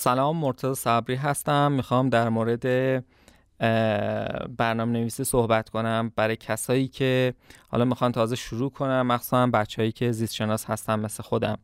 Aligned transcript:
سلام 0.00 0.36
مرتضی 0.36 0.74
صبری 0.74 1.16
هستم. 1.16 1.72
می‌خوام 1.72 2.08
در 2.08 2.28
مورد 2.28 2.64
برنامه 4.56 4.92
نویسی 4.92 5.24
صحبت 5.24 5.68
کنم. 5.68 6.12
برای 6.16 6.36
کسایی 6.36 6.88
که 6.88 7.34
حالا 7.68 7.84
می‌خوان 7.84 8.12
تازه 8.12 8.36
شروع 8.36 8.70
کنم 8.70 9.06
مخصوصا 9.06 9.46
بچههایی 9.46 9.92
که 9.92 10.12
زیست 10.12 10.34
شناس 10.34 10.64
هستن 10.64 11.00
مثل 11.00 11.22
خودم. 11.22 11.58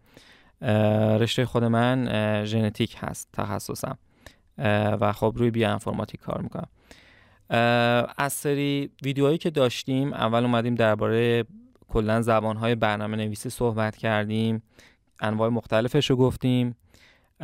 رشته 1.20 1.46
خود 1.46 1.64
من 1.64 2.44
ژنتیک 2.44 2.96
هست 2.98 3.28
تخصصم. 3.32 3.98
و 5.00 5.12
خب 5.12 5.34
روی 5.36 5.50
بیا 5.50 5.72
انفرماتیک 5.72 6.20
کار 6.20 6.40
می‌کنم. 6.40 6.68
از 8.18 8.32
سری 8.32 8.90
ویدیوهایی 9.02 9.38
که 9.38 9.50
داشتیم 9.50 10.12
اول 10.12 10.42
اومدیم 10.42 10.74
درباره 10.74 11.44
کلا 11.88 12.22
زبانهای 12.22 12.74
برنامه 12.74 13.16
نویسی 13.16 13.50
صحبت 13.50 13.96
کردیم. 13.96 14.62
انواع 15.20 15.48
مختلفش 15.48 16.10
رو 16.10 16.16
گفتیم. 16.16 16.76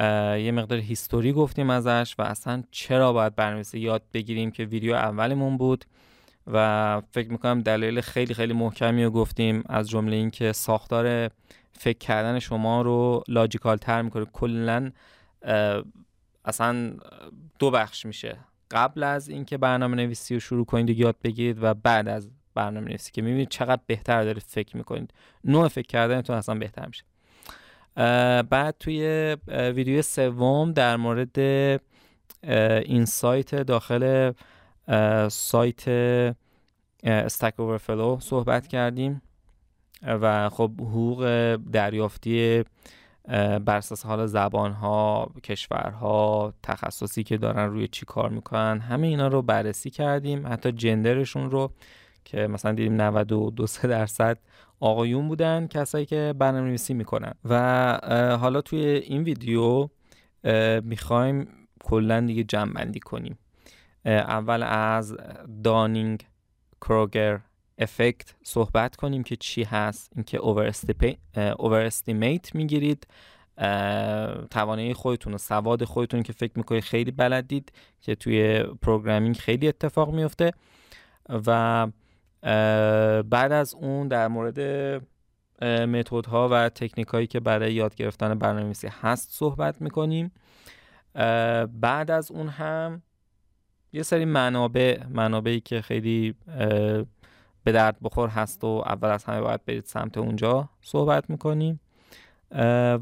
یه 0.01 0.53
مقدار 0.53 0.79
هیستوری 0.79 1.33
گفتیم 1.33 1.71
ازش 1.71 2.15
و 2.19 2.23
اصلا 2.23 2.63
چرا 2.71 3.13
باید 3.13 3.35
برنامه‌نویسی 3.35 3.79
یاد 3.79 4.03
بگیریم 4.15 4.51
که 4.51 4.65
ویدیو 4.65 4.95
اولمون 4.95 5.57
بود 5.57 5.85
و 6.47 7.03
فکر 7.11 7.31
می‌کنم 7.31 7.61
دلیل 7.61 8.01
خیلی 8.01 8.35
خیلی 8.35 8.53
محکمی 8.53 9.05
رو 9.05 9.11
گفتیم 9.11 9.63
از 9.67 9.91
جمله 9.91 10.17
اینکه 10.17 10.53
ساختار 10.53 11.31
فکر 11.73 11.99
کردن 11.99 12.39
شما 12.39 12.83
رو 12.83 13.23
لاجیکال 13.29 13.77
تر 13.77 14.03
می‌کنه. 14.03 14.25
کلا 14.25 14.91
اصلا 16.45 16.93
دو 17.59 17.71
بخش 17.71 18.07
میشه. 18.07 18.37
قبل 18.71 19.03
از 19.03 19.29
اینکه 19.29 19.59
برنامه 19.59 19.97
نویسی 19.97 20.35
رو 20.35 20.41
شروع 20.41 20.65
کنید 20.65 20.99
یاد 20.99 21.17
بگیرید 21.25 21.63
و 21.63 21.75
بعد 21.75 22.09
از 22.09 22.31
برنامه 22.55 22.89
نویسی 22.89 23.13
که 23.13 23.23
می‌بینید 23.23 23.49
چقدر 23.49 23.83
بهتر 23.87 24.25
دارید 24.25 24.43
فکر 24.43 24.77
می‌کنید. 24.77 25.15
نوع 25.45 25.69
فکر 25.69 25.87
کردنتون 25.87 26.37
اصلا 26.37 26.55
بهتر 26.55 26.87
میشه. 26.87 27.05
بعد 28.51 28.75
توی 28.81 29.37
ویدیو 29.49 30.03
سوم 30.03 30.73
در 30.73 30.97
مورد 30.97 31.39
این 32.85 33.05
سایت 33.05 33.55
داخل 33.55 34.33
سایت 35.29 35.89
استک 37.05 37.61
اوورفلو 37.61 38.19
صحبت 38.21 38.67
کردیم 38.67 39.23
و 40.03 40.49
خب 40.49 40.71
حقوق 40.81 41.59
دریافتی 41.73 42.65
بر 43.65 43.77
اساس 43.77 44.07
حال 44.07 44.27
زبان 44.27 44.73
ها 44.73 45.31
کشورها 45.45 46.55
تخصصی 46.63 47.23
که 47.23 47.37
دارن 47.37 47.71
روی 47.71 47.89
چی 47.89 48.07
کار 48.07 48.31
می‌کنن 48.31 48.81
همه 48.81 49.07
اینا 49.07 49.29
رو 49.29 49.43
بررسی 49.43 49.91
کردیم. 49.91 50.47
حتی 50.47 50.73
جندرشون 50.73 51.51
رو 51.51 51.73
که 52.25 52.47
مثلا 52.47 52.73
دیدیم 52.73 53.01
92 53.01 53.67
درصد 53.83 54.39
آقایون 54.81 55.29
بودن 55.29 55.67
کسایی 55.67 56.07
که 56.07 56.35
برنامه 56.39 56.69
نویسی 56.69 56.95
می‌کنن. 56.95 57.35
و 57.45 58.37
حالا 58.41 58.61
توی 58.61 58.81
این 58.81 59.23
ویدیو 59.23 59.89
می‌خوایم 60.83 61.49
کلا 61.85 62.21
دیگه 62.21 62.45
جمع 62.45 62.73
بندی 62.73 63.01
کنیم 63.01 63.39
اول 64.05 64.63
از 64.63 65.17
دانینگ 65.65 66.27
کروگر 66.81 67.41
افکت 67.79 68.35
صحبت 68.43 68.97
کنیم 68.97 69.23
که 69.23 69.37
چی 69.37 69.63
هست. 69.63 70.13
اینکه 70.17 70.39
اوور 70.39 71.85
استیمیت 71.85 72.55
می‌گیرید. 72.55 73.07
توانایی 74.51 74.95
خودتون 74.95 75.35
و 75.35 75.39
سواد 75.39 75.85
خودتون 75.85 76.23
که 76.23 76.33
فکر 76.33 76.53
می‌کنید 76.57 76.83
خیلی 76.83 77.11
بلدید 77.11 77.73
که 78.01 78.15
توی 78.15 78.63
پروگرامینگ 78.63 79.37
خیلی 79.37 79.69
اتفاق 79.69 80.15
میفته 80.15 80.53
و 81.47 81.87
بعد 82.43 83.53
از 83.53 83.75
اون 83.75 84.09
در 84.09 84.29
مورد 84.29 84.61
متد 85.65 86.27
ها 86.27 86.49
و 86.53 86.69
تکنیک 86.69 87.09
هایی 87.09 87.27
که 87.27 87.41
برای 87.41 87.75
یاد 87.75 87.95
گرفتن 87.95 88.35
برنامه‌نویسی 88.35 88.89
هست 89.01 89.29
صحبت 89.33 89.83
می‌کنیم. 89.83 90.33
بعد 91.81 92.11
از 92.11 92.31
اون 92.31 92.49
هم 92.49 93.03
یه 93.93 94.03
سری 94.03 94.25
منابع 94.25 95.07
منابعی 95.09 95.61
که 95.61 95.81
خیلی 95.83 96.35
به 97.65 97.73
درد 97.73 97.97
بخور 98.03 98.29
هست 98.29 98.65
و 98.65 98.83
اول 98.87 99.09
از 99.09 99.25
همه 99.25 99.41
باید 99.41 99.65
برید 99.65 99.85
سمت 99.85 100.19
اونجا 100.19 100.69
صحبت 100.83 101.31
می‌کنیم. 101.31 101.81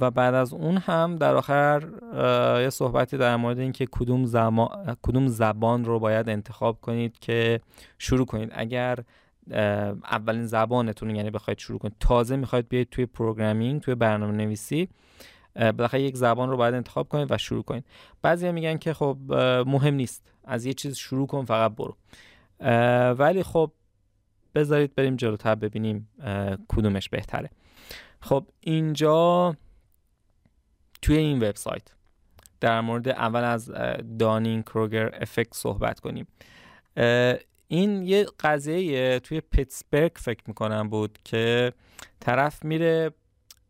و 0.00 0.10
بعد 0.10 0.34
از 0.34 0.52
اون 0.52 0.76
هم 0.76 1.16
در 1.16 1.34
آخر 1.34 1.88
یه 2.62 2.70
صحبتی 2.70 3.16
در 3.16 3.36
مورد 3.36 3.58
اینکه 3.58 3.86
کدوم, 3.90 4.26
کدوم 5.02 5.28
زبان 5.28 5.84
رو 5.84 5.98
باید 5.98 6.28
انتخاب 6.28 6.80
کنید 6.80 7.18
که 7.18 7.60
شروع 7.98 8.26
کنید. 8.26 8.52
اگر 8.54 8.98
اولین 9.50 10.46
زبانتون 10.46 11.16
یعنی 11.16 11.30
بخواید 11.30 11.58
شروع 11.58 11.78
کنید. 11.78 11.96
تازه 12.00 12.36
می‌خواید 12.36 12.68
بیاید 12.68 12.90
توی 12.90 13.06
پروگرامینگ 13.06 13.80
توی 13.80 13.94
برنامه 13.94 14.32
نویسی 14.32 14.88
بالاخره 15.54 16.02
یک 16.02 16.16
زبان 16.16 16.50
رو 16.50 16.56
باید 16.56 16.74
انتخاب 16.74 17.08
کنید 17.08 17.32
و 17.32 17.38
شروع 17.38 17.62
کنید. 17.62 17.84
بعضی 18.22 18.52
میگن 18.52 18.76
که 18.76 18.94
خب 18.94 19.16
مهم 19.66 19.94
نیست. 19.94 20.32
از 20.44 20.66
یه 20.66 20.72
چیز 20.72 20.96
شروع 20.96 21.26
کن 21.26 21.44
فقط 21.44 21.72
برو. 21.76 21.96
ولی 23.14 23.42
خب 23.42 23.72
بذارید 24.54 24.94
بریم 24.94 25.16
جلوتر 25.16 25.54
ببینیم 25.54 26.08
کدومش 26.68 27.08
بهتره. 27.08 27.50
خب 28.20 28.46
اینجا 28.60 29.56
توی 31.02 31.16
این 31.16 31.36
وبسایت 31.36 31.94
در 32.60 32.80
مورد 32.80 33.08
اول 33.08 33.44
از 33.44 33.70
دانین 34.18 34.62
کروگر 34.62 35.14
افکت 35.22 35.54
صحبت 35.54 36.00
کنیم. 36.00 36.26
این 37.68 38.02
یه 38.02 38.26
قضیه 38.40 39.20
توی 39.20 39.40
پیتسبرگ 39.40 40.12
فکر 40.16 40.42
می‌کنم 40.46 40.88
بود 40.88 41.18
که 41.24 41.72
طرف 42.20 42.64
میره 42.64 43.10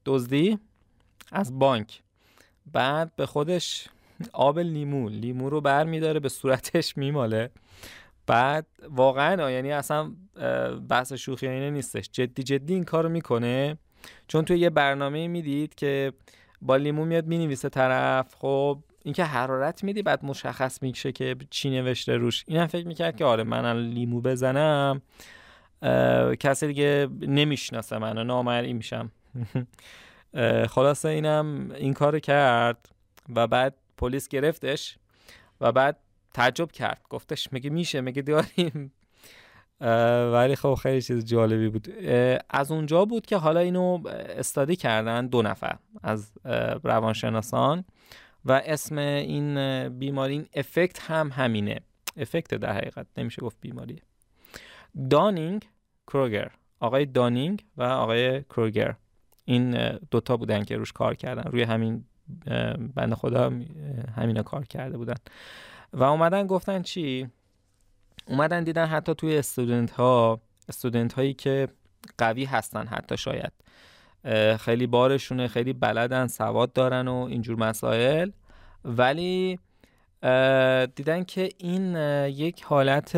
دزدی 0.06 0.58
از 1.32 1.58
بانک. 1.58 2.02
بعد 2.72 3.16
به 3.16 3.26
خودش 3.26 3.88
آب 4.32 4.58
لیمو 4.58 5.08
لیمو 5.08 5.50
رو 5.50 5.60
بر 5.60 5.84
میداره 5.84 6.20
به 6.20 6.28
صورتش 6.28 6.96
میماله. 6.96 7.50
بعد 8.26 8.66
واقعا 8.90 9.50
یعنی 9.50 9.72
اصلا 9.72 10.12
بحث 10.88 11.12
شوخی 11.12 11.48
اینه 11.48 11.70
نیستش. 11.70 12.08
جدی 12.12 12.42
جدی 12.42 12.74
این 12.74 12.84
کارو 12.84 13.08
می‌کنه. 13.08 13.78
چون 14.28 14.44
توی 14.44 14.58
یه 14.58 14.70
برنامه 14.70 15.28
می‌دید 15.28 15.74
که 15.74 16.12
با 16.62 16.76
لیمو 16.76 17.04
میاد 17.04 17.26
می‌نویسه 17.26 17.68
طرف. 17.68 18.34
خب 18.34 18.82
اینکه 19.08 19.24
حرارت 19.24 19.84
میدی 19.84 20.02
بعد 20.02 20.24
مشخص 20.24 20.82
میشه 20.82 21.12
که 21.12 21.36
چی 21.50 21.70
نوشته 21.70 22.16
روش. 22.16 22.44
اینم 22.46 22.66
فکر 22.66 22.86
می‌کرد 22.86 23.16
که 23.16 23.24
آره 23.24 23.44
من 23.44 23.80
لیمو 23.80 24.20
بزنم. 24.20 25.02
کسی 26.40 26.66
دیگه 26.66 27.08
نمی‌شناسه 27.20 27.98
منو 27.98 28.24
نامرئی 28.24 28.72
میشم. 28.72 29.10
خلاصه 30.74 31.08
اینم 31.08 31.70
این 31.76 31.94
کار 31.94 32.18
کرد 32.18 32.88
و 33.34 33.46
بعد 33.46 33.74
پلیس 33.96 34.28
گرفتش 34.28 34.98
و 35.60 35.72
بعد 35.72 35.96
تعجب 36.34 36.72
کرد. 36.72 37.02
گفتش 37.10 37.52
میگه 37.52 37.70
میشه؟ 37.70 38.00
میگه 38.00 38.22
داریم؟ 38.22 38.92
ولی 40.34 40.56
خب 40.56 40.74
خیلی 40.74 41.02
چیز 41.02 41.24
جالبی 41.24 41.68
بود. 41.68 41.88
از 42.50 42.72
اونجا 42.72 43.04
بود 43.04 43.26
که 43.26 43.36
حالا 43.36 43.60
اینو 43.60 44.02
استادی 44.08 44.76
کردن 44.76 45.26
دو 45.26 45.42
نفر 45.42 45.76
از 46.02 46.32
روانشناسان. 46.84 47.84
و 48.48 48.52
اسم 48.52 48.98
این 48.98 49.88
بیماری 49.88 50.32
این 50.32 50.48
افکت 50.54 51.10
هم 51.10 51.30
همینه. 51.32 51.80
افکت 52.16 52.54
در 52.54 52.72
حقیقت 52.72 53.06
نمیشه 53.16 53.42
گفت 53.42 53.56
بیماری. 53.60 54.02
دانینگ 55.10 55.68
کروگر. 56.06 56.50
آقای 56.80 57.06
دانینگ 57.06 57.64
و 57.76 57.82
آقای 57.82 58.42
کروگر. 58.42 58.96
این 59.44 59.88
دوتا 60.10 60.36
بودن 60.36 60.64
که 60.64 60.76
روش 60.76 60.92
کار 60.92 61.14
کردن. 61.14 61.42
روی 61.42 61.62
همین 61.62 62.04
بند 62.94 63.14
خدا 63.14 63.52
همینا 64.16 64.42
کار 64.42 64.64
کرده 64.64 64.98
بودن. 64.98 65.16
و 65.92 66.04
اومدن 66.04 66.46
گفتن 66.46 66.82
چی؟ 66.82 67.28
اومدن 68.26 68.64
دیدن 68.64 68.86
حتی 68.86 69.14
توی 69.14 69.38
استودنت 69.38 69.90
ها 69.90 70.40
استودنت 70.68 71.12
هایی 71.12 71.34
که 71.34 71.68
قوی 72.18 72.44
هستن 72.44 72.86
حتی 72.86 73.16
شاید. 73.16 73.52
خیلی 74.60 74.86
بارشونه 74.86 75.48
خیلی 75.48 75.72
بلدن 75.72 76.26
سواد 76.26 76.72
دارن 76.72 77.08
و 77.08 77.14
اینجور 77.14 77.58
مسائل. 77.58 78.30
ولی 78.84 79.58
دیدن 80.94 81.24
که 81.24 81.48
این 81.58 81.96
یک 82.26 82.62
حالت 82.62 83.12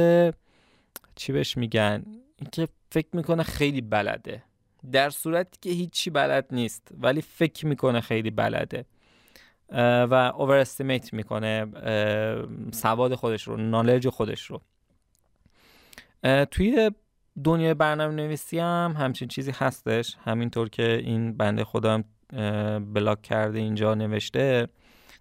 چی 1.15 1.33
بهش 1.33 1.57
میگن؟ 1.57 2.05
اینکه 2.37 2.69
فکر 2.91 3.09
می‌کنه 3.13 3.43
خیلی 3.43 3.81
بلده. 3.81 4.43
در 4.93 5.11
صورتی 5.11 5.59
که 5.61 5.71
هیچی 5.71 6.11
بلد 6.11 6.47
نیست 6.51 6.89
ولی 7.01 7.23
فکر 7.23 7.67
می‌کنه 7.67 8.01
خیلی 8.01 8.31
بلده. 8.31 8.85
و 10.11 10.33
اوور 10.37 10.57
استیمیت 10.57 11.13
می‌کنه 11.13 11.67
سواد 12.73 13.15
خودش 13.15 13.49
رو 13.49 13.57
نالج 13.57 14.09
خودش 14.09 14.43
رو. 14.43 14.61
توی 16.51 16.91
دنیای 17.45 17.75
برنامه 17.75 18.15
نویسی 18.15 18.59
هم 18.59 18.95
همچین 18.99 19.29
چیزی 19.29 19.53
هستش. 19.55 20.17
همینطور 20.25 20.69
که 20.69 21.01
این 21.05 21.37
بنده 21.37 21.65
خودم 21.65 22.05
بلاک 22.95 23.23
کرده 23.23 23.59
اینجا 23.59 23.95
نوشته 23.95 24.69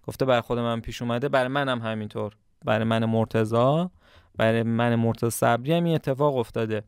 گفته 0.06 0.24
برای 0.24 0.40
خود 0.40 0.58
من 0.58 0.80
پیش 0.80 1.02
اومده 1.02 1.28
برای 1.28 1.48
منم 1.48 1.78
همینطور. 1.78 2.36
برای 2.64 2.84
من 2.84 3.04
مرتزا 3.04 3.90
برای 4.36 4.62
من 4.62 4.94
مرتضا 4.94 5.30
صبری 5.30 5.72
هم 5.72 5.84
این 5.84 5.94
اتفاق 5.94 6.36
افتاده 6.36 6.82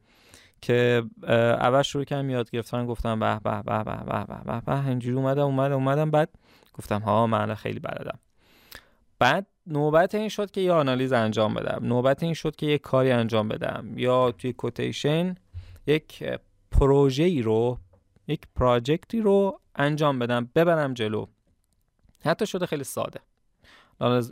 که 0.61 1.03
اول 1.29 1.83
شروع 1.83 2.05
کردم 2.05 2.31
یاد 2.31 2.51
گرفتن 2.51 2.87
گفتم 2.87 3.21
به 3.21 3.41
به 3.45 3.63
به 3.63 3.85
به 3.85 3.95
به 4.05 4.45
به 4.45 4.61
به 4.61 4.87
اینجوری 4.87 5.17
اومدم 5.17 5.43
اومدم 5.45 5.75
اومدم 5.75 6.11
بعد 6.11 6.29
گفتم 6.75 7.01
ها 7.01 7.27
من 7.27 7.55
خیلی 7.55 7.81
بلدم. 7.81 8.19
بعد 9.19 9.47
نوبت 9.67 10.15
این 10.15 10.29
شد 10.29 10.51
که 10.51 10.61
یه 10.61 10.73
آنالیز 10.73 11.13
انجام 11.13 11.55
بدم. 11.55 11.87
نوبت 11.87 12.23
این 12.23 12.35
شد 12.35 12.57
که 12.57 12.67
یه 12.67 12.79
کاری 12.79 13.11
انجام 13.11 13.49
بدم. 13.49 13.93
یا 13.97 14.33
توی 14.33 14.53
کوتیشن 14.53 15.35
یک 15.87 16.25
پروژه 16.71 17.25
ای 17.25 17.43
رو 17.43 17.79
یک 18.29 18.41
پراجکتی 18.57 19.21
رو 19.21 19.61
انجام 19.75 20.19
بدم 20.19 20.51
ببرم 20.55 20.95
جلو. 20.95 21.27
حتی 22.25 22.47
شده 22.47 22.67
خیلی 22.67 22.85
ساده. 22.85 23.21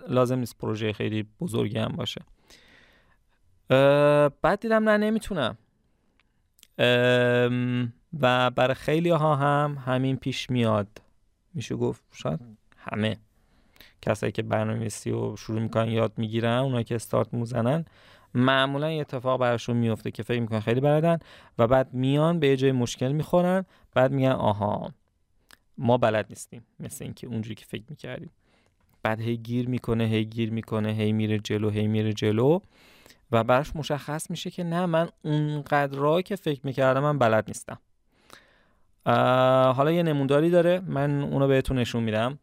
لازم 0.08 0.38
نیست 0.38 0.58
پروژه 0.58 0.92
خیلی 0.92 1.26
بزرگی 1.40 1.78
هم 1.78 1.92
باشه. 1.96 2.20
بعد 4.42 4.60
دیدم 4.60 4.88
نه 4.88 4.96
نمی‌تونم. 4.96 5.58
و 8.20 8.50
برای 8.50 8.74
خیلی 8.74 9.10
ها 9.10 9.36
هم 9.36 9.82
همین 9.86 10.16
پیش 10.16 10.50
میاد. 10.50 10.88
میشه 11.54 11.76
گفت 11.76 12.02
شاید 12.12 12.40
همه. 12.76 13.18
کسایی 14.02 14.32
که 14.32 14.42
برنامه‌نویسی 14.42 15.10
و 15.10 15.36
شروع 15.36 15.60
می‌کنن 15.60 15.88
یاد 15.88 16.12
می‌گیرن 16.16 16.58
اونایی 16.58 16.84
که 16.84 16.94
استارت 16.94 17.34
موزنن 17.34 17.84
معمولا 18.34 18.90
یه 18.90 19.00
اتفاق 19.00 19.40
براشون 19.40 19.76
میفته 19.76 20.10
که 20.10 20.22
فکر 20.22 20.40
می‌کنن 20.40 20.60
خیلی 20.60 20.80
بلدن 20.80 21.18
و 21.58 21.66
بعد 21.66 21.94
میان 21.94 22.40
به 22.40 22.48
یه 22.48 22.56
جای 22.56 22.72
مشکل 22.72 23.12
می‌خورن 23.12 23.64
بعد 23.94 24.12
میگن 24.12 24.30
آها 24.30 24.92
ما 25.78 25.98
بلد 25.98 26.26
نیستیم. 26.28 26.62
مثل 26.80 27.04
اینکه 27.04 27.26
اونجوری 27.26 27.54
که 27.54 27.64
فکر 27.64 27.84
می‌کردیم. 27.88 28.30
بعد 29.02 29.20
هی 29.20 29.36
گیر 29.36 29.68
می‌کنه 29.68 30.04
هی 30.04 30.24
گیر 30.24 30.50
می‌کنه 30.50 30.92
هی 30.92 31.12
میره 31.12 31.38
جلو 31.38 31.70
هی 31.70 31.86
میره 31.86 32.12
جلو 32.12 32.60
و 33.32 33.44
براش 33.44 33.76
مشخص 33.76 34.30
میشه 34.30 34.50
که 34.50 34.64
نه 34.64 34.86
من 34.86 35.08
اونقدر 35.24 36.22
که 36.22 36.36
فکر 36.36 36.60
می‌کردم 36.64 37.00
من 37.02 37.18
بلد 37.18 37.44
نیستم. 37.48 37.78
حالا 39.76 39.92
یه 39.92 40.02
نموداری 40.02 40.50
داره. 40.50 40.80
من 40.86 41.22
اونو 41.22 41.48
بهتون 41.48 41.78
نشون 41.78 42.02
میدم. 42.02 42.38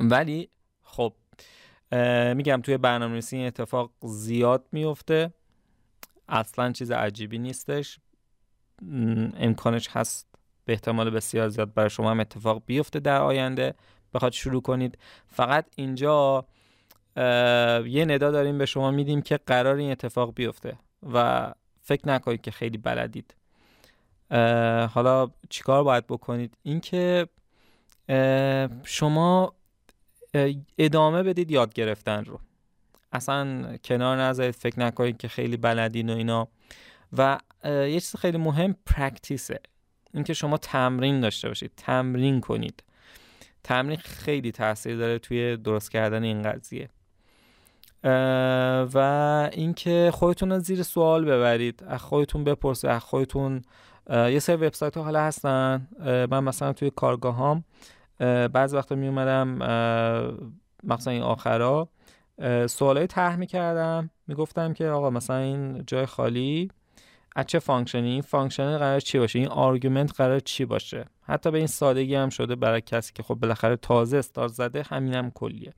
ولی 0.00 0.48
خب 0.82 1.12
میگم 2.34 2.60
توی 2.62 2.76
برنامه 2.76 3.22
این 3.32 3.46
اتفاق 3.46 3.90
زیاد 4.02 4.66
میفته 4.72 5.32
اصلا 6.28 6.72
چیز 6.72 6.90
عجیبی 6.90 7.38
نیستش. 7.38 7.98
امکانش 9.36 9.88
هست 9.88 10.26
به 10.64 10.72
احتمال 10.72 11.10
بسیار 11.10 11.48
زیاد 11.48 11.74
برای 11.74 11.90
شما 11.90 12.10
هم 12.10 12.20
اتفاق 12.20 12.62
بیفته 12.66 13.00
در 13.00 13.20
آینده. 13.20 13.74
بخواد 14.14 14.32
شروع 14.32 14.62
کنید. 14.62 14.98
فقط 15.28 15.66
اینجا 15.76 16.46
یه 17.86 18.04
ندا 18.08 18.30
داریم 18.30 18.58
به 18.58 18.66
شما 18.66 18.90
میدیم 18.90 19.22
که 19.22 19.36
قرار 19.36 19.76
این 19.76 19.90
اتفاق 19.90 20.34
بیفته 20.34 20.78
و 21.12 21.52
فکر 21.80 22.08
نکنید 22.08 22.40
که 22.40 22.50
خیلی 22.50 22.78
بلدید. 22.78 23.34
حالا 24.90 25.30
چیکار 25.50 25.84
باید 25.84 26.06
بکنید؟ 26.06 26.56
اینکه 26.62 27.28
شما 28.84 29.54
ادامه 30.78 31.22
بدید 31.22 31.50
یاد 31.50 31.74
گرفتن 31.74 32.24
رو. 32.24 32.40
اصلا 33.12 33.76
کنار 33.84 34.20
نذارید 34.20 34.54
فکر 34.54 34.80
نکنید 34.80 35.16
که 35.16 35.28
خیلی 35.28 35.56
بلدین 35.56 36.10
و 36.10 36.16
اینا. 36.16 36.48
و 37.18 37.38
یه 37.64 38.00
چیز 38.00 38.16
خیلی 38.16 38.38
مهم 38.38 38.76
پرکتیسه 38.86 39.60
اینکه 40.14 40.34
شما 40.34 40.56
تمرین 40.56 41.20
داشته 41.20 41.48
باشید 41.48 41.72
تمرین 41.76 42.40
کنید. 42.40 42.82
تمرین 43.64 43.96
خیلی 43.96 44.52
تاثیر 44.52 44.96
داره 44.96 45.18
توی 45.18 45.56
درست 45.56 45.90
کردن 45.90 46.22
این 46.22 46.42
قضیه. 46.42 46.88
و 48.94 48.98
اینکه 49.52 50.10
خودتون 50.14 50.52
رو 50.52 50.58
زیر 50.58 50.82
سوال 50.82 51.24
ببرید. 51.24 51.84
از 51.86 52.02
خودتون 52.02 52.44
بپرسید 52.44 52.90
از 52.90 53.02
خودتون. 53.02 53.62
یه 54.10 54.38
سری 54.38 54.56
وبسایت 54.56 54.96
ها 54.96 55.02
حالا 55.02 55.20
هستن. 55.20 55.88
من 56.30 56.44
مثلا 56.44 56.72
توی 56.72 56.90
کارگاه 56.90 57.36
بعض 58.52 58.74
وقتا 58.74 58.94
می 58.94 59.08
اومدم 59.08 59.48
مثلا 60.84 61.12
این 61.12 61.22
آخرا 61.22 61.88
سوالای 62.66 63.06
طرح 63.06 63.36
می‌کردم. 63.36 64.10
می‌گفتم 64.26 64.72
که 64.72 64.86
آقا 64.86 65.10
مثلا 65.10 65.36
این 65.36 65.84
جای 65.86 66.06
خالی 66.06 66.70
از 67.36 67.46
چه 67.46 67.58
function 67.58 68.00
ی؟ 68.00 68.10
این 68.10 68.22
function 68.22 68.78
قرار 68.78 69.00
چی 69.00 69.18
باشه؟ 69.18 69.38
این 69.38 69.48
argument 69.48 70.14
قرار 70.16 70.40
چی 70.40 70.64
باشه؟ 70.64 71.04
حتی 71.22 71.50
به 71.50 71.58
این 71.58 71.66
سادگی 71.66 72.14
هم 72.14 72.28
شده 72.28 72.54
برای 72.54 72.80
کسی 72.80 73.12
که 73.14 73.22
خب 73.22 73.34
بالاخره 73.34 73.76
تازه 73.76 74.16
استارت 74.16 74.52
زده 74.52 74.82
همینم 74.82 75.24
هم 75.24 75.30
کلیه. 75.30 75.72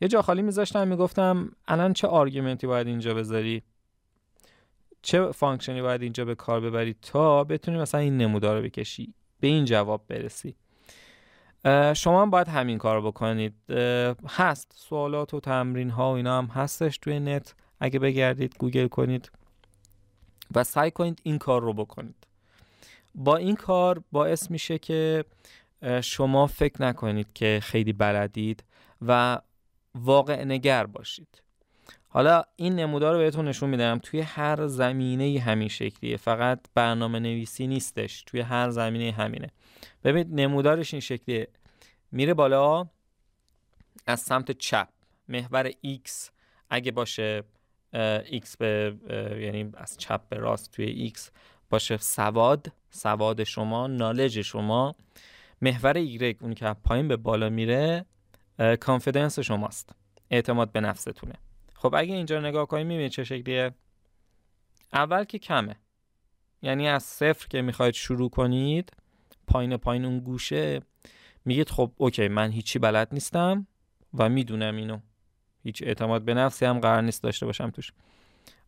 یه 0.00 0.08
جا 0.08 0.22
خالی 0.22 0.42
میذاشتم 0.42 0.88
می‌گفتم 0.88 1.52
الان 1.68 1.92
چه 1.92 2.08
argument 2.08 2.60
ی 2.60 2.66
باید 2.66 2.86
اینجا 2.86 3.14
بذاری؟ 3.14 3.62
چه 5.02 5.32
function 5.32 5.76
ی 5.76 5.82
باید 5.82 6.02
اینجا 6.02 6.24
به 6.24 6.34
کار 6.34 6.60
ببری 6.60 6.94
تا 7.02 7.44
بتونی 7.44 7.78
مثلا 7.78 8.00
این 8.00 8.16
نمودار 8.16 8.56
رو 8.56 8.62
بکشی؟ 8.62 9.14
به 9.40 9.48
این 9.48 9.64
جواب 9.64 10.04
برسی. 10.08 10.56
شما 11.94 12.22
هم 12.22 12.30
باید 12.30 12.48
همین 12.48 12.78
کار 12.78 13.00
بکنید. 13.00 13.54
هست 14.28 14.72
سوالات 14.76 15.34
و 15.34 15.40
تمرین 15.40 15.90
ها 15.90 16.12
و 16.12 16.16
اینا 16.16 16.38
هم 16.38 16.46
هستش 16.46 16.98
توی 16.98 17.20
نت. 17.20 17.54
اگه 17.80 17.98
بگردید 17.98 18.58
گوگل 18.58 18.88
کنید 18.88 19.30
و 20.54 20.64
سعی 20.64 20.90
کنید 20.90 21.20
این 21.22 21.38
کار 21.38 21.62
رو 21.62 21.72
بکنید. 21.72 22.26
با 23.14 23.36
این 23.36 23.56
کار 23.56 24.02
باعث 24.12 24.50
میشه 24.50 24.78
که 24.78 25.24
شما 26.02 26.46
فکر 26.46 26.82
نکنید 26.82 27.26
که 27.34 27.60
خیلی 27.62 27.92
بلدید 27.92 28.64
و 29.02 29.38
واقع 29.94 30.44
نگر 30.44 30.86
باشید. 30.86 31.42
حالا 32.08 32.42
این 32.56 32.76
نمودار 32.76 33.14
رو 33.14 33.18
بهتون 33.18 33.48
نشون 33.48 33.70
میدم. 33.70 33.98
توی 34.02 34.20
هر 34.20 34.66
زمینه 34.66 35.40
همین 35.40 35.68
شکلیه. 35.68 36.16
فقط 36.16 36.60
برنامه 36.74 37.18
نویسی 37.18 37.66
نیستش. 37.66 38.22
توی 38.22 38.40
هر 38.40 38.70
زمینه 38.70 39.12
همینه. 39.12 39.50
ببینید 40.04 40.40
نمودارش 40.40 40.94
این 40.94 41.00
شکلیه. 41.00 41.48
میره 42.12 42.34
بالا 42.34 42.88
از 44.06 44.20
سمت 44.20 44.50
چپ. 44.50 44.88
محور 45.28 45.70
X 45.70 46.30
اگه 46.70 46.90
باشه 46.90 47.44
X 48.24 48.56
به 48.58 48.96
یعنی 49.40 49.72
از 49.74 49.98
چپ 49.98 50.28
به 50.28 50.36
راست 50.36 50.70
توی 50.70 51.12
X 51.16 51.20
باشه 51.70 51.96
سواد. 51.96 52.72
سواد 52.90 53.44
شما 53.44 53.86
نالج 53.86 54.40
شما. 54.40 54.96
محور 55.62 56.04
Y 56.18 56.34
اون 56.40 56.54
که 56.54 56.76
پایین 56.84 57.08
به 57.08 57.16
بالا 57.16 57.48
میره 57.48 58.04
کانفیدنس 58.80 59.38
شماست. 59.38 59.94
اعتماد 60.30 60.72
به 60.72 60.80
نفستونه. 60.80 61.34
خب 61.74 61.94
اگه 61.94 62.14
اینجا 62.14 62.40
نگاه 62.40 62.66
کنیم 62.66 62.86
می‌بینید 62.86 63.10
چه 63.10 63.24
شکلیه؟ 63.24 63.70
اول 64.92 65.24
که 65.24 65.38
کمه. 65.38 65.76
یعنی 66.62 66.88
از 66.88 67.02
صفر 67.02 67.48
که 67.48 67.62
می‌خواید 67.62 67.94
شروع 67.94 68.30
کنید 68.30 68.92
پایین 69.50 69.76
پایین 69.76 70.04
اون 70.04 70.18
گوشه 70.18 70.80
میگید 71.44 71.70
خب 71.70 71.92
اوکی 71.96 72.28
من 72.28 72.50
هیچی 72.50 72.78
بلد 72.78 73.08
نیستم 73.12 73.66
و 74.14 74.28
می‌دونم 74.28 74.76
اینو. 74.76 74.98
هیچ 75.62 75.82
اعتماد 75.82 76.22
به 76.22 76.34
نفسی 76.34 76.64
هم 76.64 76.80
قرار 76.80 77.02
نیست 77.02 77.22
داشته 77.22 77.46
باشم 77.46 77.70
توش. 77.70 77.92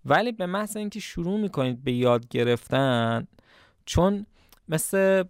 ولی 0.04 0.32
به 0.32 0.46
محض 0.46 0.76
اینکه 0.76 1.00
شروع 1.00 1.40
می‌کنید 1.40 1.84
به 1.84 1.92
یاد 1.92 2.28
گرفتن 2.28 3.26
چون 3.86 4.26
مثل 4.68 5.24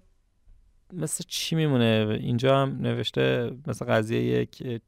مثل 0.92 1.24
چی 1.28 1.56
میمونه؟ 1.56 2.18
اینجا 2.20 2.62
هم 2.62 2.78
نوشته 2.80 3.56
مثل 3.66 3.84
قضیه 3.84 4.22
یک 4.22 4.80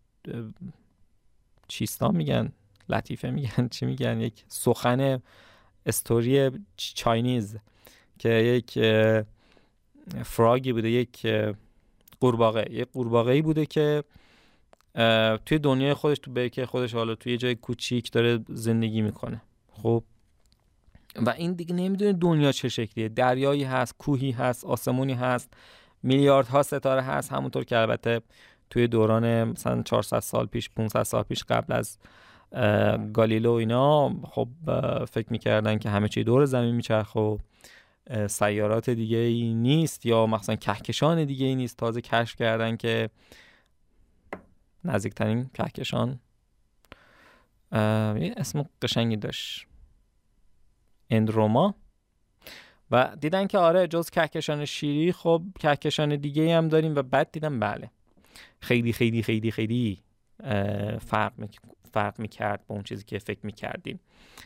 چیستا 1.68 2.08
میگن 2.08 2.52
لطیفه 2.88 3.30
میگن 3.30 3.68
چی 3.68 3.86
میگن؟ 3.86 4.20
یک 4.20 4.44
سخن 4.48 5.22
استوری 5.86 6.50
چاینیز 6.76 7.56
که 8.18 8.28
یک 8.28 8.78
فراگی 10.24 10.72
بوده 10.72 10.90
یک 10.90 11.26
قورباغه. 12.20 12.64
یک 12.70 12.88
قورباغه 12.92 13.32
ای 13.32 13.42
بوده 13.42 13.66
که 13.66 14.04
توی 15.46 15.58
دنیای 15.58 15.94
خودش 15.94 16.18
تو 16.18 16.30
برکه 16.30 16.66
خودش 16.66 16.94
حالا 16.94 17.14
توی 17.14 17.36
جای 17.36 17.54
کوچیک 17.54 18.12
داره 18.12 18.38
زندگی 18.48 19.02
می‌کنه. 19.02 19.42
خب؟ 19.72 20.04
و 21.16 21.30
این 21.30 21.52
دیگه 21.52 21.74
نمی‌دونه 21.74 22.12
دنیا 22.12 22.52
چه 22.52 22.68
شکلیه. 22.68 23.08
دریایی 23.08 23.64
هست 23.64 23.94
کوهی 23.98 24.30
هست 24.30 24.64
آسمونی 24.64 25.14
هست 25.14 25.54
میلیاردها 26.02 26.62
ستاره 26.62 27.02
هست. 27.02 27.32
همونطور 27.32 27.64
که 27.64 27.78
البته 27.78 28.20
توی 28.70 28.86
دوران 28.88 29.44
مثلا 29.44 29.82
400 29.82 30.18
سال 30.18 30.46
پیش 30.46 30.70
500 30.70 31.02
سال 31.02 31.22
پیش 31.22 31.44
قبل 31.44 31.72
از 31.72 31.98
گالیلو 33.12 33.52
اینا 33.52 34.14
خب 34.30 34.48
فکر 35.04 35.26
می‌کردن 35.30 35.78
که 35.78 35.88
همه 35.88 36.08
چی 36.08 36.24
دور 36.24 36.44
زمین 36.44 36.74
میچرخه 36.74 37.20
و 37.20 37.38
سیارات 38.28 38.90
دیگه 38.90 39.16
ای 39.16 39.54
نیست 39.54 40.06
یا 40.06 40.26
مثلا 40.26 40.56
کهکشان 40.56 41.24
دیگه 41.24 41.46
ای 41.46 41.54
نیست. 41.54 41.76
تازه 41.76 42.00
کشف 42.00 42.36
کردن 42.36 42.76
که 42.76 43.10
نزدیکترین 44.84 45.50
کهکشان 45.54 46.20
یه 47.72 48.34
اسم 48.36 48.64
قشنگی 48.82 49.16
داشت. 49.16 49.66
اندروما. 51.10 51.74
و 52.90 53.16
دیدن 53.20 53.46
که 53.46 53.58
آره 53.58 53.86
جز 53.86 54.10
کهکشان 54.10 54.64
شیری 54.64 55.12
خب 55.12 55.42
کهکشان 55.58 56.16
دیگه 56.16 56.56
هم 56.56 56.68
داریم 56.68 56.94
و 56.94 57.02
بعد 57.02 57.28
دیدن 57.32 57.60
بله. 57.60 57.90
خیلی 58.60 58.92
خیلی 58.92 59.22
خیلی 59.22 59.50
خیلی 59.50 60.02
فرق 61.00 61.32
فرق 61.92 62.20
می‌کرد 62.20 62.66
با 62.66 62.74
اون 62.74 62.84
چیزی 62.84 63.04
که 63.04 63.18
فکر 63.18 63.40
می‌کردیم 63.42 64.00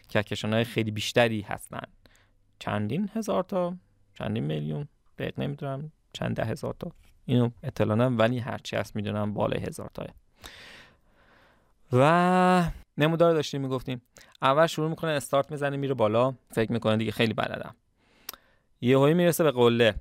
کهکشان 0.09 0.53
های 0.53 0.65
خیلی 0.65 0.91
بیشتری 0.91 1.41
هستن. 1.41 1.83
چندین 2.59 3.11
هزار 3.15 3.43
تا 3.43 3.75
چندین 4.15 4.45
میلیون 4.45 4.89
دقیق 5.19 5.41
نمی‌دونم 5.41 5.93
چند 6.13 6.37
ده 6.37 6.45
هزار 6.45 6.75
تا. 6.79 6.93
اینو 7.27 7.51
اطلاع 7.63 8.09
ولی 8.09 8.39
هرچی 8.39 8.77
هست 8.77 8.97
می‌دونم 8.97 9.35
بالای 9.35 9.61
هزار 9.61 9.91
تاه. 9.95 10.07
و 11.93 12.71
نمودار 12.99 13.35
داشتیم 13.35 13.61
می‌گفتیم. 13.61 14.03
اول 14.43 14.67
شروع 14.67 14.91
می‌کنه 14.91 15.11
استارت 15.11 15.51
می‌زنه 15.51 15.77
میره 15.77 15.95
بالا. 15.95 16.35
فکر 16.51 16.73
می‌کنه 16.73 16.97
دیگه 16.97 17.13
خیلی 17.13 17.33
بلدم. 17.33 17.75
یهویی 18.81 19.15
می‌رسه 19.15 19.45
به 19.45 19.51
قله. 19.51 19.95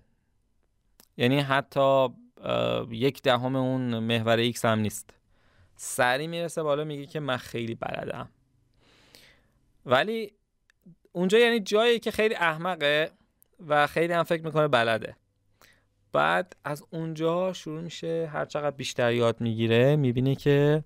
یعنی 1.18 1.40
حتی 1.40 2.08
یک 2.90 3.22
دهم 3.22 3.56
اون 3.56 4.00
محور 4.00 4.38
ایکس 4.38 4.66
هم 4.66 4.80
نیست. 4.80 5.14
سری 5.76 6.28
می‌رسه 6.28 6.64
بالا 6.64 6.84
میگه 6.84 7.06
که 7.06 7.20
من 7.20 7.38
خیلی 7.38 7.76
بلدم. 7.76 8.30
ولی 9.86 10.34
اونجا 11.18 11.38
یعنی 11.38 11.60
جایی 11.60 12.00
که 12.00 12.12
خیلی 12.12 12.36
احمقه 12.36 13.12
و 13.68 13.88
خیلی 13.88 14.14
هم 14.14 14.24
فکر 14.24 14.46
می‌کنه 14.46 14.68
بلده. 14.68 15.16
بعد 16.12 16.56
از 16.64 16.84
اونجا 16.90 17.54
شروع 17.54 17.82
میشه 17.82 18.30
هر 18.34 18.46
چقدر 18.46 18.76
بیشتر 18.76 19.14
یاد 19.14 19.42
می‌گیره 19.42 19.96
می‌بینه 19.96 20.36
که 20.36 20.84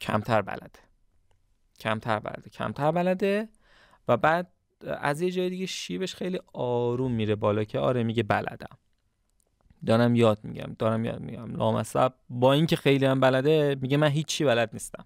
کمتر 0.00 0.42
بلده. 0.42 0.80
کمتر 1.80 2.18
بلده 2.18 2.50
کمتر 2.50 2.90
بلده 2.90 3.48
و 4.08 4.16
بعد 4.16 4.52
از 4.86 5.20
یه 5.20 5.30
جای 5.30 5.50
دیگه 5.50 5.66
شیبش 5.66 6.14
خیلی 6.14 6.40
آروم 6.52 7.12
میره 7.12 7.34
بالا 7.34 7.64
که 7.64 7.78
آره 7.78 8.02
میگه 8.02 8.22
بلدم. 8.22 8.78
دارم 9.86 10.14
یاد 10.14 10.38
میگم 10.42 10.76
دارم 10.78 11.04
یاد 11.04 11.20
میگم. 11.20 11.56
لامصب 11.56 12.12
با 12.28 12.52
اینکه 12.52 12.76
خیلی 12.76 13.06
هم 13.06 13.20
بلده 13.20 13.76
میگه 13.80 13.96
من 13.96 14.08
هیچی 14.08 14.44
بلد 14.44 14.70
نیستم. 14.72 15.04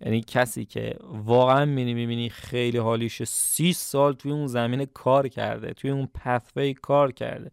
یعنی 0.00 0.20
کسی 0.20 0.64
که 0.64 0.96
واقعا 1.02 1.64
می‌بینی 1.64 1.94
می‌بینی 1.94 2.30
خیلی 2.30 2.78
حالیشه 2.78 3.24
سی 3.24 3.72
سال 3.72 4.12
توی 4.12 4.32
اون 4.32 4.46
زمینه 4.46 4.86
کار 4.86 5.28
کرده 5.28 5.72
توی 5.72 5.90
اون 5.90 6.08
پثوی 6.14 6.74
کار 6.74 7.12
کرده. 7.12 7.50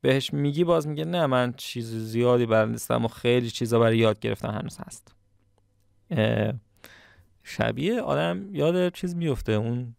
بهش 0.00 0.32
میگی 0.32 0.64
باز 0.64 0.86
میگه 0.86 1.04
نه 1.04 1.26
من 1.26 1.52
چیز 1.52 1.94
زیادی 1.94 2.46
بلد 2.46 2.68
نیستم 2.68 3.04
و 3.04 3.08
خیلی 3.08 3.50
چیزا 3.50 3.78
برای 3.78 3.98
یاد 3.98 4.20
گرفتن 4.20 4.50
هنوز 4.50 4.78
هست. 4.78 5.14
شبیه 7.42 8.00
آدم 8.00 8.54
یاد 8.54 8.92
چیز 8.92 9.16
میفته 9.16 9.52
اون 9.52 9.94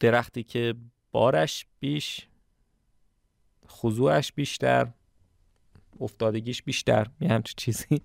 درختی 0.00 0.42
که 0.42 0.74
بارش 1.12 1.66
بیش 1.80 2.26
خضوعش 3.68 4.32
بیشتر 4.32 4.88
افتادگیش 6.00 6.62
بیشتر 6.62 7.06
یه 7.20 7.28
همچه 7.28 7.54
چیزی. 7.56 8.00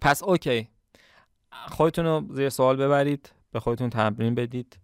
پس 0.00 0.22
okay. 0.22 0.68
خودتون 1.68 2.04
رو 2.04 2.26
زیر 2.34 2.48
سوال 2.48 2.76
ببرید 2.76 3.32
به 3.52 3.60
خودتون 3.60 3.90
تمرین 3.90 4.34
بدید. 4.34 4.78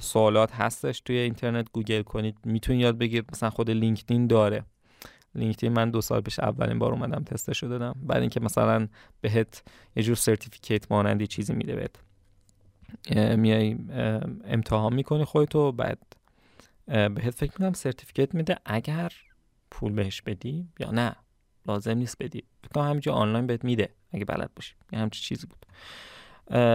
سوالات 0.00 0.54
هستش 0.54 1.00
توی 1.00 1.16
اینترنت 1.16 1.72
گوگل 1.72 2.02
کنید. 2.02 2.38
می‌تونید 2.44 2.80
یاد 2.80 2.98
بگیرید 2.98 3.28
مثلا 3.32 3.50
خود 3.50 3.70
لینکدین 3.70 4.26
داره. 4.26 4.64
لینکدین 5.34 5.72
من 5.72 5.90
دو 5.90 6.00
سال 6.00 6.20
پیش 6.20 6.38
اولین 6.38 6.78
بار 6.78 6.92
اومدم 6.92 7.24
تستش 7.24 7.64
دادم. 7.64 7.94
بعد 8.02 8.20
اینکه 8.20 8.40
مثلا 8.40 8.88
بهت 9.20 9.62
یه 9.96 10.02
جور 10.02 10.16
certificate 10.16 10.92
مانندی 10.92 11.26
چیزی 11.26 11.52
میده 11.52 11.76
بهت. 11.76 11.96
میای 13.38 13.76
امتحان 14.44 14.94
می‌کنی 14.94 15.24
خودتو 15.24 15.72
بعد 15.72 15.98
بهت 16.86 17.30
فکر 17.30 17.52
می‌کنم 17.52 17.72
certificate 17.72 18.34
میده 18.34 18.56
اگر 18.66 19.12
پول 19.70 19.92
بهش 19.92 20.22
بدی 20.22 20.68
یا 20.78 20.90
نه. 20.90 21.16
لازم 21.68 21.98
نیست 21.98 22.16
بدی. 22.20 22.44
بکنم 22.64 22.84
همینجا 22.84 23.12
آنلاین 23.12 23.46
بهت 23.46 23.64
میده 23.64 23.94
اگه 24.12 24.24
بلد 24.24 24.50
باشی. 24.56 24.74
یه 24.92 24.98
همچی 24.98 25.22
چیزی 25.22 25.46
بود. 25.46 25.66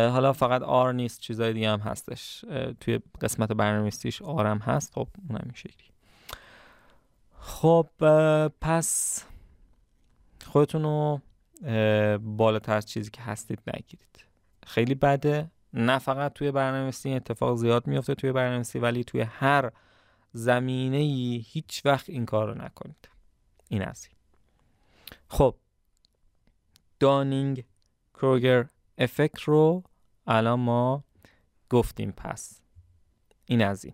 حالا 0.10 0.34
فقط 0.34 0.62
R 0.62 0.94
نیست 0.94 1.20
چیزای 1.20 1.54
دیگه 1.54 1.70
هم 1.70 1.80
هستش. 1.80 2.46
توی 2.80 3.00
قسمت 3.22 3.52
برنامه‌نویسیش 3.52 4.22
R 4.22 4.40
م 4.40 4.58
هست. 4.58 4.94
خب 4.94 5.08
اون 5.30 5.42
همین 5.42 5.54
شکلی. 5.56 5.90
خب 7.40 7.90
پس 8.62 9.24
خودتون 10.46 10.84
رو 10.84 11.22
بالاتر 12.18 12.76
از 12.76 12.86
چیزی 12.86 13.12
که 13.12 13.22
هستید 13.22 13.60
نگیرید. 13.68 14.26
خیلی 14.68 14.96
بده. 14.96 15.52
نه 15.74 16.00
فقط 16.00 16.34
توی 16.34 16.52
برنامه‌نویسی 16.52 17.14
اتفاق 17.14 17.56
زیاد 17.56 17.88
میفته 17.88 18.16
توی 18.16 18.32
برنامه‌نویسی 18.32 18.80
ولی 18.80 19.04
توی 19.04 19.22
هر 19.22 19.72
زمینه 20.34 20.98
هیچ 21.48 21.82
وقت 21.86 22.10
این 22.10 22.26
کار 22.26 22.48
رو 22.48 22.62
نکنید. 22.62 23.10
این 23.70 23.82
از 23.82 24.06
خب. 25.28 25.56
دانینگ 27.00 27.66
کروگر 28.14 28.66
افکت 28.98 29.42
رو 29.42 29.84
الان 30.28 30.60
ما 30.60 31.04
گفتیم 31.70 32.12
پس. 32.12 32.62
این 33.46 33.62
از 33.64 33.86
این. 33.86 33.94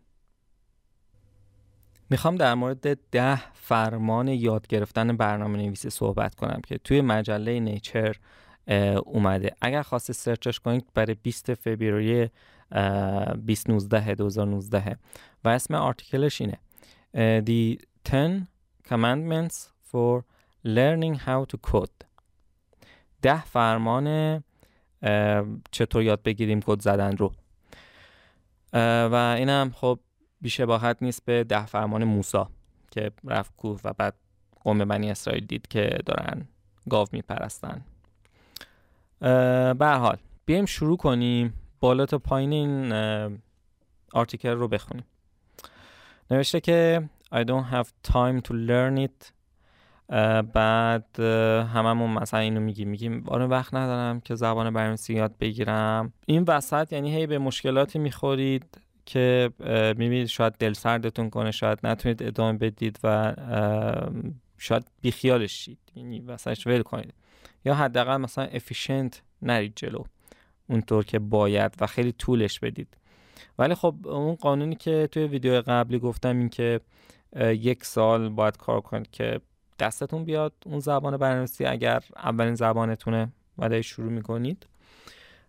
می‌خوام 2.09 2.35
در 2.35 2.53
مورد 2.53 3.09
ده 3.09 3.53
فرمان 3.53 4.27
یاد 4.27 4.67
گرفتن 4.67 5.17
برنامه 5.17 5.57
نویسی 5.57 5.89
صحبت 5.89 6.35
کنم 6.35 6.61
که 6.67 6.77
توی 6.77 7.01
مجله 7.01 7.59
نیچر 7.59 8.15
اومده. 9.05 9.55
اگر 9.61 9.81
خواست 9.81 10.11
سرچش 10.11 10.59
کنید 10.59 10.85
برای 10.93 11.13
20 11.23 11.53
فوریه 11.53 12.31
2019 12.71 14.15
2019 14.15 14.97
و 15.43 15.49
اسم 15.49 15.73
آرتیکلش 15.75 16.41
اینه. 16.41 16.59
The 17.45 17.83
10 18.05 18.47
Commandments 18.89 19.55
for 19.91 20.23
Learning 20.65 21.15
How 21.15 21.45
to 21.53 21.71
Code. 21.71 22.05
ده 23.21 23.45
فرمان 23.45 24.43
چطور 25.71 26.03
یاد 26.03 26.23
بگیریم 26.23 26.61
کد 26.61 26.81
زدن 26.81 27.17
رو. 27.17 27.33
و 29.11 29.35
اینم 29.37 29.71
خب 29.75 29.99
بیشباهت 30.41 30.97
نیست 31.01 31.25
به 31.25 31.43
ده 31.43 31.65
فرمان 31.65 32.03
موسا 32.03 32.49
که 32.91 33.11
رفت 33.25 33.55
کوه 33.57 33.81
و 33.83 33.93
بعد 33.93 34.15
قوم 34.63 34.85
بنی 34.85 35.11
اسرائیل 35.11 35.45
دید 35.45 35.67
که 35.67 35.97
دارن 36.05 36.47
گاو 36.89 37.07
میپرستن. 37.11 37.81
به 39.79 39.87
حال 39.99 40.17
بیایم 40.45 40.65
شروع 40.65 40.97
کنیم. 40.97 41.53
بالا 41.79 42.05
تا 42.05 42.17
پایین 42.17 42.53
این 42.53 42.93
آرتیکل 44.13 44.49
رو 44.49 44.67
بخونیم. 44.67 45.05
نوشته 46.31 46.59
که 46.59 47.09
I 47.33 47.37
don't 47.43 47.73
have 47.73 47.87
time 48.11 48.41
to 48.41 48.51
learn 48.51 49.07
it. 49.07 49.31
بعد 50.53 51.19
هممون 51.73 52.09
مثلا 52.09 52.39
اینو 52.39 52.59
میگیم 52.59 52.89
میگیم 52.89 53.23
آره 53.27 53.45
وقت 53.45 53.73
ندارم 53.73 54.19
که 54.19 54.35
زبان 54.35 54.73
برنامه‌نویسی 54.73 55.13
یاد 55.13 55.37
بگیرم. 55.39 56.13
این 56.25 56.43
وسط 56.47 56.93
یعنی 56.93 57.15
هی 57.15 57.27
به 57.27 57.37
مشکلاتی 57.37 57.99
می‌خورید 57.99 58.81
که 59.05 59.49
می‌بینید 59.97 60.27
شاید 60.27 60.53
دل 60.53 60.73
سردتون 60.73 61.29
کنه 61.29 61.51
شاید 61.51 61.79
نتونید 61.83 62.23
ادامه 62.23 62.57
بدید 62.57 62.99
و 63.03 63.33
شاید 64.57 64.87
بیخیالش 65.01 65.51
شید. 65.51 65.79
یعنی 65.95 66.19
وسطش 66.19 66.67
ول 66.67 66.81
کنید. 66.81 67.13
یا 67.65 67.75
حداقل 67.75 68.17
مثلا 68.17 68.45
افیشنت 68.45 69.21
نرید 69.41 69.73
جلو. 69.75 70.03
اونطور 70.69 71.05
که 71.05 71.19
باید 71.19 71.75
و 71.81 71.87
خیلی 71.87 72.11
طولش 72.11 72.59
بدید. 72.59 72.97
ولی 73.59 73.75
خب 73.75 73.95
اون 74.03 74.35
قانونی 74.35 74.75
که 74.75 75.09
توی 75.11 75.23
ویدیو 75.27 75.61
قبلی 75.61 75.99
گفتم 75.99 76.37
این 76.37 76.49
که 76.49 76.79
یک 77.39 77.85
سال 77.85 78.29
باید 78.29 78.57
کار 78.57 78.81
کنید 78.81 79.11
که 79.11 79.41
دستتون 79.79 80.25
بیاد 80.25 80.53
اون 80.65 80.79
زبان 80.79 81.17
برنامه‌نویسی 81.17 81.65
اگر 81.65 82.03
اولین 82.15 82.55
زبانتونه 82.55 83.31
و 83.57 83.81
شروع 83.81 84.11
می‌کنید. 84.11 84.67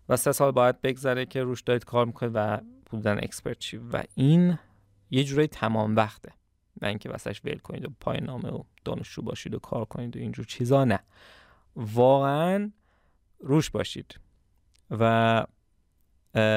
و 0.09 0.17
سه 0.17 0.31
سال 0.31 0.51
باید 0.51 0.81
بگذره 0.81 1.25
که 1.25 1.43
روش 1.43 1.61
دارید 1.61 1.85
کار 1.85 2.05
می‌کنید 2.05 2.31
و 2.35 2.59
بودن 2.85 3.17
expert 3.17 3.59
چی 3.59 3.77
و 3.77 4.03
این 4.15 4.57
یه 5.09 5.23
جورایی 5.23 5.47
تمام 5.47 5.95
وقته. 5.95 6.31
نه 6.81 6.87
اینکه 6.87 7.09
واسش 7.09 7.41
ول 7.45 7.57
کنید 7.57 7.85
و 7.85 7.89
پایان 7.99 8.21
نامه 8.21 8.49
و 8.49 8.63
دانشجو 8.85 9.21
باشید 9.21 9.53
و 9.53 9.59
کار 9.59 9.85
کنید 9.85 10.17
و 10.17 10.19
اینجور 10.19 10.45
چیزا 10.45 10.85
نه. 10.85 10.99
واقعا 11.75 12.71
روش 13.39 13.69
باشید. 13.69 14.19
و 14.91 15.45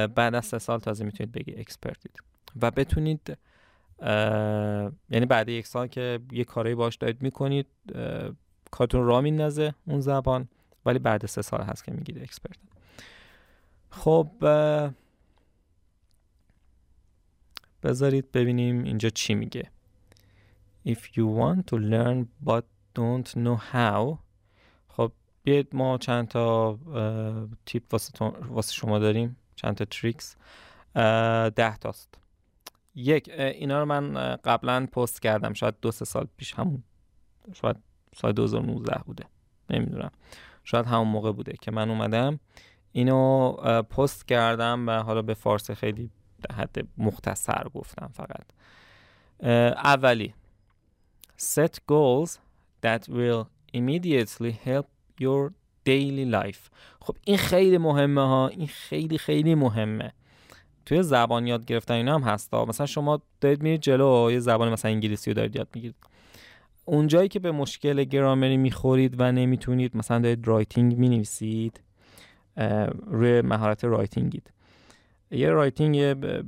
بعد 0.07 0.35
از 0.35 0.47
سه 0.47 0.59
سال 0.59 0.81
تازه 0.81 1.05
می‌تونید 1.05 1.33
بگی 1.33 1.55
expert 1.55 1.97
ید. 1.97 2.19
و 2.63 2.71
بتونید 2.71 3.39
یعنی 5.11 5.27
بعد 5.29 5.49
یک 5.49 5.67
سال 5.67 5.87
که 5.87 6.21
یه 6.33 6.45
کاری 6.45 6.75
باش 6.75 6.97
دارید 6.97 7.23
می‌کنید 7.23 7.67
کارتون 8.71 9.07
را 9.07 9.21
میندازه 9.21 9.75
اون 9.87 10.01
زبان 10.01 10.49
ولی 10.87 10.99
بعد 10.99 11.27
سه 11.27 11.43
سال 11.43 11.63
هست 11.63 11.85
که 11.85 11.93
میگید 11.93 12.19
اکسپرت. 12.19 12.59
خب 13.91 14.31
بذارید 17.83 18.33
ببینیم 18.33 18.85
اینجا 18.85 19.09
چی 19.09 19.35
میگه. 19.35 19.71
If 20.89 20.99
you 20.99 21.27
want 21.41 21.61
to 21.71 21.77
learn 21.77 22.27
but 22.47 22.65
don't 22.99 23.29
know 23.35 23.59
how 23.73 24.19
خب 24.89 25.13
بیاید 25.43 25.69
ما 25.73 25.99
چند 25.99 26.29
تا 26.29 26.79
تیپ 27.67 27.83
واسه 28.51 28.73
شما 28.73 28.99
داریم 28.99 29.37
چند 29.57 29.75
تا 29.75 29.85
تریکس 29.85 30.37
ده 31.57 31.77
تاست. 31.77 32.19
یک 32.95 33.31
اینا 33.39 33.81
رو 33.81 33.85
من 33.87 34.37
قبلا 34.37 34.87
پست 34.87 35.23
کردم. 35.23 35.53
شاید 35.53 35.75
دو 35.83 35.91
سه 35.91 36.05
سال 36.05 36.27
پیش 36.37 36.55
همون 36.55 36.83
شاید 37.53 37.77
سال 38.17 38.33
2019 38.33 39.01
بوده 39.07 39.25
نمی‌دونم. 39.71 40.11
شاید 40.65 40.87
همون 40.87 41.09
موقع 41.09 41.33
بوده 41.33 41.53
که 41.61 41.71
من 41.71 41.91
اومدم. 41.91 42.41
اینو 42.93 43.53
پست 43.83 44.29
کردم 44.29 44.89
و 44.89 45.03
حالا 45.03 45.23
به 45.23 45.35
فارسی 45.35 45.75
خیلی 45.75 46.11
حد 46.53 46.87
مختصر 46.99 47.69
گفتم 47.75 48.11
فقط. 48.15 48.47
اولی 49.85 50.35
set 51.39 51.75
goals 51.93 52.31
that 52.87 53.09
will 53.09 53.47
immediately 53.77 54.53
help 54.67 54.87
your 55.21 55.53
daily 55.89 56.27
life. 56.33 56.71
خب 57.01 57.17
این 57.25 57.37
خیلی 57.37 57.79
مهمه 57.79 58.21
ها. 58.21 58.49
این 58.49 58.67
خیلی 58.67 59.19
خیلی 59.19 59.55
مهمه. 59.55 60.13
توی 60.87 61.03
زبان 61.03 61.47
یاد 61.47 61.65
گرفتن 61.65 61.95
اینا 61.95 62.15
هم 62.15 62.23
هستا. 62.23 62.65
مثلا 62.65 62.87
شما 62.87 63.23
دارید 63.41 63.63
میرید 63.63 63.81
جلو 63.81 64.29
یه 64.33 64.39
زبان 64.39 64.73
مثلا 64.73 64.91
انگلیسی 64.91 65.31
رو 65.31 65.35
دارید 65.35 65.57
یاد 65.57 65.69
می‌گیرید. 65.75 65.97
اونجایی 66.85 67.29
که 67.29 67.39
به 67.39 67.53
مشکل 67.53 68.05
گرامری 68.05 68.57
می‌خورید 68.57 69.15
و 69.19 69.33
نمی‌تونید 69.33 69.97
مثلا 69.97 70.19
دارید 70.19 70.47
writing 70.47 70.99
می‌نویسید 70.99 71.81
روی 73.07 73.41
مهارت 73.41 73.85
writing 73.85 74.31
ید. 74.31 74.51
یه 75.31 75.51
writing 75.51 75.97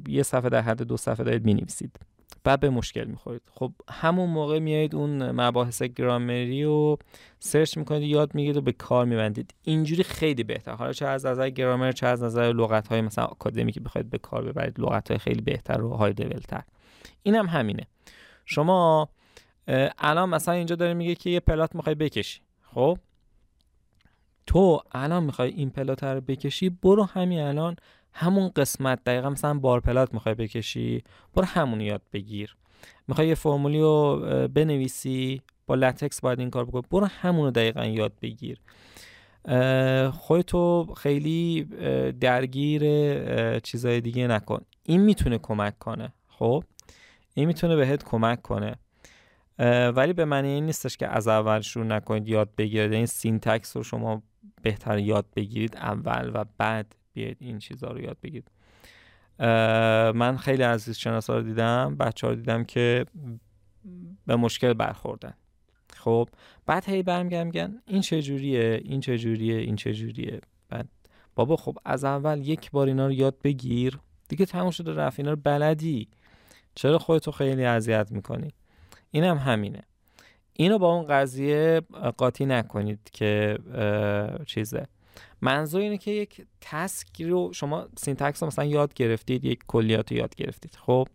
یه 0.08 0.22
صفحه 0.22 0.48
در 0.48 0.60
حد 0.60 0.82
دو 0.82 0.96
صفحه 0.96 1.24
دارید 1.24 1.44
می‌نویسید. 1.44 1.98
بعد 2.46 2.60
به 2.60 2.70
مشکل 2.70 3.04
می‌خورید. 3.04 3.42
خب 3.50 3.72
همون 3.90 4.30
موقع 4.30 4.58
میایید 4.58 4.94
اون 4.94 5.30
مباحث 5.30 5.82
گرامری 5.82 6.64
رو 6.64 6.98
سرچ 7.38 7.78
می‌کنید 7.78 8.02
یاد 8.02 8.34
می‌گیرید 8.34 8.56
و 8.56 8.60
به 8.60 8.72
کار 8.72 9.04
میبندید. 9.04 9.54
اینجوری 9.62 10.02
خیلی 10.02 10.44
بهتر. 10.44 10.72
حالا 10.72 10.92
چه 10.92 11.06
از 11.06 11.26
نظر 11.26 11.50
گرامر 11.50 11.92
چه 11.92 12.06
از 12.06 12.22
نظر 12.22 12.52
لغت 12.52 12.88
های 12.88 13.00
مثلا 13.00 13.24
آکادمیکی 13.24 13.80
بخواید 13.80 14.10
به 14.10 14.18
کار 14.18 14.44
ببرید 14.44 14.80
لغت 14.80 15.08
های 15.08 15.18
خیلی 15.18 15.40
بهتر 15.40 15.82
و 15.82 15.90
های 15.90 16.12
لول 16.12 16.40
تر 16.48 16.62
اینم 17.22 17.46
هم 17.46 17.58
همینه. 17.58 17.86
شما 18.44 19.08
الان 19.98 20.28
مثلا 20.28 20.54
اینجا 20.54 20.76
داره 20.76 20.94
میگه 20.94 21.14
که 21.14 21.30
یه 21.30 21.40
پلات 21.40 21.74
می‌خوای 21.74 21.94
بکشی. 21.94 22.40
خب؟ 22.74 22.98
تو 24.46 24.80
الان 24.92 25.24
می‌خوای 25.24 25.50
این 25.50 25.70
پلات 25.70 26.04
رو 26.04 26.20
بکشی 26.20 26.70
برو 26.70 27.04
همین 27.04 27.40
الان 27.40 27.76
همون 28.18 28.48
قسمت 28.48 29.04
دقیقا 29.04 29.30
مثلا 29.30 29.54
bar 29.54 29.80
plot 29.80 30.14
می‌خوای 30.14 30.34
بکشی 30.34 31.04
برو 31.34 31.44
همون 31.44 31.80
یاد 31.80 32.02
بگیر. 32.12 32.56
می‌خوای 33.08 33.28
یه 33.28 33.34
فرمولی 33.34 33.80
رو 33.80 34.20
بنویسی 34.54 35.42
با 35.66 35.74
LaTeX 35.74 36.20
باید 36.20 36.40
این 36.40 36.50
کار 36.50 36.64
بکنی 36.64 36.82
برو 36.90 37.06
همون 37.06 37.44
رو 37.44 37.50
دقیقا 37.50 37.84
یاد 37.84 38.12
بگیر. 38.22 38.60
خودتو 40.10 40.94
خیلی 40.96 41.64
درگیر 42.20 42.82
چیزای 43.58 44.00
دیگه 44.00 44.26
نکن. 44.26 44.60
این 44.82 45.00
می‌تونه 45.00 45.38
کمک 45.38 45.78
کنه 45.78 46.12
خب؟ 46.28 46.64
این 47.34 47.46
می‌تونه 47.46 47.76
بهت 47.76 48.04
کمک 48.04 48.42
کنه. 48.42 48.74
ولی 49.94 50.12
به 50.12 50.24
معنی 50.24 50.48
این 50.48 50.66
نیستش 50.66 50.96
که 50.96 51.08
از 51.08 51.28
اول 51.28 51.60
شروع 51.60 51.86
نکنید 51.86 52.28
یاد 52.28 52.48
بگیرید. 52.58 52.92
این 52.92 53.06
syntax 53.06 53.76
رو 53.76 53.82
شما 53.82 54.22
بهتر 54.62 54.98
یاد 54.98 55.26
بگیرید 55.36 55.76
اول 55.76 56.30
و 56.34 56.44
بعد. 56.58 56.96
بیاید 57.16 57.36
این 57.40 57.58
چیزها 57.58 57.90
رو 57.90 58.00
یاد 58.00 58.16
بگیرید. 58.22 58.50
من 60.18 60.36
خیلی 60.36 60.62
عزیز 60.62 60.96
شناسا 60.96 61.36
رو 61.36 61.42
دیدم 61.42 61.96
بچه 61.96 62.28
رو 62.28 62.34
دیدم 62.34 62.64
که 62.64 63.06
به 64.26 64.36
مشکل 64.36 64.72
برخوردن. 64.72 65.34
خب 65.92 66.28
بعد 66.66 66.88
هی 66.88 67.02
برمیگردم 67.02 67.46
میگن 67.46 67.82
این 67.86 68.00
چه 68.00 68.22
جوریه 68.22 68.80
این 68.84 69.00
چه 69.00 69.18
جوریه 69.18 69.56
این 69.56 69.76
چه 69.76 69.94
جوریه. 69.94 70.40
بعد 70.68 70.88
بابا 71.34 71.56
خب 71.56 71.78
از 71.84 72.04
اول 72.04 72.38
یک 72.46 72.70
بار 72.70 72.86
اینا 72.86 73.06
رو 73.06 73.12
یاد 73.12 73.36
بگیر. 73.44 73.98
دیگه 74.28 74.46
تموم 74.46 74.70
شده 74.70 74.94
رفت 74.94 75.20
اینا 75.20 75.30
رو 75.30 75.40
بلدی. 75.44 76.08
چرا 76.74 76.98
خودتو 76.98 77.30
خیلی 77.30 77.64
اذیت 77.64 78.12
می‌کنی؟ 78.12 78.48
اینم 79.10 79.38
هم 79.38 79.52
همینه. 79.52 79.82
اینو 80.52 80.78
با 80.78 80.94
اون 80.94 81.06
قضیه 81.06 81.80
قاطی 82.16 82.46
نکنید 82.46 83.10
که 83.12 83.58
چیزه. 84.46 84.86
منظور 85.40 85.80
اینه 85.80 85.98
که 85.98 86.10
یک 86.10 86.46
task 86.60 87.22
رو 87.22 87.52
شما 87.52 87.88
syntax 87.98 88.42
رو 88.42 88.46
مثلا 88.46 88.64
یاد 88.64 88.94
گرفتید 88.94 89.44
یک 89.44 89.60
کلیات 89.66 90.12
رو 90.12 90.18
یاد 90.18 90.34
گرفتید. 90.34 90.78
خب 90.86 91.08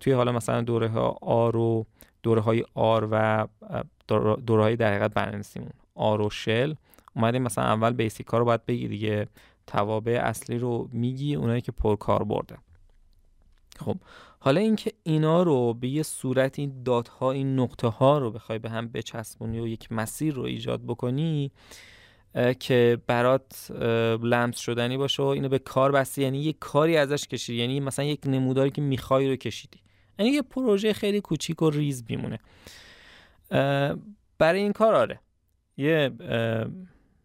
توی 0.00 0.12
حالا 0.12 0.32
مثلا 0.32 0.60
دوره 0.60 0.88
ها 0.88 1.18
R 1.22 1.56
و 1.56 1.86
دوره 2.22 2.40
های 2.40 2.64
R 2.74 3.08
و 3.10 3.48
دوره 4.46 4.62
های 4.62 4.76
در 4.76 4.94
حقیقت 4.94 5.72
R 5.94 6.20
و 6.20 6.30
shell. 6.30 6.74
اومدیم 7.16 7.42
مثلا 7.42 7.64
اول 7.64 7.92
basic 7.92 8.26
ها 8.26 8.38
رو 8.38 8.44
باید 8.44 8.66
بگی 8.66 8.88
دیگه. 8.88 9.28
توابع 9.66 10.20
اصلی 10.24 10.58
رو 10.58 10.88
میگی 10.92 11.34
اونایی 11.34 11.60
که 11.60 11.72
پر 11.72 11.96
کار 11.96 12.24
بوده. 12.24 12.56
خب 13.78 13.96
حالا 14.40 14.60
اینکه 14.60 14.92
اینا 15.02 15.42
رو 15.42 15.74
به 15.74 15.88
یه 15.88 16.02
صورت 16.02 16.58
این 16.58 16.82
دات 16.82 17.08
ها 17.08 17.32
این 17.32 17.58
نقطه 17.58 17.88
ها 17.88 18.18
رو 18.18 18.30
بخوای 18.30 18.58
به 18.58 18.70
هم 18.70 18.88
بچسبونی 18.88 19.60
و 19.60 19.66
یک 19.66 19.92
مسیر 19.92 20.34
رو 20.34 20.42
ایجاد 20.42 20.82
بکنی 20.86 21.52
که 22.60 22.98
برات 23.06 23.70
لمس 24.22 24.58
شدنی 24.58 24.96
باشه 24.96 25.22
و 25.22 25.26
اینو 25.26 25.48
به 25.48 25.58
کار 25.58 25.92
بستی 25.92 26.22
یعنی 26.22 26.38
یه 26.38 26.52
کاری 26.52 26.96
ازش 26.96 27.26
کشیدی. 27.26 27.58
یعنی 27.58 27.80
مثلا 27.80 28.04
یک 28.04 28.20
نموداری 28.26 28.70
که 28.70 28.82
می‌خوای 28.82 29.28
رو 29.28 29.36
کشیدی. 29.36 29.80
یعنی 30.18 30.30
یه 30.32 30.42
پروژه 30.42 30.92
خیلی 30.92 31.20
کوچیک 31.20 31.62
و 31.62 31.70
ریز 31.70 32.04
بیمونه 32.04 32.38
برای 34.38 34.60
این 34.60 34.72
کار 34.72 34.94
آره. 34.94 35.20
یه 35.76 36.10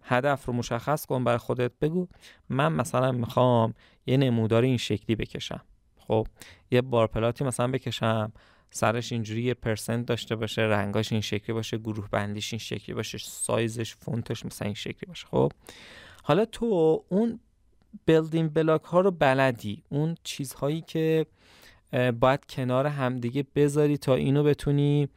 هدف 0.01 0.45
رو 0.45 0.53
مشخص 0.53 1.05
کن 1.05 1.23
برای 1.23 1.37
خودت 1.37 1.71
بگو. 1.81 2.07
من 2.49 2.73
مثلا 2.73 3.11
می‌خوام 3.11 3.73
یه 4.05 4.17
نمودار 4.17 4.63
این 4.63 4.77
شکلی 4.77 5.15
بکشم. 5.15 5.61
خب 5.97 6.27
یه 6.71 6.81
barplot 6.81 7.35
ی 7.35 7.43
مثلا 7.43 7.67
بکشم. 7.67 8.31
سرش 8.71 9.11
اینجوری 9.11 9.43
یه 9.43 9.53
percent 9.53 10.05
داشته 10.05 10.35
باشه 10.35 10.61
رنگاش 10.61 11.11
این 11.11 11.21
شکلی 11.21 11.53
باشه 11.53 11.77
گروه 11.77 12.09
بندیش 12.11 12.53
این 12.53 12.59
شکلی 12.59 12.95
باشه 12.95 13.17
سایزش 13.17 13.95
فونتش 13.95 14.45
مثلا 14.45 14.65
این 14.65 14.75
شکلی 14.75 15.07
باشه. 15.07 15.27
خب؟ 15.27 15.51
حالا 16.23 16.45
تو 16.45 17.03
اون 17.09 17.39
building 18.05 18.53
block 18.53 18.83
ها 18.83 19.01
رو 19.01 19.11
بلدی. 19.11 19.83
اون 19.89 20.17
چیزهایی 20.23 20.81
که 20.81 21.25
باید 22.19 22.45
کنار 22.49 22.87
همدیگه 22.87 23.45
بذاری 23.55 23.97
تا 23.97 24.15
اینو 24.15 24.43
بتونی 24.43 25.07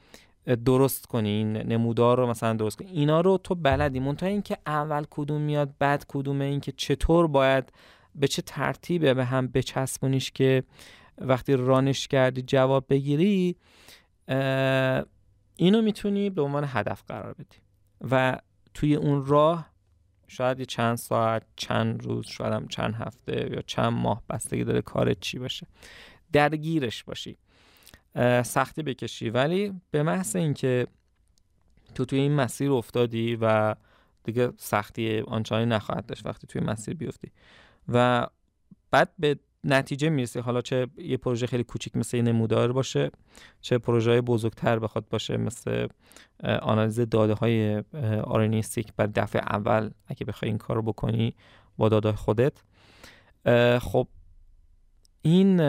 درست 0.64 1.06
کنی. 1.06 1.28
این 1.28 1.56
نمودار 1.56 2.18
رو 2.18 2.26
مثلا 2.26 2.52
درست 2.52 2.78
کنی. 2.78 2.90
اینا 2.90 3.20
رو 3.20 3.38
تو 3.38 3.54
بلدی. 3.54 4.00
منتها 4.00 4.28
اینکه 4.28 4.58
اول 4.66 5.04
کدوم 5.10 5.40
میاد 5.40 5.74
بعد 5.78 6.04
کدومه. 6.08 6.44
اینکه 6.44 6.72
چطور 6.72 7.26
باید 7.26 7.72
به 8.14 8.28
چه 8.28 8.42
ترتیبه 8.42 9.14
به 9.14 9.24
هم 9.24 9.46
بچسبونیش 9.46 10.30
که 10.30 10.62
وقتی 11.20 11.56
رانش 11.56 12.08
کردی 12.08 12.42
جواب 12.42 12.84
بگیری 12.88 13.56
اینو 15.56 15.82
می‌تونی 15.82 16.30
به 16.30 16.42
عنوان 16.42 16.64
هدف 16.68 17.02
قرار 17.08 17.32
بدی. 17.32 17.58
و 18.10 18.38
توی 18.74 18.94
اون 18.94 19.26
راه 19.26 19.70
شاید 20.28 20.58
یه 20.58 20.64
چند 20.64 20.96
ساعت 20.96 21.42
چند 21.56 22.04
روز 22.04 22.26
شاید 22.26 22.52
هم 22.52 22.68
چند 22.68 22.94
هفته 22.94 23.50
یا 23.52 23.62
چند 23.62 23.92
ماه 23.92 24.22
بستگی 24.30 24.64
داره 24.64 24.82
کارت 24.82 25.20
چی 25.20 25.38
باشه. 25.38 25.66
درگیرش 26.32 27.04
باشی. 27.04 27.36
سختی 28.44 28.82
بکشی. 28.82 29.30
ولی 29.30 29.80
به 29.90 30.02
محض 30.02 30.36
اینکه 30.36 30.86
تو 31.94 32.04
توی 32.04 32.18
این 32.18 32.32
مسیر 32.32 32.70
افتادی 32.72 33.38
و 33.40 33.74
دیگه 34.24 34.52
سختی 34.56 35.20
آنچنانی 35.20 35.66
نخواهد 35.66 36.06
داشت 36.06 36.26
وقتی 36.26 36.46
توی 36.46 36.60
مسیر 36.60 36.94
بیفتی. 36.94 37.30
و 37.88 38.26
بعد 38.90 39.12
به 39.18 39.38
نتیجه 39.64 40.08
می‌رسی 40.08 40.38
حالا 40.38 40.60
چه 40.60 40.86
یه 40.96 41.16
پروژه 41.16 41.46
خیلی 41.46 41.64
کوچیک 41.64 41.96
مثل 41.96 42.16
یه 42.16 42.22
نمودار 42.22 42.72
باشه 42.72 43.10
چه 43.60 43.78
پروژه 43.78 44.20
بزرگتر 44.20 44.78
بخواد 44.78 45.08
باشه 45.08 45.36
مثل 45.36 45.88
آنالیز 46.62 47.00
داده 47.00 47.34
های 47.34 47.84
آرنیستیک 48.24 48.92
بر 48.96 49.06
دفعه 49.06 49.42
اول. 49.42 49.90
اگه 50.06 50.24
بخوای 50.26 50.50
این 50.50 50.58
کار 50.58 50.76
رو 50.76 50.82
بکنی 50.82 51.34
با 51.78 51.88
داده 51.88 52.12
خودت. 52.12 52.62
خب 53.78 54.08
این 55.22 55.60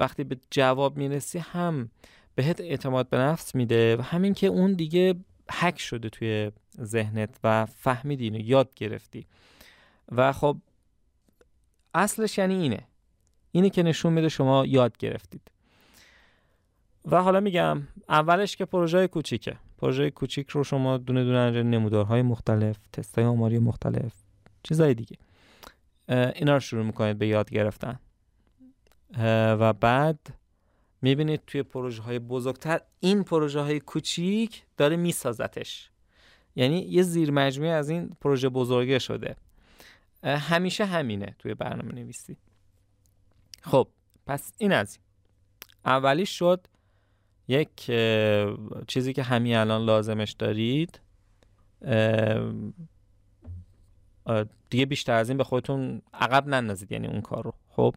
وقتی 0.00 0.24
به 0.24 0.36
جواب 0.50 0.96
می‌رسی 0.96 1.38
هم 1.38 1.90
بهت 2.34 2.60
اعتماد 2.60 3.08
به 3.08 3.18
نفس 3.18 3.54
میده 3.54 3.96
و 3.96 4.02
همین 4.02 4.34
که 4.34 4.46
اون 4.46 4.72
دیگه 4.72 5.14
حک 5.50 5.78
شده 5.78 6.08
توی 6.08 6.50
ذهنت 6.80 7.38
و 7.44 7.66
فهمیدی 7.66 8.24
اینو 8.24 8.40
یاد 8.40 8.74
گرفتی. 8.74 9.26
و 10.12 10.32
خب 10.32 10.56
اصلش 11.94 12.38
یعنی 12.38 12.54
اینه. 12.54 12.86
اینه 13.52 13.70
که 13.70 13.82
نشون 13.82 14.12
میده 14.12 14.28
شما 14.28 14.66
یاد 14.66 14.96
گرفتید. 14.96 15.50
و 17.04 17.22
حالا 17.22 17.40
میگم 17.40 17.82
اولش 18.08 18.56
که 18.56 18.64
پروژه 18.64 19.08
کوچیکه. 19.08 19.56
پروژه 19.78 20.10
کوچیک 20.10 20.50
رو 20.50 20.64
شما 20.64 20.98
دونه 20.98 21.24
دونه 21.24 21.38
انجام 21.38 21.70
نمودارهای 21.70 22.22
مختلف 22.22 22.76
تستای 22.92 23.24
آماری 23.24 23.58
مختلف 23.58 24.12
چیزای 24.62 24.94
دیگه. 24.94 25.16
اینا 26.08 26.54
رو 26.54 26.60
شروع 26.60 26.84
می‌کنید 26.84 27.18
به 27.18 27.26
یاد 27.26 27.50
گرفتن. 27.50 27.98
و 29.60 29.72
بعد 29.72 30.18
می‌بینید 31.02 31.40
توی 31.46 31.62
پروژه 31.62 32.02
های 32.02 32.18
بزرگتر 32.18 32.80
این 33.00 33.24
پروژه 33.24 33.60
های 33.60 33.80
کوچیک 33.80 34.62
داره 34.76 34.96
میسازتش. 34.96 35.90
یعنی 36.56 36.78
یه 36.78 37.02
زیر 37.02 37.30
مجموعه 37.30 37.70
از 37.70 37.90
این 37.90 38.16
پروژه 38.20 38.48
بزرگه 38.48 38.98
شده. 38.98 39.36
همیشه 40.24 40.84
همینه 40.84 41.34
توی 41.38 41.54
برنامه 41.54 41.92
نویسی 41.94 42.36
خب 43.62 43.88
پس 44.26 44.52
این 44.58 44.72
از 44.72 44.98
اولی 45.84 46.26
شد 46.26 46.66
یک 47.48 47.90
چیزی 48.86 49.12
که 49.12 49.22
همین 49.22 49.56
الان 49.56 49.84
لازمش 49.84 50.32
دارید. 50.32 51.00
دیگه 54.70 54.86
بیشتر 54.86 55.12
از 55.12 55.28
این 55.28 55.38
به 55.38 55.44
خودتون 55.44 56.02
عقب 56.14 56.46
نندازید 56.46 56.92
یعنی 56.92 57.06
اون 57.06 57.20
کار 57.20 57.44
رو. 57.44 57.54
خب 57.68 57.94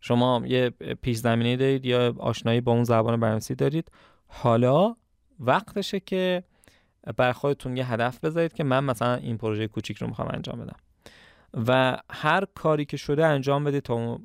شما 0.00 0.42
یه 0.46 0.70
پیش 1.02 1.16
زمینه 1.16 1.56
دارید 1.56 1.84
یا 1.84 2.14
آشنایی 2.18 2.60
با 2.60 2.72
اون 2.72 2.84
زبان 2.84 3.04
برنامه‌نویسی 3.04 3.54
دارید. 3.54 3.90
حالا 4.26 4.96
وقتشه 5.40 6.00
که 6.00 6.44
برا 7.16 7.32
خودتون 7.32 7.76
یه 7.76 7.92
هدف 7.92 8.20
بذارید 8.24 8.52
که 8.52 8.64
من 8.64 8.84
مثلا 8.84 9.14
این 9.14 9.38
پروژه 9.38 9.68
کوچیک 9.68 9.96
رو 9.96 10.06
می‌خوام 10.06 10.28
انجام 10.32 10.60
بدم. 10.60 10.76
و 11.54 11.98
هر 12.10 12.44
کاری 12.54 12.84
که 12.84 12.96
شده 12.96 13.26
انجام 13.26 13.64
بدید 13.64 13.82
تا 13.82 14.20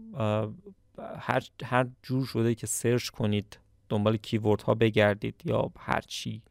هر, 1.19 1.43
هر 1.63 1.87
جور 2.03 2.25
شده 2.25 2.55
که 2.55 2.67
search 2.67 3.09
کنید 3.09 3.59
دنبال 3.89 4.17
keyword 4.17 4.61
ها 4.61 4.75
بگردید 4.75 5.41
یا 5.45 5.71
هر 5.79 6.01
چی 6.01 6.41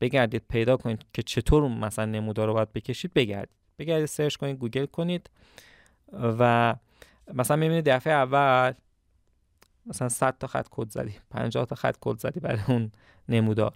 بگردید 0.00 0.42
پیدا 0.48 0.76
کنید 0.76 1.04
که 1.12 1.22
چطور 1.22 1.68
مثلا 1.68 2.04
نمودار 2.04 2.46
رو 2.46 2.54
باید 2.54 2.72
بکشید 2.72 3.14
بگردید. 3.14 3.56
بگردید 3.78 4.06
search 4.06 4.36
کنید 4.36 4.56
گوگل 4.56 4.86
کنید 4.86 5.30
و 6.12 6.74
مثلا 7.34 7.56
می‌بینید 7.56 7.88
دفعه 7.88 8.12
اول 8.12 8.72
مثلا 9.86 10.08
100 10.08 10.38
تا 10.38 10.46
خط 10.46 10.66
کد 10.70 10.90
زدی 10.90 11.14
50 11.30 11.64
تا 11.64 11.74
خط 11.74 11.96
کد 12.00 12.18
زدی 12.18 12.40
برای 12.40 12.60
اون 12.68 12.92
نمودار. 13.28 13.74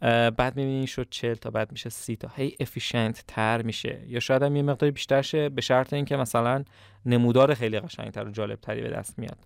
بعد 0.00 0.56
می‌بینی 0.56 0.86
شد 0.86 1.06
40 1.10 1.34
تا 1.34 1.50
بعد 1.50 1.72
میشه 1.72 1.90
30 1.90 2.16
تا. 2.16 2.28
هی 2.36 2.56
افیشنت 2.60 3.24
تر 3.26 3.62
میشه. 3.62 4.04
یا 4.06 4.20
شاید 4.20 4.42
هم 4.42 4.56
یه 4.56 4.62
مقدار 4.62 4.90
بیشتر 4.90 5.22
شه 5.22 5.48
به 5.48 5.60
شرط 5.60 5.92
اینکه 5.92 6.16
مثلا 6.16 6.64
نمودار 7.06 7.54
خیلی 7.54 7.80
قشنگتر 7.80 8.24
و 8.24 8.30
جالب 8.30 8.60
تری 8.60 8.82
به 8.82 8.90
دست 8.90 9.18
میاد. 9.18 9.38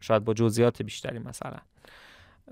شاید 0.00 0.24
با 0.24 0.34
جزئیات 0.34 0.82
بیشتری 0.82 1.18
مثلا. 1.18 1.58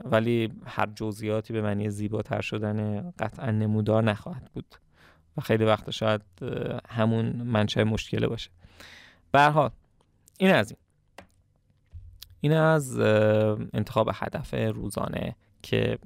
ولی 0.05 0.53
هر 0.67 0.87
جزئیاتی 0.87 1.53
به 1.53 1.63
معنی 1.63 1.91
زیباتر 1.91 2.41
شدن 2.41 3.11
قطعا 3.19 3.51
نمودار 3.51 4.03
نخواهد 4.03 4.51
بود. 4.55 4.75
و 5.37 5.41
خیلی 5.41 5.65
وقت 5.65 5.91
شاید 5.91 6.23
همون 6.89 7.27
منشه 7.27 7.85
مشکله 7.85 8.27
باشه. 8.27 8.51
به 9.33 9.71
این 10.39 10.51
از 10.51 10.71
این. 10.71 10.79
این 12.41 12.53
از 12.53 13.01
انتخاب 13.73 14.11
هدف 14.15 14.55
روزانه 14.55 15.37
که 15.63 15.99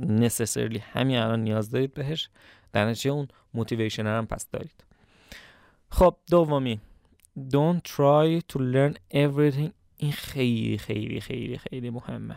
necessarily 0.00 0.78
همین 0.92 1.18
الان 1.18 1.42
نیاز 1.42 1.70
دارید 1.70 1.94
بهش 1.94 2.28
در 2.72 2.84
نتیجه 2.84 3.10
اون 3.10 3.28
موتیویشن 3.54 4.06
هم 4.06 4.26
پس 4.26 4.50
دارید. 4.50 4.84
خب 5.90 6.16
دومی 6.30 6.80
don't 7.38 7.80
try 7.88 8.40
to 8.52 8.58
learn 8.58 8.94
everything. 9.14 9.70
این 9.96 10.12
خیلی 10.12 10.78
خیلی 10.78 11.20
خیلی 11.20 11.58
خیلی 11.58 11.90
مهمه. 11.90 12.36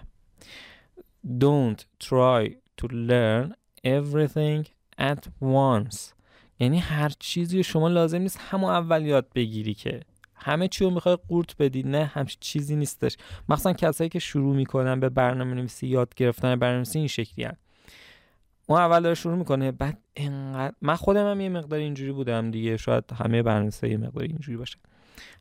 don't 1.28 1.82
try 2.04 2.56
to 2.82 2.88
learn 2.88 3.54
everything 3.86 4.66
at 5.00 5.28
once. 5.42 6.16
یعنی 6.60 6.80
هر 6.80 7.10
چیزی 7.20 7.64
شما 7.64 7.88
لازم 7.88 8.22
نیست 8.22 8.40
همون 8.42 8.70
اول 8.72 9.06
یاد 9.06 9.28
بگیری 9.36 9.74
که 9.74 10.00
همه 10.36 10.68
چی 10.68 10.84
رو 10.84 10.90
می‌خوای 10.90 11.18
قورت 11.28 11.58
بدی. 11.58 11.84
نه 11.84 12.06
همچین 12.06 12.38
چیزی 12.40 12.76
نیستش. 12.76 13.18
مخصوصا 13.50 13.74
کسایی 13.74 14.10
که 14.10 14.20
شروع 14.20 14.56
می‌کنن 14.56 15.00
به 15.00 15.10
برنامه 15.10 15.54
نویسی 15.54 15.88
یاد 15.88 16.16
گرفتن 16.16 16.56
برنامه 16.56 16.78
نویسی 16.78 17.00
این 17.00 17.08
شکلی 17.08 17.46
هن. 17.46 17.58
اون 18.68 18.80
اول 18.80 19.04
داره 19.04 19.16
شروع 19.16 19.36
می‌کنه 19.36 19.72
بعد 19.72 19.98
انقدر 20.16 20.76
من 20.82 20.96
خودم 20.96 21.32
هم 21.32 21.42
یه 21.42 21.50
مقدار 21.50 21.80
اینجوری 21.80 22.12
بودم 22.12 22.52
دیگه. 22.52 22.78
شاید 22.78 23.04
همه 23.12 23.44
برنامه‌نویسا 23.44 23.88
یه 23.88 23.98
مقدار 23.98 24.24
اینجوری 24.24 24.58
باشه. 24.58 24.78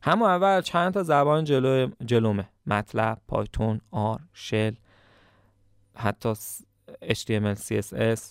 همون 0.01 0.29
اول 0.29 0.61
چند 0.61 0.93
تا 0.93 1.03
زبان 1.03 1.43
جلو 1.43 1.89
جلومه. 2.05 2.49
مطلب 2.65 3.17
پایتون 3.27 3.81
آر 3.91 4.19
شل 4.33 4.73
حتی 5.95 6.33
HTML 7.03 7.57
CSS 7.57 8.21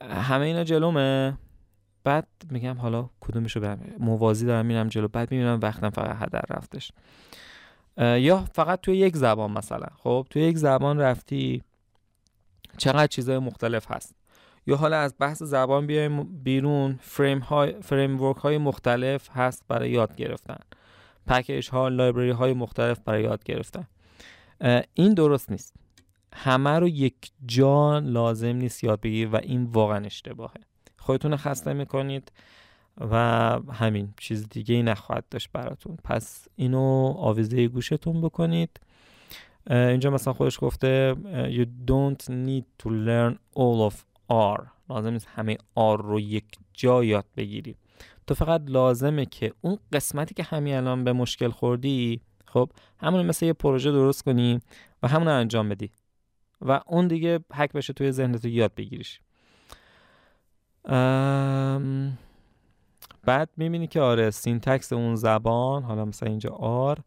همه 0.00 0.44
اینا 0.44 0.64
جلومه. 0.64 1.38
بعد 2.04 2.26
میگم 2.50 2.76
حالا 2.78 3.10
کدومشو 3.20 3.60
برم 3.60 3.80
موازی 3.98 4.46
دارم 4.46 4.66
میرم 4.66 4.88
جلو. 4.88 5.08
بعد 5.08 5.30
می‌بینم 5.30 5.58
وقتم 5.62 5.90
فقط 5.90 6.16
هدر 6.22 6.42
رفتش. 6.50 6.92
یا 7.98 8.44
فقط 8.54 8.80
توی 8.80 8.96
یک 8.96 9.16
زبان 9.16 9.50
مثلا. 9.50 9.86
خب 9.96 10.26
توی 10.30 10.42
یک 10.42 10.58
زبان 10.58 10.98
رفتی 10.98 11.62
چقدر 12.78 13.06
چیزهای 13.06 13.38
مختلف 13.38 13.90
هست. 13.90 14.14
یا 14.66 14.76
حالا 14.76 14.96
از 14.96 15.14
بحث 15.18 15.42
زبان 15.42 15.86
بیایم 15.86 16.42
بیرون. 16.42 16.98
فریم, 17.02 17.38
های، 17.38 17.72
فریم 17.82 18.20
ورک 18.20 18.36
های 18.36 18.58
مختلف 18.58 19.30
هست 19.30 19.64
برای 19.68 19.90
یاد 19.90 20.16
گرفتن. 20.16 20.58
پکیج 21.26 21.70
ها 21.70 21.88
لایبرری 21.88 22.30
های 22.30 22.52
مختلف 22.52 22.98
برای 22.98 23.22
یاد 23.22 23.44
گرفتن. 23.44 23.86
این 24.94 25.14
درست 25.14 25.50
نیست. 25.50 25.74
همه 26.34 26.78
رو 26.78 26.88
یک 26.88 27.32
جا 27.46 27.98
لازم 27.98 28.56
نیست 28.56 28.84
یاد 28.84 29.00
بگیر 29.00 29.28
و 29.28 29.36
این 29.36 29.64
واقعا 29.64 30.04
اشتباهه. 30.04 30.54
خودتون 31.02 31.36
خسته 31.36 31.72
می‌کنید 31.72 32.32
و 33.10 33.16
همین 33.72 34.14
چیز 34.18 34.48
دیگه 34.48 34.74
ای 34.74 34.82
نخواهد 34.82 35.24
داشت 35.30 35.48
براتون. 35.52 35.96
پس 36.04 36.48
اینو 36.56 37.14
آویزه 37.16 37.68
گوشتون 37.68 38.20
بکنید. 38.20 38.80
اینجا 39.70 40.10
مثلا 40.10 40.32
خودش 40.32 40.58
گفته 40.60 41.16
you 41.50 41.90
don't 41.90 42.24
need 42.28 42.84
to 42.84 42.88
learn 42.88 43.34
all 43.56 43.90
of 43.90 43.94
R. 44.30 44.66
لازم 44.90 45.10
نیست 45.12 45.28
همه 45.34 45.54
R 45.76 46.00
رو 46.00 46.20
یک 46.20 46.44
جا 46.72 47.04
یاد 47.04 47.26
بگیری. 47.36 47.76
تو 48.26 48.34
فقط 48.34 48.62
لازمه 48.66 49.26
که 49.26 49.52
اون 49.60 49.78
قسمتی 49.92 50.34
که 50.34 50.42
همین 50.42 50.74
الان 50.74 51.04
به 51.04 51.12
مشکل 51.12 51.50
خوردی 51.50 52.20
خب 52.46 52.70
همون 53.00 53.26
مثل 53.26 53.46
یه 53.46 53.52
پروژه 53.52 53.92
درست 53.92 54.24
کنی 54.24 54.60
و 55.02 55.08
همون 55.08 55.28
انجام 55.28 55.68
بدی 55.68 55.90
و 56.60 56.80
اون 56.86 57.08
دیگه 57.08 57.40
حک 57.54 57.72
بشه 57.72 57.92
توی 57.92 58.12
ذهنت 58.12 58.44
یاد 58.44 58.74
بگیریش. 58.74 59.20
بعد 63.24 63.48
می‌بینی 63.56 63.86
که 63.86 64.00
آره 64.00 64.30
syntax 64.30 64.92
اون 64.92 65.14
زبان 65.14 65.82
حالا 65.82 66.04
مثلا 66.04 66.28
اینجا 66.28 66.50
R 66.50 66.98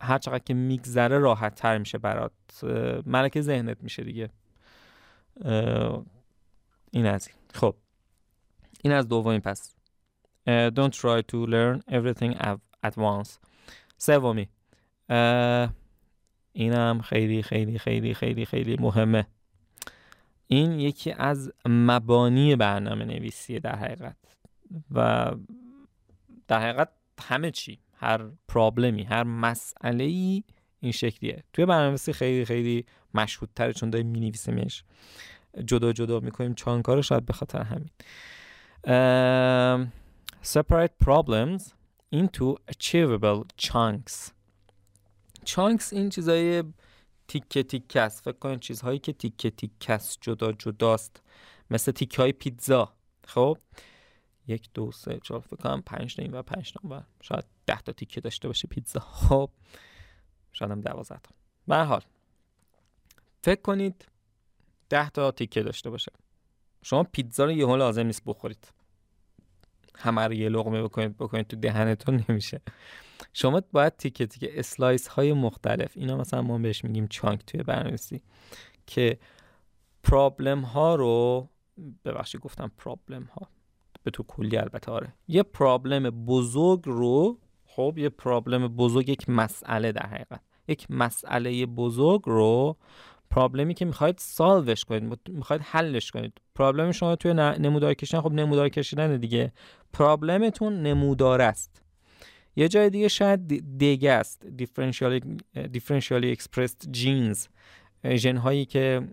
هر 0.00 0.18
چقدر 0.18 0.38
که 0.38 0.54
میگذره 0.54 1.18
راحت 1.18 1.54
تر 1.54 1.78
میشه 1.78 1.98
برات. 1.98 2.32
ملکه 3.06 3.40
ذهنت 3.40 3.82
میشه 3.82 4.04
دیگه. 4.04 4.30
این 6.90 7.06
از 7.06 7.28
این. 7.28 7.36
خب. 7.54 7.74
این 8.82 8.92
از 8.92 9.08
دومین 9.08 9.40
پس. 9.40 9.74
don't 10.48 10.92
try 10.92 11.22
to 11.32 11.46
learn 11.46 11.80
everything 11.90 12.34
at 12.86 12.94
once. 12.96 13.38
سومی. 13.98 14.48
اینم 16.52 17.00
خیلی 17.04 17.42
خیلی 17.42 17.78
خیلی 17.78 18.14
خیلی 18.14 18.44
خیلی 18.46 18.76
مهمه. 18.80 19.26
این 20.48 20.80
یکی 20.80 21.12
از 21.12 21.52
مبانی 21.68 22.56
برنامه 22.56 23.04
نویسیه 23.04 23.60
در 23.60 23.76
حقیقت. 23.76 24.16
و 24.90 25.30
در 26.48 26.60
حقیقت 26.60 26.88
همه 27.20 27.50
چی 27.50 27.78
هر 27.94 28.20
پرابلمی 28.48 29.02
هر 29.02 29.22
مسئله 29.24 30.04
ای 30.04 30.44
این 30.80 30.92
شکلیه. 30.92 31.44
توی 31.52 31.66
برنامه‌نویسی 31.66 32.12
خیلی 32.12 32.44
خیلی 32.44 32.86
مشهودتره 33.14 33.72
چون 33.72 33.90
داریم 33.90 34.06
می‌نویسیمش. 34.06 34.84
جدا 35.64 35.92
جدا 35.92 36.20
می‌کنیم 36.20 36.54
چانکارو 36.54 37.02
شاید 37.02 37.26
به 37.26 37.32
خاطر 37.32 37.62
همین. 37.62 37.90
separate 40.42 41.04
problems 41.04 41.62
into 42.14 42.54
achievable 42.72 43.44
chunks. 43.62 44.30
Chunks 45.44 45.92
این 45.92 46.08
چیزای 46.08 46.64
تیکه 47.28 47.62
تیکه 47.62 48.00
است. 48.00 48.24
فکر 48.24 48.38
کنید 48.38 48.60
چیزهایی 48.60 48.98
که 48.98 49.12
تیکه 49.12 49.50
تیکه 49.50 49.92
است 49.92 50.18
جدا 50.20 50.52
جداست. 50.52 51.22
مثل 51.70 51.92
تیکه 51.92 52.22
های 52.22 52.32
پیتزا. 52.32 52.92
خب؟ 53.26 53.58
یک 54.46 54.70
دو 54.74 54.92
سه 54.92 55.20
چهار 55.22 55.40
فکر 55.40 55.56
کنم 55.56 55.82
پنج 55.82 56.16
تا 56.16 56.22
و 56.32 56.42
پنج 56.42 56.72
تا 56.72 56.80
و 56.90 57.02
شاید 57.22 57.44
ده 57.66 57.80
تا 57.80 57.92
تیکه 57.92 58.20
داشته 58.20 58.48
باشه 58.48 58.68
پیتزا. 58.68 59.00
خب؟ 59.00 59.50
شاید 60.52 60.70
هم 60.70 60.80
دوازده 60.80 61.18
تا. 61.18 61.30
به 61.66 61.76
حال. 61.76 62.02
فکر 63.42 63.60
کنید 63.60 64.04
ده 64.88 65.10
تا 65.10 65.30
تیکه 65.30 65.62
داشته 65.62 65.90
باشه. 65.90 66.12
شما 66.82 67.02
پیتزا 67.02 67.44
رو 67.44 67.52
یه 67.52 67.66
لازم 67.76 68.06
نیست 68.06 68.22
بخورید. 68.26 68.72
همه 69.96 70.26
رو 70.26 70.32
یه 70.32 70.48
لغمه 70.48 70.82
بکنید 70.82 71.16
بکنید 71.16 71.46
تو 71.46 71.56
دهنتون 71.56 72.24
نمیشه. 72.28 72.60
شما 73.40 73.62
باید 73.72 73.96
تیکه 73.96 74.26
تیکه 74.26 74.58
اسلایس 74.58 75.08
های 75.08 75.32
مختلف 75.32 75.92
اینا 75.94 76.16
مثلا 76.16 76.42
ما 76.42 76.58
بهش 76.58 76.84
میگیم 76.84 77.06
چانک 77.06 77.44
توی 77.46 77.62
برنامه‌نویسی 77.62 78.22
که 78.86 79.18
پرابلم 80.02 80.60
ها 80.60 80.94
رو 80.94 81.48
ببخشید 82.04 82.40
گفتم 82.40 82.72
پرابلم 82.78 83.22
ها 83.22 83.48
به 84.02 84.10
تو 84.10 84.22
کلی 84.22 84.56
البته 84.56 84.92
آره. 84.92 85.12
یه 85.28 85.42
پرابلم 85.42 86.10
بزرگ 86.10 86.82
رو 86.84 87.38
خب 87.66 87.94
یه 87.96 88.08
پرابلم 88.08 88.68
بزرگ 88.68 89.08
یک 89.08 89.28
مسئله 89.28 89.92
در 89.92 90.06
حقیقت. 90.06 90.40
یک 90.68 90.86
مسئله 90.90 91.66
بزرگ 91.66 92.22
رو 92.24 92.76
پرابلمی 93.30 93.74
که 93.74 93.84
می‌خواید 93.84 94.18
سالوش 94.18 94.84
کنید 94.84 95.20
می‌خواید 95.28 95.62
حلش 95.64 96.10
کنید. 96.10 96.40
پرابلم 96.54 96.92
شما 96.92 97.16
توی 97.16 97.34
نمودار 97.34 97.94
کشیدن 97.94 98.20
خب 98.20 98.32
نمودار 98.32 98.68
کشیدن 98.68 99.16
دیگه. 99.16 99.52
پرابلمتون 99.92 100.82
نمودار 100.82 101.40
است. 101.40 101.87
یه 102.58 102.68
جای 102.68 102.90
دیگه 102.90 103.08
شاید 103.08 103.78
دیگه 103.78 104.12
است. 104.12 104.46
Differentially 105.56 106.36
expressed 106.36 106.88
genes 106.92 107.38
ژن 108.14 108.36
هایی 108.36 108.64
که 108.64 109.08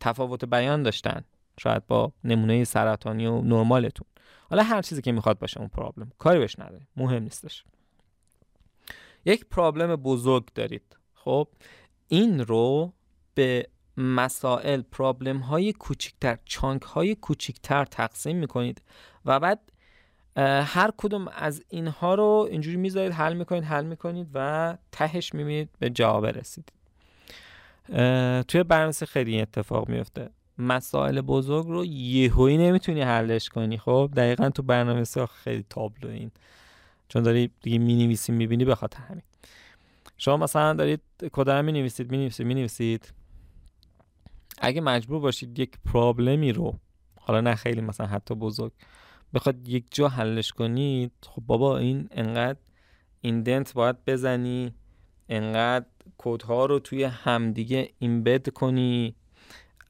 تفاوت 0.00 0.44
بیان 0.44 0.82
داشتن 0.82 1.24
شاید 1.60 1.86
با 1.86 2.12
نمونه 2.24 2.64
سرطانی 2.64 3.26
و 3.26 3.40
نرمالتون. 3.40 4.06
حالا 4.50 4.62
هر 4.62 4.82
چیزی 4.82 5.02
که 5.02 5.12
می‌خواد 5.12 5.38
باشه 5.38 5.60
اون 5.60 5.68
پرابلم 5.68 6.12
کاری 6.18 6.38
بهش 6.38 6.58
نداره 6.58 6.86
مهم 6.96 7.22
نیستش. 7.22 7.64
یک 9.24 9.44
پرابلم 9.44 9.96
بزرگ 9.96 10.48
دارید. 10.54 10.96
خب 11.14 11.48
این 12.08 12.40
رو 12.40 12.92
به 13.34 13.68
مسائل 13.96 14.82
پرابلم 14.82 15.38
های 15.38 15.72
کوچکتر 15.72 16.38
چانک 16.44 16.82
های 16.82 17.16
تقسیم 17.90 18.36
می‌کنید 18.36 18.82
و 19.24 19.40
بعد 19.40 19.72
هر 20.44 20.90
کدوم 20.96 21.28
از 21.28 21.62
اینها 21.68 22.14
رو 22.14 22.48
اینجوری 22.50 22.76
می‌ذارید 22.76 23.12
حل 23.12 23.32
می‌کنید 23.32 23.64
حل 23.64 23.84
می‌کنید 23.84 24.28
و 24.34 24.76
تهش 24.92 25.34
می‌بینید 25.34 25.68
به 25.78 25.90
جواب 25.90 26.26
رسید 26.26 26.72
توی 28.48 28.62
برنامه 28.62 28.92
خیلی 28.92 29.40
اتفاق 29.40 29.88
میفته 29.88 30.30
مسائل 30.58 31.20
بزرگ 31.20 31.66
رو 31.66 31.84
یهویی 31.84 32.56
نمی‌تونی 32.56 33.02
حلش 33.02 33.48
کنی. 33.48 33.78
خب 33.78 34.10
دقیقا 34.16 34.50
تو 34.50 34.62
برنامه 34.62 35.04
خیلی 35.44 35.64
تابلو 35.70 36.10
این 36.10 36.30
چون 37.08 37.22
داری 37.22 37.50
دیگه 37.62 37.78
می 37.78 37.94
نویسی 37.94 38.32
می‌بینی 38.32 38.64
خاطر 38.74 38.98
همین. 38.98 39.22
شما 40.18 40.36
مثلا 40.36 40.72
دارید 40.72 41.00
کد 41.32 41.50
می 41.50 41.72
نویسید 41.72 42.10
می 42.10 42.16
نویسید 42.16 42.46
می 42.46 42.54
نویسید 42.54 43.12
اگه 44.58 44.80
مجبور 44.80 45.20
باشید 45.20 45.58
یک 45.58 45.78
پرابلمی 45.92 46.52
رو 46.52 46.78
حالا 47.20 47.40
نه 47.40 47.54
خیلی 47.54 47.80
مثلا 47.80 48.06
حتی 48.06 48.34
بزرگ 48.34 48.72
بخواد 49.36 49.68
یک 49.68 49.84
جا 49.90 50.08
حلش 50.08 50.52
کنید 50.52 51.12
خب 51.22 51.42
بابا 51.46 51.78
این 51.78 52.08
انقدر 52.10 52.58
ایندنت 53.20 53.74
باید 53.74 54.04
بزنی 54.06 54.74
انقدر 55.28 55.86
کدها 56.18 56.66
رو 56.66 56.78
توی 56.78 57.04
همدیگه 57.04 57.90
embed 57.98 58.48
کنی. 58.48 59.14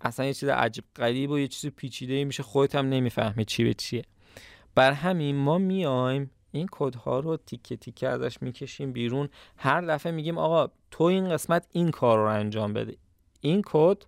اصلا 0.00 0.26
یه 0.26 0.35
چیز 0.35 0.48
عجیب 0.48 0.85
غریب 0.96 1.30
و 1.30 1.38
یه 1.38 1.48
چیز 1.48 1.70
پیچیده 1.70 2.24
میشه 2.24 2.42
خودت 2.42 2.74
هم 2.74 2.88
نمی‌فهمی 2.88 3.44
چی 3.44 3.64
به 3.64 3.74
چیه. 3.74 4.02
برا 4.75 4.92
همین 4.92 5.37
ما 5.37 5.59
میایم 5.59 6.30
این 6.52 6.68
کدها 6.70 7.20
رو 7.20 7.37
تیکه 7.37 7.76
تیکه 7.76 8.09
ازش 8.09 8.42
می‌کشیم 8.42 8.92
بیرون. 8.92 9.28
هر 9.56 9.80
دفعه 9.80 10.12
میگیم 10.12 10.38
آقا 10.38 10.72
تو 10.90 11.04
این 11.04 11.28
قسمت 11.28 11.66
این 11.72 11.90
کار 11.90 12.18
رو 12.18 12.24
انجام 12.24 12.72
بده. 12.72 12.96
این 13.40 13.62
کد 13.66 14.02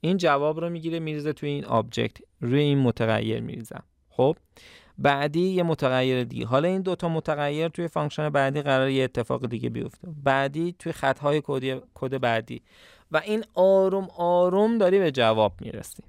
این 0.00 0.16
جواب 0.16 0.60
رو 0.60 0.70
می‌گیره 0.70 0.98
میریزه 0.98 1.32
توی 1.32 1.48
این 1.48 1.64
object 1.64 2.18
روی 2.40 2.60
این 2.60 2.78
متغیر 2.78 3.40
میریزم. 3.40 3.84
خب 4.18 4.36
بعدی 4.98 5.40
یه 5.40 5.62
متغیر 5.62 6.24
دیگه. 6.24 6.46
حالا 6.46 6.68
این 6.68 6.82
دوتا 6.82 7.08
متغیر 7.08 7.68
توی 7.68 7.88
function 7.88 8.28
بعدی 8.28 8.62
قراره 8.62 8.88
یه 8.88 9.04
اتفاق 9.04 9.46
دیگه 9.46 9.68
بیفته. 9.68 10.08
بعدی 10.24 10.74
توی 10.78 10.92
خطهای 10.92 11.42
کد 11.94 12.20
بعدی. 12.20 12.62
و 13.12 13.16
این 13.16 13.44
آروم 13.54 14.08
آروم 14.16 14.78
داری 14.78 14.98
به 14.98 15.10
جواب 15.10 15.52
می‌رسی. 15.60 16.02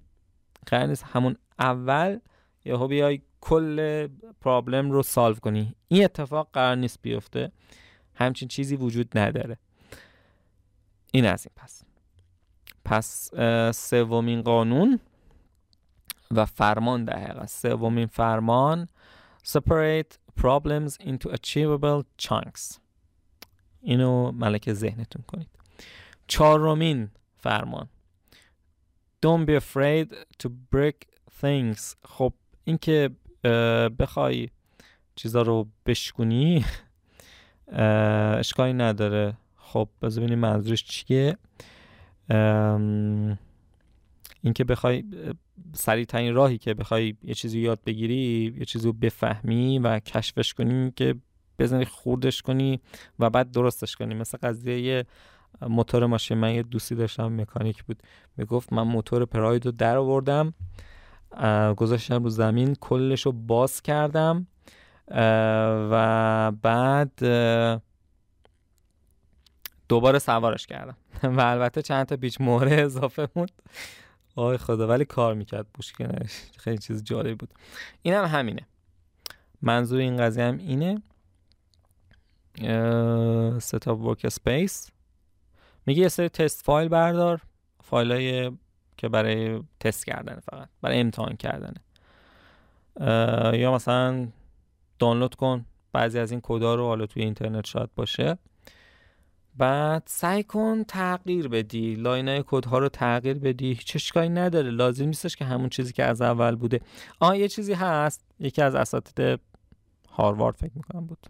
قرار 0.65 0.85
نیست 0.85 1.03
همون 1.03 1.35
اول 1.59 2.19
یهو 2.65 2.87
بیای 2.87 3.21
کل 3.41 4.07
پرابلم 4.41 4.91
رو 4.91 5.03
سالو 5.03 5.35
کنی. 5.35 5.75
این 5.87 6.03
اتفاق 6.03 6.49
قرار 6.53 6.75
نیست 6.75 6.99
بیفته. 7.01 7.51
همچین 8.15 8.47
چیزی 8.47 8.75
وجود 8.75 9.17
نداره. 9.17 9.57
این 11.11 11.25
از 11.25 11.47
این 11.47 11.53
پس. 11.55 11.83
پس 12.85 13.31
سومین 13.77 14.41
قانون 14.41 14.99
و 16.33 16.45
فرمان 16.45 17.05
در 17.05 17.19
حقیقت 17.19 17.49
سومین 17.49 18.07
فرمان 18.07 18.87
separate 19.47 20.41
problems 20.41 20.93
into 20.99 21.29
achievable 21.29 22.03
chunks. 22.21 22.79
اینو 23.81 24.31
ملک 24.31 24.73
ذهنتون 24.73 25.23
کنید. 25.27 25.49
چهارمین 26.27 27.09
فرمان. 27.37 27.89
Don't 29.25 29.45
be 29.45 29.55
afraid 29.55 30.13
to 30.43 30.49
break 30.75 31.07
things. 31.41 31.95
خب 32.03 32.33
اینکه 32.63 33.09
بخوای 33.99 34.49
چیزا 35.15 35.41
رو 35.41 35.67
بشکنی 35.85 36.65
اشکالی 38.37 38.73
نداره. 38.73 39.37
خب 39.55 39.89
بذار 40.01 40.23
ببینیم 40.23 40.39
منظورش 40.39 40.83
چیه. 40.83 41.37
اینکه 44.41 44.63
بخوای 44.63 45.03
سریع 45.73 46.05
ترین 46.05 46.33
راهی 46.33 46.57
که 46.57 46.73
بخوای 46.73 47.15
یه 47.23 47.33
چیزی 47.33 47.59
یاد 47.59 47.79
بگیری 47.85 48.55
یه 48.57 48.65
چیزی 48.65 48.85
رو 48.85 48.93
بفهمی 48.93 49.79
و 49.79 49.99
کشفش 49.99 50.53
کنی 50.53 50.91
که 50.95 51.15
بزنی 51.59 51.85
خوردش 51.85 52.41
کنی 52.41 52.81
و 53.19 53.29
بعد 53.29 53.51
درستش 53.51 53.95
کنی. 53.95 54.15
مثل 54.15 54.37
قضیه 54.37 55.05
موتور 55.61 56.05
ماشین 56.05 56.37
من 56.37 56.53
یه 56.53 56.63
دوستی 56.63 56.95
داشتم 56.95 57.41
مکانیک 57.41 57.83
بود. 57.83 58.03
می‌گفت 58.37 58.73
من 58.73 58.83
موتور 58.83 59.25
پراید 59.25 59.65
رو 59.65 59.71
در 59.71 59.97
آوردم 59.97 60.53
گذاشتم 61.77 62.23
رو 62.23 62.29
زمین 62.29 62.75
کلش 62.75 63.25
رو 63.25 63.31
باز 63.31 63.81
کردم 63.81 64.47
و 65.91 66.51
بعد 66.61 67.11
دوباره 69.89 70.19
سوارش 70.19 70.67
کردم. 70.67 70.97
و 71.37 71.41
البته 71.41 71.81
چند 71.81 72.05
تا 72.05 72.17
پیچ 72.17 72.41
مهره 72.41 72.81
اضافه 72.81 73.25
بود. 73.25 73.51
آی 74.35 74.57
خدا 74.57 74.87
ولی 74.87 75.05
کار 75.05 75.33
می‌کرد 75.33 75.67
بوشکنش. 75.73 76.31
خیلی 76.57 76.77
چیز 76.77 77.03
جالب 77.03 77.37
بود. 77.37 77.53
این 78.01 78.13
هم 78.13 78.25
همینه. 78.25 78.67
منظور 79.61 79.99
این 79.99 80.17
قضیه 80.17 80.43
هم 80.43 80.57
اینه 80.57 81.01
set 83.59 83.87
up 83.87 83.99
workspace 83.99 84.91
میگه 85.85 86.01
یه 86.01 86.07
سری 86.07 86.29
test 86.29 86.65
file 86.65 86.87
بردار 86.87 87.41
فایل 87.83 88.51
که 88.97 89.09
برای 89.09 89.63
تست 89.79 90.05
کردن 90.05 90.39
فقط 90.39 90.69
برای 90.81 90.99
امتحان 90.99 91.35
کردنه 91.35 91.81
یا 93.59 93.73
مثلا 93.73 94.27
دانلود 94.99 95.35
کن. 95.35 95.65
بعضی 95.93 96.19
از 96.19 96.31
این 96.31 96.41
کدا 96.41 96.75
رو 96.75 96.85
حالا 96.85 97.05
توی 97.05 97.23
اینترنت 97.23 97.65
شاید 97.65 97.89
باشه. 97.95 98.37
بعد 99.59 100.03
سعی 100.05 100.43
کن 100.43 100.83
تغییر 100.83 101.47
بدی. 101.47 101.95
line 101.95 102.34
ای 102.34 102.43
کدها 102.47 102.79
رو 102.79 102.89
تغییر 102.89 103.39
بدی. 103.39 103.67
هیچ 103.67 104.17
نداره. 104.17 104.69
لازم 104.69 105.05
نیستش 105.05 105.35
که 105.35 105.45
همون 105.45 105.69
چیزی 105.69 105.93
که 105.93 106.03
از 106.03 106.21
اول 106.21 106.55
بوده. 106.55 106.81
آه 107.19 107.37
یه 107.37 107.47
چیزی 107.47 107.73
هست. 107.73 108.25
یکی 108.39 108.61
از 108.61 108.75
اساتید 108.75 109.39
هاروارد 110.11 110.55
فکر 110.55 110.71
می‌کنم 110.75 111.05
بود. 111.05 111.27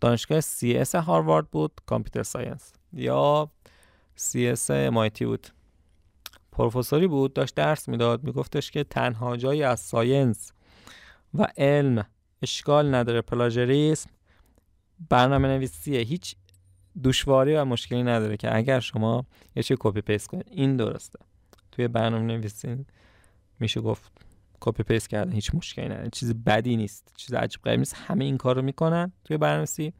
دانشگاه 0.00 0.40
CS 0.40 0.94
هاروارد 0.94 1.50
بود. 1.50 1.72
computer 1.86 2.22
science. 2.22 2.72
یا 2.92 3.50
CS 4.14 4.70
MIT 4.70 5.22
بود. 5.22 5.46
پروفسوری 6.52 7.06
بود. 7.06 7.32
داشت 7.32 7.54
درس 7.54 7.88
می‌داد. 7.88 8.24
میگفتش 8.24 8.70
که 8.70 8.84
تنها 8.84 9.36
جایی 9.36 9.62
از 9.62 9.80
science 9.80 10.52
و 11.34 11.46
علم 11.56 12.04
اشکال 12.42 12.94
نداره. 12.94 13.20
plagiarism 13.20 14.10
برنامه 15.10 15.48
نویسیه 15.48 16.00
هیچ 16.00 16.36
دشواری 17.04 17.56
و 17.56 17.64
مشکلی 17.64 18.02
نداره 18.02 18.36
که 18.36 18.56
اگر 18.56 18.80
شما 18.80 19.26
یه 19.56 19.62
چه 19.62 19.76
copy 19.78 20.00
paste 20.00 20.28
کنید. 20.28 20.46
این 20.50 20.76
درسته. 20.76 21.18
توی 21.72 21.88
برنامه 21.88 22.24
نویسی 22.24 22.86
میشه 23.60 23.80
گفت 23.80 24.12
copy 24.60 24.82
paste 24.82 25.08
کردن 25.08 25.32
هیچ 25.32 25.54
مشکلی 25.54 25.88
نداره. 25.88 26.10
چیز 26.10 26.34
بدی 26.34 26.76
نیست 26.76 27.12
چیز 27.16 27.34
عجیب 27.34 27.62
غریب 27.62 27.78
نیست. 27.78 27.96
همه 28.06 28.24
این 28.24 28.36
کار 28.36 28.56
رو 28.56 28.62
می‌کنن 28.62 29.12
توی 29.24 29.36
برنامه‌نویسی 29.36 29.92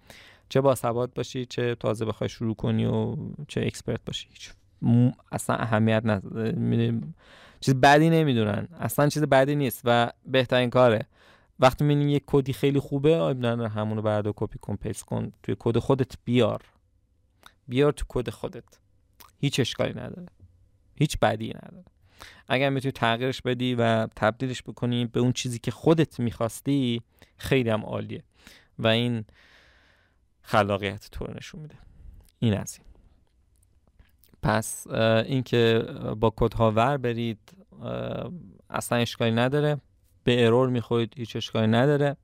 چه 0.49 0.61
با 0.61 0.75
ثبات 0.75 1.15
باشی 1.15 1.47
چه 1.47 1.75
تازه 1.75 2.05
بخوای 2.05 2.29
شروع 2.29 2.55
کنی 2.55 2.85
و 2.85 3.17
چه 3.49 3.61
expert 3.61 4.01
باشی. 4.07 4.29
هیچ 4.31 4.51
اصلا 5.33 5.57
اهمیت 5.57 6.03
نداره 6.05 7.01
چیز 7.61 7.75
بدی 7.75 8.11
نمی‌دونن. 8.11 8.69
اصلا 8.81 9.09
چیز 9.09 9.23
بدی 9.23 9.55
نیست 9.55 9.81
و 9.85 10.11
بهترین 10.27 10.71
کاره. 10.71 11.07
وقتی 11.61 11.85
می‌بینی 11.85 12.13
یک 12.13 12.23
کدی 12.27 12.53
خیلی 12.53 12.81
خوبه 12.81 13.17
آب 13.17 13.37
نه 13.37 13.69
همونو 13.69 14.03
بعد 14.03 14.27
کپی 14.37 14.59
کن 14.59 14.77
paste 14.77 15.05
کن 15.05 15.33
توی 15.43 15.57
کد 15.59 15.79
خودت 15.79 16.13
بیار. 16.25 16.63
بیار 17.69 17.93
تو 17.93 18.05
کد 18.09 18.31
خودت. 18.31 18.65
هیچ 19.39 19.61
اشکالی 19.61 19.93
نداره. 19.93 20.27
هیچ 20.95 21.19
بدی 21.19 21.49
نداره. 21.49 21.85
اگر 22.49 22.71
می‌تونی 22.71 22.93
تغییرش 22.93 23.43
بدی 23.43 23.75
و 23.75 24.07
تبدیلش 24.07 24.63
بکنی 24.63 25.07
به 25.07 25.21
اون 25.21 25.33
چیزی 25.33 25.59
که 25.59 25.71
خودت 25.71 26.21
می‌خواستی 26.21 27.03
خیلی 27.39 27.71
هم 27.71 27.85
عالیه. 27.85 28.23
و 28.79 28.87
این 28.87 29.25
خلاقیت 30.43 31.09
تو 31.13 31.27
نشون 31.33 31.61
میده. 31.61 31.79
این 32.39 32.55
از 32.55 32.79
این. 32.79 32.87
پس 34.43 34.87
اینکه 35.27 35.79
با 36.21 36.33
کدها 36.37 36.73
ور 36.73 36.97
برید 36.97 37.39
اصلا 38.71 38.99
اشکالی 38.99 39.31
نداره. 39.31 39.81
به 40.25 40.47
ارور 40.47 40.69
می‌خورید 40.69 41.15
هیچ 41.17 41.37
اشکالی 41.37 41.67
نداره. 41.67 42.17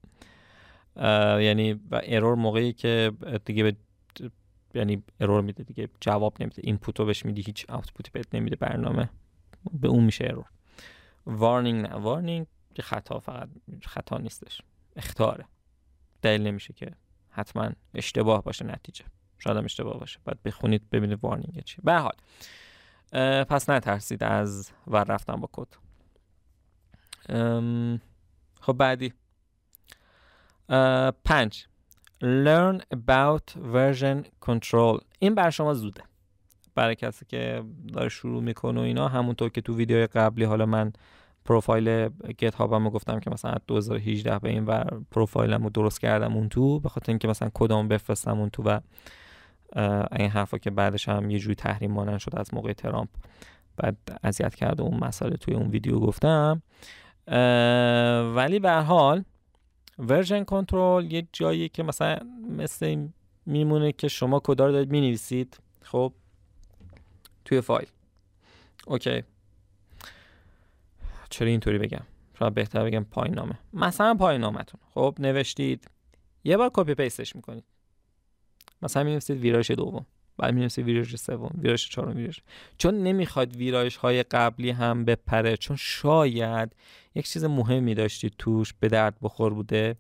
یعنی 1.43 1.73
و 1.73 2.01
error 2.05 2.35
موقعی 2.35 2.73
که 2.73 3.13
دیگه 3.45 3.63
به 3.63 3.77
یعنی 4.75 5.03
error 5.21 5.41
میده 5.41 5.63
دیگه. 5.63 5.89
جواب 6.01 6.43
نمیده. 6.43 6.63
input 6.65 7.01
رو 7.01 7.07
بهش 7.07 7.25
میدی 7.25 7.43
هیچ 7.43 7.67
output 7.69 8.05
ی 8.05 8.11
بهت 8.13 8.35
نمیده 8.35 8.57
برنامه 8.57 9.11
به 9.73 9.89
اون 9.89 10.05
میشه 10.05 10.25
error 10.31 10.47
warning 11.27 11.87
نه. 11.87 11.95
warning 11.95 12.47
خطا 12.81 13.19
فقط 13.21 13.49
خطا 13.83 14.19
نیستش. 14.19 14.63
اخطاره. 14.97 15.45
دلیل 16.23 16.43
نمیشه 16.47 16.73
که 16.73 16.91
حتما 17.31 17.71
اشتباه 17.95 18.43
باشه 18.43 18.65
نتیجه. 18.65 19.05
شاید 19.39 19.57
هم 19.57 19.65
اشتباه 19.65 19.99
باشه. 19.99 20.19
باید 20.25 20.43
بخونید 20.43 20.91
ببینید 20.91 21.19
warning 21.25 21.63
چی. 21.65 21.83
به 21.83 21.95
حال. 21.95 22.17
پس 23.45 23.71
نترسید 23.71 24.25
از 24.25 24.73
ور 24.87 25.05
رفتن 25.05 25.37
با 25.37 25.51
کد. 25.53 25.69
خب 28.61 28.73
بعدی. 28.73 29.13
پنج. 31.25 31.67
Learn 32.23 32.81
about 32.95 33.57
version 33.73 34.49
control. 34.51 35.01
این 35.19 35.35
بر 35.35 35.51
شما 35.51 35.75
زوده. 35.75 36.03
برای 36.75 36.95
کسی 36.95 37.25
که 37.29 37.63
داره 37.93 38.09
شروع 38.09 38.43
می‌کنه 38.43 38.81
و 38.81 38.83
اینا 38.83 39.09
همونطور 39.09 39.49
که 39.49 39.61
تو 39.61 39.77
ویدیو 39.77 40.07
قبلی 40.15 40.45
حالا 40.45 40.67
من 40.67 40.93
پروفایل 41.45 42.09
گت 42.39 42.55
هابم 42.55 42.89
گفتم 42.89 43.21
که 43.21 43.31
مثلا 43.31 43.55
2018 43.67 44.39
به 44.39 44.49
این 44.49 44.65
و 44.65 44.85
پروفایلمو 45.11 45.71
درست 45.71 46.01
کردم 46.01 46.37
اون 46.37 46.49
تو 46.49 46.81
به 46.81 46.89
خاطر 46.89 47.13
اینکه 47.13 47.29
مثلا 47.29 47.51
کدام 47.55 47.89
بفرستم 47.89 48.41
اون 48.41 48.51
تو 48.51 48.63
و 48.63 48.81
این 50.19 50.31
حرفا 50.31 50.59
که 50.59 50.71
بعدش 50.71 51.09
هم 51.09 51.31
یه 51.31 51.39
جوری 51.39 51.55
تحریم 51.55 51.91
مانند 51.91 52.19
شد 52.19 52.33
از 52.37 52.55
موقع 52.55 52.73
ترامپ 52.73 53.09
بعد 53.77 53.97
اذیت 54.23 54.55
کرده 54.55 54.83
اون 54.83 55.05
مسئله 55.05 55.37
توی 55.37 55.55
اون 55.55 55.69
ویدیو 55.69 56.01
گفتم. 56.01 56.63
ولی 58.37 58.59
به 58.59 58.73
حال 58.73 59.25
version 59.99 60.45
control 60.45 61.13
یه 61.13 61.29
جایی 61.33 61.69
که 61.69 61.83
مثلا 61.83 62.19
مثل 62.49 63.09
میمونه 63.47 63.93
که 63.93 64.09
شما 64.09 64.41
کدا 64.41 64.67
رو 64.67 64.73
دارید 64.73 64.91
می‌نویسید. 64.91 65.59
خب. 65.83 66.13
توی 67.45 67.61
فایل. 67.61 67.89
اوکی. 68.87 69.23
چرا 71.31 71.49
اینطوری 71.49 71.79
بگم؟ 71.79 72.03
شاید 72.39 72.55
بهتر 72.55 72.85
بگم 72.85 73.05
پایان 73.05 73.35
نامه 73.35 73.59
مثلا 73.73 74.15
پایان 74.15 74.41
نامتون 74.41 74.81
خب 74.95 75.17
نوشتید. 75.19 75.91
یه 76.45 76.57
بار 76.57 76.71
copy 76.75 76.95
paste 76.95 77.25
ش 77.25 77.37
می‌کنید. 77.37 77.65
مثلا 78.83 79.05
می‌نویسید 79.05 79.41
ویرایش 79.41 79.71
دوم. 79.71 80.07
بعد 80.39 80.55
می‌نویسید 80.55 80.87
ویرایش 80.87 81.17
سوم 81.17 81.51
ویرایش 81.59 81.89
چهارم 81.89 82.17
ویرایش. 82.17 82.41
چون 82.79 83.03
نمی‌خواد 83.03 83.57
ویرایش 83.57 83.97
های 83.97 84.23
قبلی 84.23 84.71
هم 84.71 85.05
بپره 85.05 85.57
چون 85.57 85.77
شاید 85.77 86.77
یک 87.15 87.29
چیز 87.29 87.45
مهمی 87.45 87.95
داشتید 87.95 88.35
توش 88.39 88.75
به 88.81 88.89
درد 88.89 89.17
بخور 89.23 89.55
بوده 89.55 89.97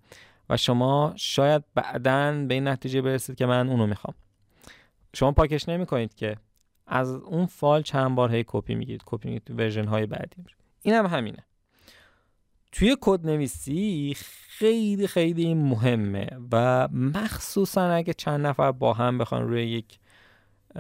و 0.48 0.56
شما 0.56 1.12
شاید 1.16 1.62
بعدا 1.74 2.44
به 2.48 2.54
این 2.54 2.68
نتیجه 2.68 3.02
برسید 3.02 3.36
که 3.36 3.46
من 3.46 3.68
اونو 3.68 3.86
می‌خوام. 3.86 4.14
شما 5.14 5.32
پاکش 5.32 5.68
نمی 5.68 5.86
کنید 5.86 6.14
که 6.14 6.36
از 6.86 7.10
اون 7.10 7.46
فایل 7.46 7.82
چند 7.82 8.14
بار 8.14 8.34
هی 8.34 8.44
کپی 8.46 8.74
می‌گیرید 8.74 9.02
کپی 9.06 9.28
می‌گیرید 9.28 9.60
version 9.60 9.84
های 9.84 10.06
بعدی. 10.06 10.44
این 10.82 10.94
هم 10.94 11.06
همینه. 11.06 11.44
توی 12.72 12.96
کد 13.00 13.26
نویسی 13.26 14.16
خیلی 14.48 15.06
خیلی 15.06 15.54
مهمه 15.54 16.28
و 16.52 16.88
مخصوصا 16.88 17.90
اگه 17.90 18.14
چند 18.14 18.46
نفر 18.46 18.72
با 18.72 18.92
هم 18.92 19.18
بخوان 19.18 19.48
روی 19.48 19.66
یک 19.66 19.98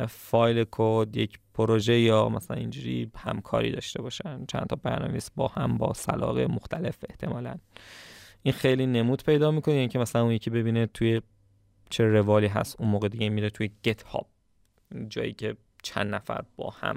فایل 0.08 0.64
کد 0.70 1.16
یک 1.16 1.38
پروژه 1.54 1.98
یا 1.98 2.28
مثلا 2.28 2.56
اینجوری 2.56 3.10
همکاری 3.16 3.70
داشته 3.70 4.02
باشن 4.02 4.46
چند 4.46 4.66
تا 4.66 4.76
برنامه‌نویس 4.76 5.30
با 5.30 5.48
هم 5.48 5.78
با 5.78 5.92
سلاقه 5.92 6.46
مختلف 6.46 7.04
احتمالا. 7.08 7.56
این 8.42 8.54
خیلی 8.54 8.86
نمود 8.86 9.22
پیدا 9.22 9.50
می‌کنه 9.50 9.74
یعنی 9.74 9.88
که 9.88 9.98
مثلا 9.98 10.22
اون 10.22 10.32
یکی 10.32 10.50
ببینه 10.50 10.86
توی 10.86 11.20
چه 11.90 12.04
روالی 12.04 12.46
هست 12.46 12.80
اون 12.80 12.88
موقع 12.88 13.08
دیگه 13.08 13.28
میره 13.28 13.50
توی 13.50 13.70
گت 13.84 14.02
هاب 14.02 14.26
جایی 15.08 15.32
که 15.32 15.56
چند 15.82 16.14
نفر 16.14 16.44
با 16.56 16.70
هم 16.70 16.96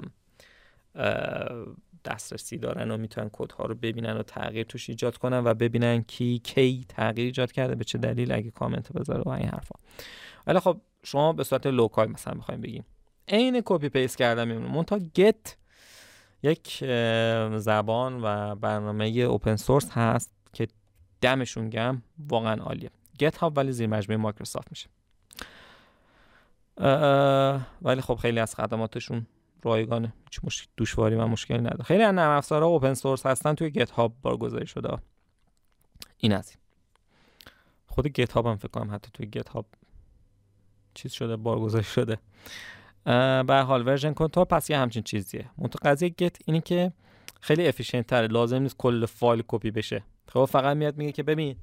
دسترسی 2.06 2.58
دارن 2.58 2.90
و 2.90 2.96
می‌تونن 2.96 3.30
کدها 3.32 3.64
رو 3.64 3.74
ببینن 3.74 4.16
و 4.16 4.22
تغییر 4.22 4.66
توش 4.66 4.90
ایجاد 4.90 5.16
کنن 5.16 5.42
و 5.44 5.54
ببینن 5.54 6.02
کی 6.02 6.38
کی 6.38 6.84
تغییر 6.88 7.26
ایجاد 7.26 7.52
کرده 7.52 7.74
به 7.74 7.84
چه 7.84 7.98
دلیل؟ 7.98 8.32
اگه 8.32 8.50
کامنت 8.50 8.92
بذاره 8.92 9.22
و 9.22 9.28
این 9.28 9.48
حرفا. 9.48 9.74
ولی 10.46 10.60
خب 10.60 10.80
شما 11.02 11.32
به 11.32 11.44
صورت 11.44 11.66
local 11.66 12.08
مثلا 12.08 12.34
می‌خوایم 12.34 12.60
بگیم. 12.60 12.84
عین 13.28 13.62
copy 13.64 13.88
paste 13.88 14.18
کردن 14.18 14.48
میمونه. 14.48 14.72
منتها 14.72 14.98
Git 14.98 15.56
یک 16.42 16.84
زبان 17.56 18.20
و 18.22 18.54
برنامه 18.54 19.06
open 19.06 19.56
source 19.56 19.90
هست 19.90 20.30
که 20.52 20.68
دمشون 21.20 21.70
گم 21.70 22.02
واقعا 22.28 22.62
عالیه. 22.62 22.90
GitHub 23.20 23.56
ولی 23.56 23.72
زیر 23.72 23.86
مجموعه 23.86 24.22
مایکروسافت 24.22 24.68
میشه. 24.70 24.88
ولی 27.82 28.00
خب 28.00 28.14
خیلی 28.14 28.40
از 28.40 28.54
خدماتشون 28.54 29.26
رایگانه 29.62 30.12
هیچ 30.24 30.40
مشکل 30.44 30.70
دشواری 30.78 31.14
و 31.14 31.26
مشکلی 31.26 31.58
نداره 31.58 31.82
خیلی 31.82 32.02
از 32.02 32.14
نرم 32.14 32.30
افزارها 32.30 32.68
open 32.68 32.94
source 32.94 33.26
هستن 33.26 33.54
توی 33.54 33.70
GitHub 33.70 34.14
بارگذاری 34.22 34.66
شده. 34.66 34.98
این 36.16 36.32
از 36.32 36.50
این. 36.50 36.58
خود 37.86 38.08
GitHub 38.08 38.46
هم 38.46 38.56
فکر 38.56 38.68
کنم 38.68 38.94
حتی 38.94 39.10
توی 39.14 39.26
GitHub 39.26 39.66
چیز 40.94 41.12
شده 41.12 41.36
بارگذاری 41.36 41.84
شده. 41.84 42.18
به 43.46 43.64
حال 43.66 43.86
version 43.86 44.12
control 44.12 44.44
پس 44.44 44.70
یه 44.70 44.78
همچین 44.78 45.02
چیزیه. 45.02 45.50
منتها 45.58 45.90
قضیه 45.90 46.08
Git 46.08 46.38
اینه 46.44 46.60
که 46.60 46.92
خیلی 47.40 47.68
efficient 47.68 48.06
تره. 48.06 48.26
لازم 48.26 48.62
نیست 48.62 48.76
کل 48.76 49.06
فایل 49.06 49.42
کپی 49.48 49.70
بشه. 49.70 50.04
خب 50.28 50.44
فقط 50.44 50.76
میاد 50.76 50.96
میگه 50.96 51.12
که 51.12 51.22
ببین 51.22 51.56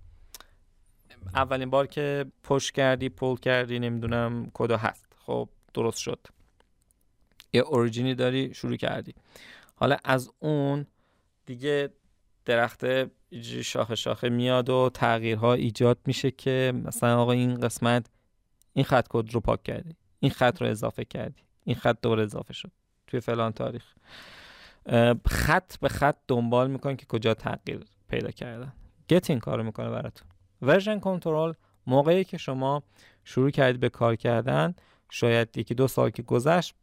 اولین 1.35 1.69
بار 1.69 1.87
که 1.87 2.25
پشت 2.43 2.73
کردی 2.73 3.09
پول 3.09 3.39
کردی 3.39 3.79
نمی‌دونم 3.79 4.51
کدا 4.53 4.77
هست. 4.77 5.05
خب 5.25 5.49
درست 5.73 5.97
شد. 5.97 6.27
یه 7.53 7.61
اوریجینی 7.61 8.15
داری 8.15 8.53
شروع 8.53 8.75
کردی. 8.75 9.13
حالا 9.75 9.97
از 10.03 10.31
اون 10.39 10.85
دیگه 11.45 11.89
درخت 12.45 12.85
شاخه 13.61 13.95
شاخه 13.95 14.29
میاد 14.29 14.69
و 14.69 14.89
تغییرها 14.93 15.53
ایجاد 15.53 15.97
میشه 16.05 16.31
که 16.31 16.73
مثلا 16.85 17.21
آقا 17.21 17.31
این 17.31 17.59
قسمت 17.59 18.05
این 18.73 18.85
خط 18.85 19.07
کد 19.09 19.33
رو 19.33 19.39
پاک 19.39 19.63
کردی 19.63 19.95
این 20.19 20.31
خط 20.31 20.61
رو 20.61 20.67
اضافه 20.67 21.05
کردی 21.05 21.41
این 21.63 21.75
خط 21.75 21.97
دور 22.01 22.19
اضافه 22.19 22.53
شد 22.53 22.71
توی 23.07 23.19
فلان 23.19 23.51
تاریخ. 23.51 23.93
خط 25.27 25.77
به 25.79 25.89
خط 25.89 26.17
دنبال 26.27 26.71
میکن 26.71 26.95
که 26.95 27.05
کجا 27.05 27.33
تغییر 27.33 27.85
پیدا 28.09 28.31
کردن. 28.31 28.73
گت 29.09 29.29
این 29.29 29.39
کارو 29.39 29.63
می‌کنه 29.63 29.89
براتون. 29.89 30.27
ورژن 30.61 30.99
کنترل 30.99 31.53
موقعی 31.87 32.23
که 32.23 32.37
شما 32.37 32.83
شروع 33.23 33.49
کردید 33.49 33.81
به 33.81 33.89
کار 33.89 34.15
کردن 34.15 34.75
شاید 35.09 35.57
یکی 35.57 35.75
دو 35.75 35.87
سال 35.87 36.09
که 36.09 36.21
گذشت 36.21 36.75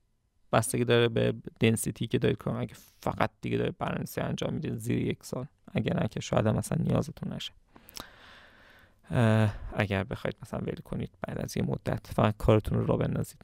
بستگی 0.52 0.84
داره 0.84 1.08
به 1.08 1.34
دنسیتی 1.60 2.06
که 2.06 2.18
دارید 2.18 2.38
کنم 2.38 2.56
اگه 2.60 2.74
فقط 3.00 3.30
دیگه 3.40 3.56
دارید 3.58 3.78
برنامه‌نویسی 3.78 4.20
انجام 4.20 4.52
می‌دید 4.54 4.76
زیر 4.76 4.98
یک 4.98 5.18
سال. 5.24 5.46
اگر 5.72 6.00
نه 6.00 6.08
که 6.08 6.20
شاید 6.20 6.46
هم 6.46 6.56
مثلا 6.56 6.78
نیازتون 6.84 7.32
نشه. 7.32 7.52
اگر 9.72 10.04
بخواید 10.04 10.36
مثلا 10.42 10.60
ول 10.60 10.74
کنید 10.84 11.10
بعد 11.22 11.38
از 11.38 11.56
یه 11.56 11.62
مدت 11.62 12.06
فقط 12.06 12.34
کارتون 12.38 12.78
رو 12.78 12.86
را 12.86 12.96
بندازید. 12.96 13.42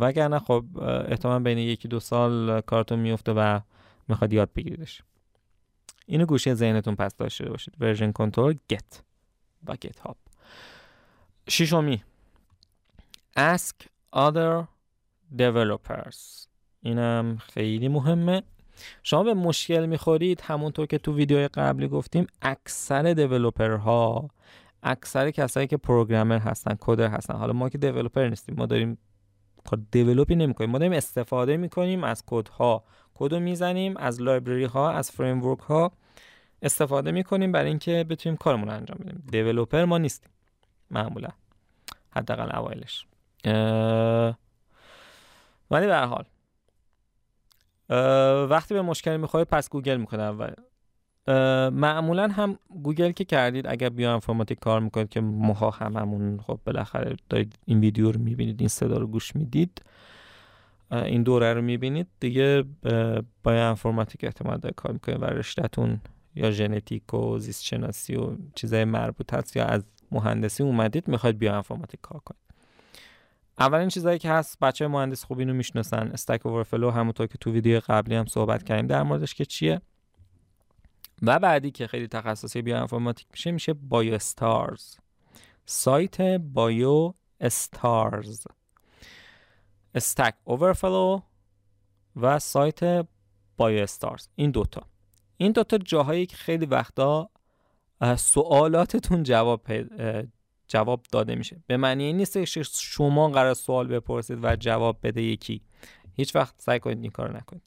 وگرنه 0.00 0.38
خب 0.38 0.64
احتمال 1.08 1.42
بین 1.42 1.58
یکی 1.58 1.88
دو 1.88 2.00
سال 2.00 2.60
کارتون 2.60 2.98
میفته 2.98 3.32
و 3.32 3.60
می‌خواد 4.08 4.32
یاد 4.32 4.50
بگیریدش. 4.56 5.02
اینو 6.06 6.26
گوشه 6.26 6.54
ذهنتون 6.54 6.94
پس 6.94 7.16
داشته 7.16 7.48
باشید. 7.48 7.74
ورژن 7.80 8.12
کنترل 8.12 8.54
گت 8.70 9.02
و 9.66 9.76
گت 9.76 9.98
هاب. 9.98 10.16
ششمی 11.48 12.02
ask 13.36 13.86
other 14.16 14.66
developers. 15.38 16.46
اینم 16.82 17.38
خیلی 17.52 17.88
مهمه. 17.88 18.42
شما 19.02 19.22
به 19.22 19.34
مشکل 19.34 19.86
می‌خورید 19.86 20.40
همونطور 20.40 20.86
که 20.86 20.98
تو 20.98 21.14
ویدیو 21.14 21.48
قبلی 21.54 21.88
گفتیم 21.88 22.26
اکثر 22.42 23.12
دیولوپر 23.12 23.70
ها 23.70 24.28
اکثر 24.82 25.30
کسایی 25.30 25.66
که 25.66 25.76
پروگرامر 25.76 26.38
هستن 26.38 26.76
کدر 26.80 27.08
هستن. 27.08 27.34
حالا 27.34 27.52
ما 27.52 27.68
که 27.68 27.78
دیولوپر 27.78 28.28
نیستیم 28.28 28.54
ما 28.58 28.66
داریم 28.66 28.98
develop 29.90 30.29
ی 30.29 30.34
نمی‌کنیم. 30.34 30.70
ما 30.70 30.78
داریم 30.78 30.92
استفاده 30.92 31.56
می‌کنیم 31.56 32.04
از 32.04 32.24
کدها 32.26 32.84
کدو 33.14 33.40
می‌زنیم 33.40 33.96
از 33.96 34.22
library 34.22 34.64
ها 34.64 34.90
از 34.90 35.10
فریم 35.10 35.40
ها 35.40 35.92
استفاده 36.62 37.12
می‌کنیم 37.12 37.52
برای 37.52 37.68
اینکه 37.68 38.04
بتونیم 38.08 38.36
کارمون 38.36 38.68
رو 38.68 38.74
انجام 38.74 38.98
بدیم. 39.00 39.22
developer 39.30 39.84
ما 39.84 39.98
نیستیم 39.98 40.30
معمولا. 40.90 41.28
حداقل 42.10 42.56
اوایلش. 42.56 43.06
ولی 45.70 45.86
به 45.86 45.96
حال 45.96 46.24
وقتی 48.50 48.74
به 48.74 48.82
مشکل 48.82 49.16
می‌خوره 49.16 49.44
پس 49.44 49.70
گوگل 49.70 49.96
می‌کنه 49.96 50.22
اول. 50.22 50.50
معمولا 51.70 52.28
هم 52.28 52.58
گوگل 52.82 53.10
که 53.12 53.24
کردید 53.24 53.66
اگر 53.66 53.88
bioinformatic 53.88 54.58
کار 54.58 54.80
می‌کنید 54.80 55.08
که 55.08 55.20
ماها 55.20 55.70
هممون 55.70 56.40
خب 56.40 56.60
بالاخره 56.64 57.16
دارید 57.28 57.58
این 57.64 57.80
ویدیو 57.80 58.12
رو 58.12 58.20
می‌بینید 58.20 58.60
این 58.60 58.68
صدا 58.68 58.98
رو 58.98 59.06
گوش 59.06 59.36
می‌دید 59.36 59.82
این 60.92 61.22
دوره 61.22 61.54
رو 61.54 61.62
می‌بینید 61.62 62.06
دیگه 62.20 62.64
با 63.42 63.52
انفرماتیک 63.52 64.24
احتمال 64.24 64.58
داره 64.58 64.74
کار 64.74 64.92
می‌کنید 64.92 65.22
و 65.22 65.24
رشتهتون 65.24 66.00
یا 66.34 66.50
ژنتیک 66.50 67.14
و 67.14 67.38
زیست 67.38 67.64
شناسی 67.64 68.16
و 68.16 68.36
چیزای 68.54 68.84
مربوط 68.84 69.56
یا 69.56 69.64
از 69.64 69.84
مهندسی 70.10 70.62
اومدید 70.62 71.08
می‌خواید 71.08 71.38
بیا 71.38 71.56
انفرماتیک 71.56 72.00
کار 72.00 72.20
کنید. 72.24 72.49
اولین 73.60 73.88
چیزایی 73.88 74.18
که 74.18 74.30
هست 74.30 74.58
بچه 74.60 74.88
مهندس 74.88 75.24
خوب 75.24 75.38
اینو 75.38 75.54
می‌شناسن. 75.54 76.10
استک 76.12 76.46
اوورفلو 76.46 76.90
همونطور 76.90 77.26
که 77.26 77.38
تو 77.38 77.52
ویدیو 77.52 77.80
قبلی 77.86 78.14
هم 78.14 78.26
صحبت 78.26 78.62
کردیم. 78.62 78.86
در 78.86 79.02
موردش 79.02 79.34
که 79.34 79.44
چیه؟ 79.44 79.80
و 81.22 81.38
بعدی 81.38 81.70
که 81.70 81.86
خیلی 81.86 82.08
تخصصی 82.08 82.62
بیا 82.62 82.80
انفرماتیک 82.80 83.26
میشه 83.30 83.50
میشه 83.50 83.72
بایو 83.72 84.14
استارز 84.14 84.96
سایت 85.66 86.20
بایو 86.38 87.12
استارز 87.40 88.46
استک 89.94 90.34
اوورفلو 90.44 91.20
و 92.16 92.38
سایت 92.38 93.06
بایو 93.56 93.82
استارز 93.82 94.28
این 94.34 94.50
دوتا. 94.50 94.82
این 95.36 95.52
دوتا 95.52 95.78
جاهایی 95.78 96.26
که 96.26 96.36
خیلی 96.36 96.66
وقتا 96.66 97.30
سوالاتتون 98.16 99.22
جواب 99.22 99.62
جواب 100.70 101.02
داده 101.12 101.34
میشه. 101.34 101.56
به 101.66 101.76
معنی 101.76 102.04
این 102.04 102.16
نیست 102.16 102.38
که 102.38 102.62
شما 102.74 103.28
قرار 103.28 103.54
سوال 103.54 103.86
بپرسید 103.86 104.38
و 104.42 104.56
جواب 104.56 104.98
بده 105.02 105.22
یکی. 105.22 105.62
هیچ 106.14 106.36
وقت 106.36 106.54
سعی 106.58 106.78
کنید 106.78 107.02
این 107.02 107.10
کار 107.10 107.36
نکنید. 107.36 107.62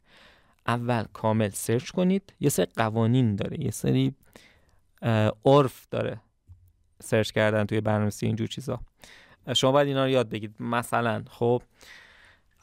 اول 0.68 1.04
کامل 1.14 1.50
سرچ 1.50 1.92
کنید. 1.92 2.34
یه 2.40 2.50
سری 2.50 2.68
قوانین 2.76 3.36
داره. 3.36 3.64
یه 3.64 3.72
سری 3.72 4.16
عرف 5.46 5.88
داره 5.92 6.22
search 7.02 7.32
کردن 7.32 7.66
توی 7.66 7.82
برنامه‌نویسی 7.82 8.26
اینجور 8.26 8.48
چیزا. 8.48 8.80
شما 9.56 9.72
باید 9.72 9.88
اینا 9.88 10.04
رو 10.04 10.10
یاد 10.10 10.30
بگیرید. 10.30 10.56
مثلا 10.60 11.24
خب 11.30 11.62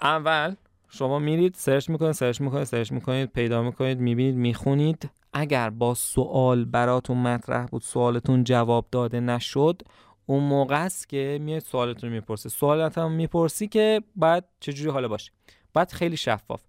اول 0.02 0.54
شما 0.88 1.18
میرید 1.18 1.54
search 1.54 1.90
می‌کنید 1.90 2.12
search 2.12 2.40
می‌کنید 2.40 2.64
search 2.64 2.92
می‌کنید 2.92 3.32
پیدا 3.32 3.62
می‌کنید 3.62 3.98
می‌بینید 3.98 4.34
می‌خونید. 4.34 5.10
اگر 5.32 5.70
با 5.70 5.94
سوال 5.94 6.64
براتون 6.64 7.16
مطرح 7.16 7.66
بود 7.66 7.82
سوالتون 7.82 8.44
جواب 8.44 8.86
داده 8.90 9.20
نشد 9.20 9.82
اون 10.30 10.42
موقع 10.42 10.84
است 10.84 11.08
که 11.08 11.38
میاد 11.40 11.62
سوالتون 11.62 12.10
رو 12.10 12.14
می‌پرسه 12.16 12.48
سوالت 12.48 12.98
هم 12.98 13.12
می‌پرسی 13.12 13.68
که 13.68 14.02
بعد 14.16 14.48
چجوری 14.60 14.90
حالا 14.90 15.08
باشه. 15.08 15.32
بعد 15.74 15.92
خیلی 15.92 16.16
شفاف. 16.16 16.62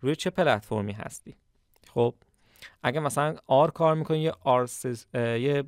روی 0.00 0.16
چه 0.16 0.30
پلتفرمی 0.30 0.92
هستی؟ 0.92 1.36
خب 1.88 2.14
اگه 2.82 3.00
مثلا 3.00 3.36
R 3.46 3.70
کار 3.70 3.94
می‌کنی 3.94 4.18
یه 4.18 4.32
R 4.44 4.68
یه 5.14 5.64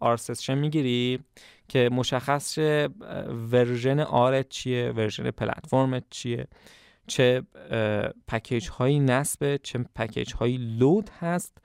R 0.00 0.18
می‌گیری 0.48 1.20
که 1.68 1.88
مشخص 1.92 2.54
شه 2.54 2.88
version 3.52 4.00
R 4.00 4.24
ت 4.24 4.48
چیه 4.48 4.92
version 4.96 5.30
platform 5.30 5.96
ت 5.96 6.04
چیه 6.10 6.46
چه 7.06 7.42
package 8.28 8.68
هایی 8.68 9.00
نصبه 9.00 9.60
چه 9.62 9.78
package 9.78 10.34
هایی 10.34 10.56
load 10.56 11.10
هست 11.20 11.58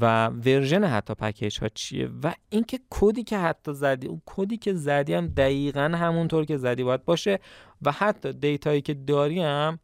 و 0.00 0.26
version 0.26 0.84
حتی 0.84 1.14
package 1.14 1.60
ها 1.60 1.68
چیه؟ 1.68 2.10
و 2.22 2.34
اینکه 2.50 2.80
کدی 2.90 3.24
که 3.24 3.38
حتی 3.38 3.74
زدی 3.74 4.06
اون 4.06 4.22
کدی 4.26 4.56
که 4.56 4.74
زدی 4.74 5.14
هم 5.14 5.26
دقیقا 5.26 5.92
همونطور 5.94 6.44
که 6.44 6.56
زدی 6.56 6.84
باید 6.84 7.04
باشه 7.04 7.38
و 7.82 7.92
حتی 7.92 8.32
data 8.32 8.64
یی 8.64 8.80
که 8.80 8.94
داری 8.94 9.40
هم 9.40 9.78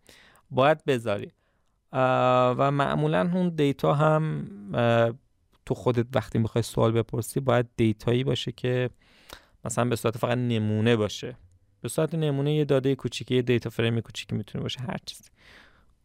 باید 0.50 0.84
بذاری. 0.84 1.32
و 1.92 2.70
معمولا 2.70 3.30
اون 3.34 3.48
data 3.48 3.94
هم 3.94 4.46
تو 5.66 5.74
خودت 5.74 6.06
وقتی 6.14 6.38
می‌خوای 6.38 6.62
سوال 6.62 6.92
بپرسی 6.92 7.40
باید 7.40 7.66
data 7.76 8.08
یی 8.08 8.24
باشه 8.24 8.52
که 8.52 8.90
مثلا 9.64 9.84
به 9.84 9.96
صورت 9.96 10.18
فقط 10.18 10.38
نمونه 10.38 10.96
باشه. 10.96 11.36
به 11.80 11.88
صورت 11.88 12.14
نمونه 12.14 12.54
یه 12.54 12.64
داده 12.64 12.94
کوچیکی 12.94 13.34
یه 13.34 13.42
data 13.42 13.70
frame 13.70 14.00
کوچیکی 14.00 14.36
می‌تونه 14.36 14.62
باشه 14.62 14.80
هر 14.80 14.96
چیزی. 15.06 15.30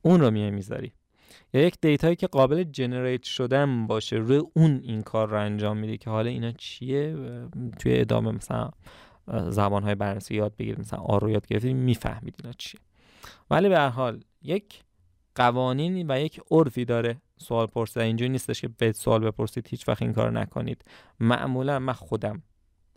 اون 0.01 0.21
رو 0.21 0.31
میای 0.31 0.51
می‌ذاری. 0.51 0.91
یا 1.53 1.61
یک 1.61 1.75
data 1.81 2.04
یی 2.04 2.15
که 2.15 2.27
قابل 2.27 2.63
generate 2.63 3.23
شدن 3.23 3.87
باشه 3.87 4.15
روی 4.15 4.41
اون 4.53 4.79
این 4.83 5.01
کار 5.01 5.29
رو 5.29 5.39
انجام 5.39 5.77
میده 5.77 5.97
که 5.97 6.09
حالا 6.09 6.29
اینا 6.29 6.51
چیه؟ 6.51 7.15
توی 7.79 7.99
ادامه 7.99 8.31
مثلا 8.31 8.69
زبان 9.27 9.83
های 9.83 9.95
برنامه‌نویسی 9.95 10.35
یاد 10.35 10.55
بگیرید 10.55 10.79
مثلا 10.79 10.99
R 10.99 11.21
رو 11.21 11.29
یاد 11.29 11.47
گرفتید 11.47 11.75
می‌فهمید 11.75 12.35
اینا 12.43 12.53
چیه. 12.57 12.81
ولی 13.51 13.69
به 13.69 13.77
هر 13.77 13.89
حال 13.89 14.23
یک 14.41 14.83
قوانینی 15.35 16.05
و 16.09 16.21
یک 16.21 16.41
عرفی 16.51 16.85
داره 16.85 17.21
سوال 17.37 17.67
پرسیدن. 17.67 18.05
اینجوری 18.05 18.29
نیستش 18.29 18.61
که 18.61 18.67
به 18.67 18.91
سوال 18.91 19.19
بپرسید 19.19 19.67
هیچ 19.67 19.87
وقت 19.87 20.01
این 20.01 20.13
کار 20.13 20.31
نکنید. 20.31 20.85
معمولا 21.19 21.79
من 21.79 21.93
خودم 21.93 22.43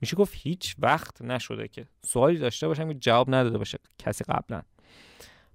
میشه 0.01 0.17
گفت 0.17 0.35
هیچ 0.37 0.77
وقت 0.79 1.23
نشده 1.23 1.69
که 1.69 1.87
سوالی 2.07 2.39
داشته 2.39 2.69
باشم 2.69 2.89
که 2.89 2.95
جواب 2.95 3.35
نداده 3.35 3.59
باشه 3.59 3.79
کسی 3.99 4.25
قبلا. 4.25 4.63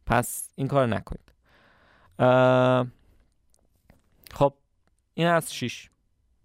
پس 0.06 0.50
این 0.56 0.68
کار 0.68 0.88
نکنید. 0.88 1.27
خب 4.34 4.54
این 5.14 5.28
از 5.28 5.54
شیش 5.54 5.90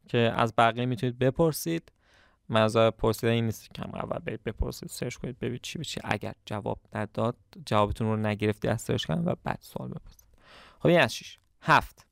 که 0.08 0.18
از 0.18 0.54
بقیه 0.58 0.86
می‌تونید 0.86 1.18
بپرسید. 1.18 1.92
منظور 2.48 2.90
پرسیدن 2.90 3.32
این 3.32 3.44
نیست 3.44 3.74
که 3.74 3.82
اول 3.82 4.18
برید 4.18 4.42
بپرسید 4.42 4.88
سرچ 4.88 5.16
کنید 5.16 5.38
ببینید 5.38 5.60
چی 5.60 5.78
چی. 5.84 6.00
اگر 6.04 6.34
جواب 6.44 6.78
نداد 6.94 7.36
جوابتون 7.66 8.06
رو 8.06 8.16
نگرفتی 8.16 8.68
از 8.68 8.82
سرچ 8.82 9.06
کردن 9.06 9.24
و 9.24 9.34
بعد 9.44 9.58
سوال 9.60 9.88
بپرسید. 9.88 10.26
خب 10.78 10.86
این 10.86 11.00
از 11.00 11.14
شیش. 11.14 11.38
هفت. 11.62 12.06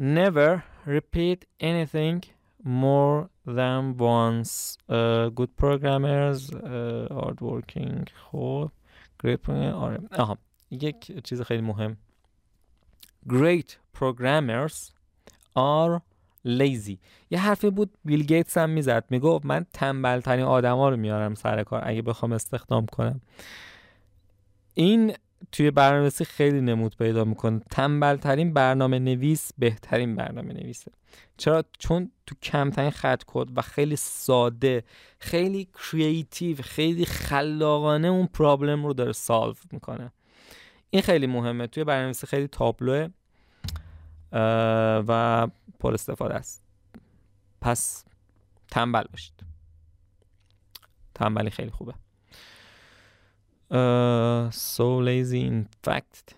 Never 0.00 0.62
repeat 0.86 1.44
anything 1.62 2.24
more 2.64 3.28
than 3.46 3.96
once. 3.98 4.76
uh, 4.88 5.28
good 5.38 5.52
programmers 5.56 6.50
uh, 6.50 7.08
hard 7.18 7.40
working 7.40 8.10
خب 8.14 8.70
great 9.22 9.50
آره. 9.50 9.98
آها. 10.18 10.38
یک 10.70 11.24
چیز 11.24 11.42
خیلی 11.42 11.62
مهم. 11.62 11.96
Great 13.28 13.98
programmers 13.98 14.92
are 15.56 16.00
lazy. 16.46 16.96
یه 17.30 17.38
حرفی 17.38 17.70
بود 17.70 17.90
بیل 18.04 18.22
گیتس 18.22 18.58
هم 18.58 18.70
می‌زد 18.70 19.04
می‌گفت 19.10 19.46
من 19.46 19.66
تنبل 19.72 20.20
ترین 20.20 20.44
آدما 20.44 20.88
رو 20.88 20.96
میارم 20.96 21.34
سر 21.34 21.62
کار 21.62 21.82
اگه 21.84 22.02
بخوام 22.02 22.32
استخدام 22.32 22.86
کنم. 22.86 23.20
این 24.74 25.14
توی 25.52 25.70
برنامه‌نویسی 25.70 26.24
خیلی 26.24 26.60
نمود 26.60 26.96
پیدا 26.96 27.24
می‌کنه. 27.24 27.60
تنبل 27.70 28.16
ترین 28.16 28.52
برنامه 28.54 28.98
نویس 28.98 29.50
بهترین 29.58 30.16
برنامه 30.16 30.52
نویسه 30.52 30.92
چرا؟ 31.36 31.64
چون 31.78 32.10
تو 32.26 32.34
کمترین 32.42 32.90
خط 32.90 33.22
کد 33.26 33.58
و 33.58 33.62
خیلی 33.62 33.96
ساده 33.96 34.84
خیلی 35.18 35.68
creative 35.90 36.56
خیلی 36.62 37.04
خلاقانه 37.04 38.08
اون 38.08 38.26
problem 38.26 38.86
رو 38.86 38.92
داره 38.92 39.12
solve 39.12 39.54
می‌کنه. 39.72 40.12
این 40.90 41.02
خیلی 41.02 41.26
مهمه. 41.26 41.66
توی 41.66 41.84
برنامه‌نویسی 41.84 42.26
خیلی 42.26 42.46
تابلوه 42.46 43.08
و 45.08 45.46
پر 45.78 45.94
استفاده 45.94 46.34
است. 46.34 46.62
پس 47.60 48.04
تنبل 48.70 49.04
باشید. 49.12 49.34
تنبلی 51.14 51.50
خیلی 51.50 51.70
خوبه. 51.70 51.94
so 54.50 55.00
lazy 55.06 55.42
in 55.50 55.66
fact 55.86 56.34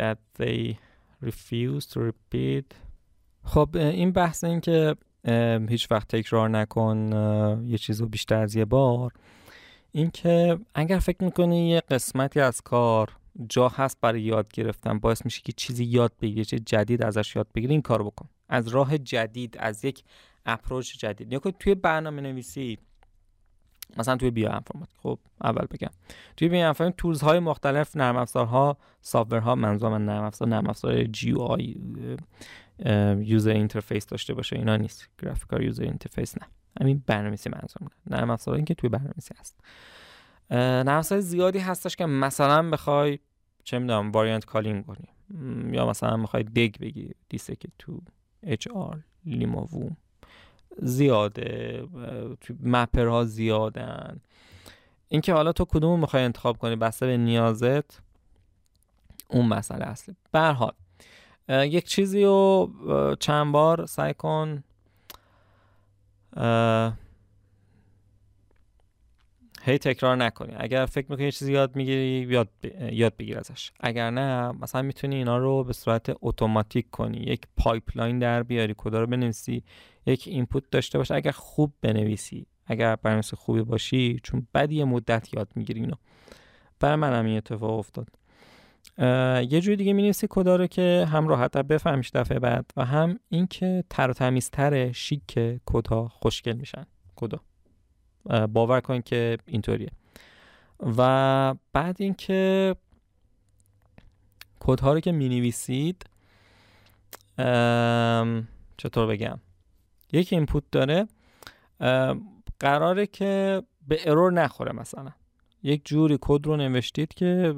that 0.00 0.18
they 0.38 0.76
refuse 1.24 1.86
to 1.86 2.00
repeat. 2.10 2.74
خب 3.44 3.68
این 3.74 4.12
بحث 4.12 4.44
این 4.44 4.60
که 4.60 4.96
هیچ 5.68 5.90
وقت 5.90 6.08
تکرار 6.08 6.48
نکن 6.48 7.12
یه 7.66 7.78
چیز 7.78 8.00
رو 8.00 8.08
بیشتر 8.08 8.42
از 8.42 8.54
یه 8.54 8.64
بار. 8.64 9.12
این 9.92 10.10
که 10.10 10.58
اگر 10.74 10.98
فکر 10.98 11.24
می‌کنی 11.24 11.68
یه 11.68 11.80
قسمتی 11.80 12.40
از 12.40 12.60
کار 12.60 13.16
جا 13.48 13.68
هست 13.68 13.98
برای 14.00 14.22
یاد 14.22 14.52
گرفتن 14.52 14.98
باعث 14.98 15.24
میشه 15.24 15.40
که 15.44 15.52
چیزی 15.52 15.84
یاد 15.84 16.12
بگیری 16.20 16.44
چه 16.44 16.58
جدید 16.58 17.02
ازش 17.02 17.36
یاد 17.36 17.48
بگیری 17.54 17.72
این 17.72 17.82
کار 17.82 18.02
بکن. 18.02 18.28
از 18.48 18.68
راه 18.68 18.98
جدید 18.98 19.56
از 19.58 19.84
یک 19.84 20.04
approach 20.46 20.98
جدید. 20.98 21.32
یا 21.32 21.38
توی 21.38 21.74
برنامه 21.74 22.22
نویسی 22.22 22.78
مثلا 23.96 24.16
توی 24.16 24.30
bioinformatic 24.30 24.96
خب 25.02 25.18
اول 25.44 25.66
بگم. 25.70 25.90
توی 26.36 26.48
bioinformatic 26.48 27.00
tools 27.00 27.22
های 27.22 27.38
مختلف 27.38 27.96
نرم 27.96 28.16
افزارها 28.16 28.78
ها 29.32 29.54
منظور 29.54 29.90
من 29.90 30.04
نرم 30.04 30.24
افزار 30.24 30.48
نرم 30.48 30.66
افزار 30.66 31.04
GUI 31.04 31.30
user 31.30 33.50
interface 33.50 34.06
داشته 34.06 34.34
باشه 34.34 34.56
اینا 34.56 34.76
نیست. 34.76 35.08
graphical 35.22 35.62
user 35.62 35.82
interface 35.82 36.38
نه. 36.38 36.48
همین 36.80 37.02
برنامه‌نویسی 37.06 37.50
منظور 37.50 37.82
من 37.82 38.16
نرم 38.18 38.30
افزاری 38.30 38.64
که 38.64 38.74
توی 38.74 38.88
برنامه‌نویسی 38.88 39.34
هست. 39.40 39.60
نرم 40.50 40.98
افزار 40.98 41.20
زیادی 41.20 41.58
هستش 41.58 41.96
که 41.96 42.06
مثلا 42.06 42.70
بخوای 42.70 43.18
چه 43.68 43.78
می‌دونم 43.78 44.10
variant 44.12 44.44
calling 44.44 44.86
کنی. 44.86 45.08
یا 45.74 45.86
مثلا 45.86 46.16
می‌خوای 46.16 46.42
دگ 46.42 46.78
بگی 46.80 47.14
دیسه 47.28 47.56
که 47.56 47.68
تو 47.78 48.00
اچ 48.42 48.68
آر 48.68 48.98
لیمووو 49.24 49.90
زیاده 50.78 51.82
مپرها 52.62 53.24
زیادن. 53.24 54.20
اینکه 55.08 55.32
حالا 55.32 55.52
تو 55.52 55.64
کدوم 55.64 56.00
می‌خوای 56.00 56.22
انتخاب 56.22 56.58
کنی 56.58 56.76
بسته 56.76 57.06
به 57.06 57.16
نیازت 57.16 58.00
اون 59.28 59.46
مسئله 59.46 59.84
اصلی. 59.84 60.16
به 60.32 60.40
حال 60.40 60.72
یک 61.48 61.84
چیزی 61.84 62.24
رو 62.24 62.70
چند 63.20 63.52
بار 63.52 63.86
سعی 63.86 64.14
کن 64.14 64.64
هی 69.68 69.78
تکرار 69.78 70.16
نکنی. 70.16 70.54
اگر 70.56 70.86
فکر 70.86 71.06
می‌کنی 71.10 71.32
چیزی 71.32 71.52
یاد 71.52 71.76
می‌گیری 71.76 72.26
یاد, 72.30 72.48
یاد 72.92 73.16
بگیر 73.16 73.38
ازش. 73.38 73.72
اگر 73.80 74.10
نه 74.10 74.52
مثلا 74.52 74.82
می‌تونی 74.82 75.16
اینا 75.16 75.38
رو 75.38 75.64
به 75.64 75.72
صورت 75.72 76.16
اتوماتیک 76.20 76.90
کنی. 76.90 77.18
یک 77.18 77.42
pipeline 77.56 78.18
در 78.18 78.42
بیاری 78.42 78.74
کدا 78.76 79.00
رو 79.00 79.06
بنویسی 79.06 79.64
یک 80.06 80.24
input 80.28 80.64
داشته 80.70 80.98
باشه 80.98 81.14
اگر 81.14 81.30
خوب 81.30 81.72
بنویسی 81.80 82.46
اگر 82.66 82.96
برنامه‌نویس 82.96 83.34
خوبی 83.34 83.62
باشی 83.62 84.20
چون 84.22 84.46
بعد 84.52 84.72
یه 84.72 84.84
مدت 84.84 85.34
یاد 85.34 85.48
می‌گیری 85.54 85.80
اینو. 85.80 85.94
برای 86.80 86.96
من 86.96 87.12
هم 87.12 87.24
این 87.24 87.36
اتفاق 87.36 87.78
افتاد. 87.78 88.08
یه 89.52 89.60
جوری 89.60 89.76
دیگه 89.76 89.92
می‌نویسی 89.92 90.26
کدا 90.30 90.56
رو 90.56 90.66
که 90.66 91.06
هم 91.12 91.28
راحت 91.28 91.56
بفهمیش 91.56 92.10
دفعه 92.10 92.38
بعد 92.38 92.70
و 92.76 92.84
هم 92.84 93.18
اینکه 93.28 93.84
تر 93.90 94.10
و 94.10 94.12
تمیزتر 94.12 94.92
شیک 94.92 95.38
کدها 95.66 96.08
خوشگل 96.08 96.56
میشن. 96.56 96.86
کدا. 97.16 97.40
باور 98.24 98.80
کن 98.80 99.00
که 99.00 99.38
اینطوریه. 99.46 99.90
و 100.96 101.54
بعد 101.72 101.96
اینکه 101.98 102.74
کدها 104.60 104.92
رو 104.92 105.00
که 105.00 105.12
می 105.12 105.28
نویسید 105.28 106.04
چطور 108.76 109.06
بگم؟ 109.06 109.40
یک 110.12 110.32
اینپوت 110.32 110.64
داره 110.72 111.08
قراره 112.60 113.06
که 113.06 113.62
به 113.88 114.00
ارور 114.10 114.32
نخوره 114.32 114.72
مثلا. 114.72 115.12
یک 115.62 115.84
جوری 115.84 116.18
کد 116.20 116.46
رو 116.46 116.56
نوشتید 116.56 117.14
که 117.14 117.54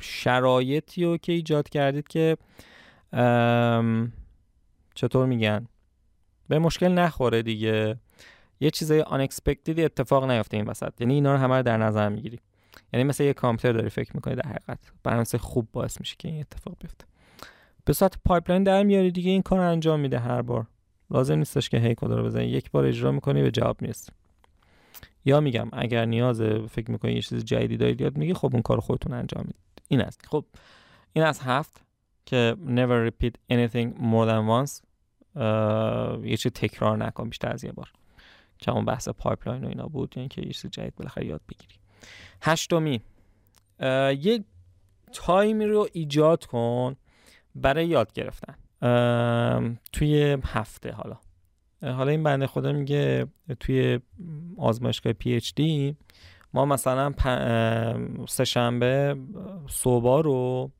شرایطی 0.00 1.04
رو 1.04 1.16
که 1.16 1.32
ایجاد 1.32 1.68
کردید 1.68 2.08
که 2.08 2.36
چطور 4.94 5.26
میگن؟ 5.26 5.66
به 6.48 6.58
مشکل 6.58 6.88
نخوره 6.88 7.42
دیگه. 7.42 7.96
یه 8.60 8.70
چیزای 8.70 9.02
unexpected 9.02 9.78
اتفاق 9.78 10.30
نیفته 10.30 10.56
این 10.56 10.66
وسط. 10.66 11.00
یعنی 11.00 11.14
اینا 11.14 11.32
رو 11.32 11.38
همه 11.38 11.56
رو 11.56 11.62
در 11.62 11.76
نظر 11.76 12.08
می‌گیری. 12.08 12.40
یعنی 12.92 13.04
مثل 13.04 13.24
یه 13.24 13.32
کامپیوتر 13.32 13.78
داری 13.78 13.90
فکر 13.90 14.10
می‌کنی 14.14 14.34
در 14.34 14.48
حقیقت. 14.48 14.78
برنامه 15.02 15.24
خوب 15.24 15.68
باعث 15.72 16.00
میشه 16.00 16.16
که 16.18 16.28
این 16.28 16.40
اتفاق 16.40 16.76
بیفته. 16.80 17.04
به 17.84 17.92
صورت 17.92 18.14
pipeline 18.24 18.62
در 18.62 18.82
میاری 18.82 19.10
دیگه 19.10 19.30
این 19.30 19.42
کار 19.42 19.60
انجام 19.60 20.00
میده 20.00 20.18
هر 20.18 20.42
بار. 20.42 20.66
لازم 21.10 21.38
نیستش 21.38 21.68
که 21.68 21.78
هی 21.78 21.94
کد 21.94 22.10
رو 22.12 22.24
بزنی. 22.24 22.44
یک 22.44 22.70
بار 22.70 22.84
اجرا 22.84 23.12
می‌کنی 23.12 23.42
به 23.42 23.50
جواب 23.50 23.82
می‌رسی. 23.82 24.12
یا 25.24 25.40
میگم 25.40 25.68
اگر 25.72 26.04
نیاز 26.04 26.42
فکر 26.70 26.90
می‌کنی 26.90 27.12
یه 27.12 27.22
چیز 27.22 27.44
جدیدی 27.44 27.76
دارید 27.76 28.00
یاد 28.00 28.18
میگی 28.18 28.34
خب 28.34 28.50
اون 28.52 28.62
کار 28.62 28.80
خودتون 28.80 29.12
انجام 29.12 29.42
می‌دید 29.42 29.82
این 29.88 30.00
است. 30.00 30.26
خب 30.26 30.44
این 31.12 31.24
از 31.24 31.40
هفت 31.40 31.84
که 32.26 32.56
never 32.66 33.10
repeat 33.10 33.32
anything 33.52 33.88
more 33.98 34.28
than 34.28 34.48
once. 34.48 34.82
یه 36.24 36.36
چیز 36.36 36.52
تکرار 36.52 36.96
نکن 36.96 37.28
بیشتر 37.28 37.52
از 37.52 37.64
یه 37.64 37.72
بار. 37.72 37.92
که 38.60 38.70
اون 38.70 38.84
بحث 38.84 39.08
pipeline 39.08 39.64
و 39.64 39.68
اینا 39.68 39.86
بود 39.86 40.14
یعنی 40.16 40.28
که 40.28 40.42
یه 40.42 40.52
چیز 40.52 40.70
جدید 40.70 40.94
بالاخره 40.94 41.26
یاد 41.26 41.40
بگیری. 41.48 41.74
هشتمی 42.42 43.00
یک 44.10 44.44
تایمی 45.12 45.66
رو 45.66 45.88
ایجاد 45.92 46.46
کن 46.46 46.96
برای 47.54 47.86
یاد 47.86 48.12
گرفتن. 48.12 48.54
توی 49.92 50.36
هفته 50.44 50.92
حالا. 50.92 51.18
حالا 51.82 52.10
این 52.10 52.22
بنده 52.22 52.46
خدا 52.46 52.72
میگه 52.72 53.26
توی 53.60 54.00
آزمایشگاه 54.58 55.12
PhD 55.12 55.96
ما 56.54 56.64
مثلا 56.64 57.12
سه 58.28 58.44
شنبه 58.44 59.16
صبح 59.68 60.22
رو 60.24 60.70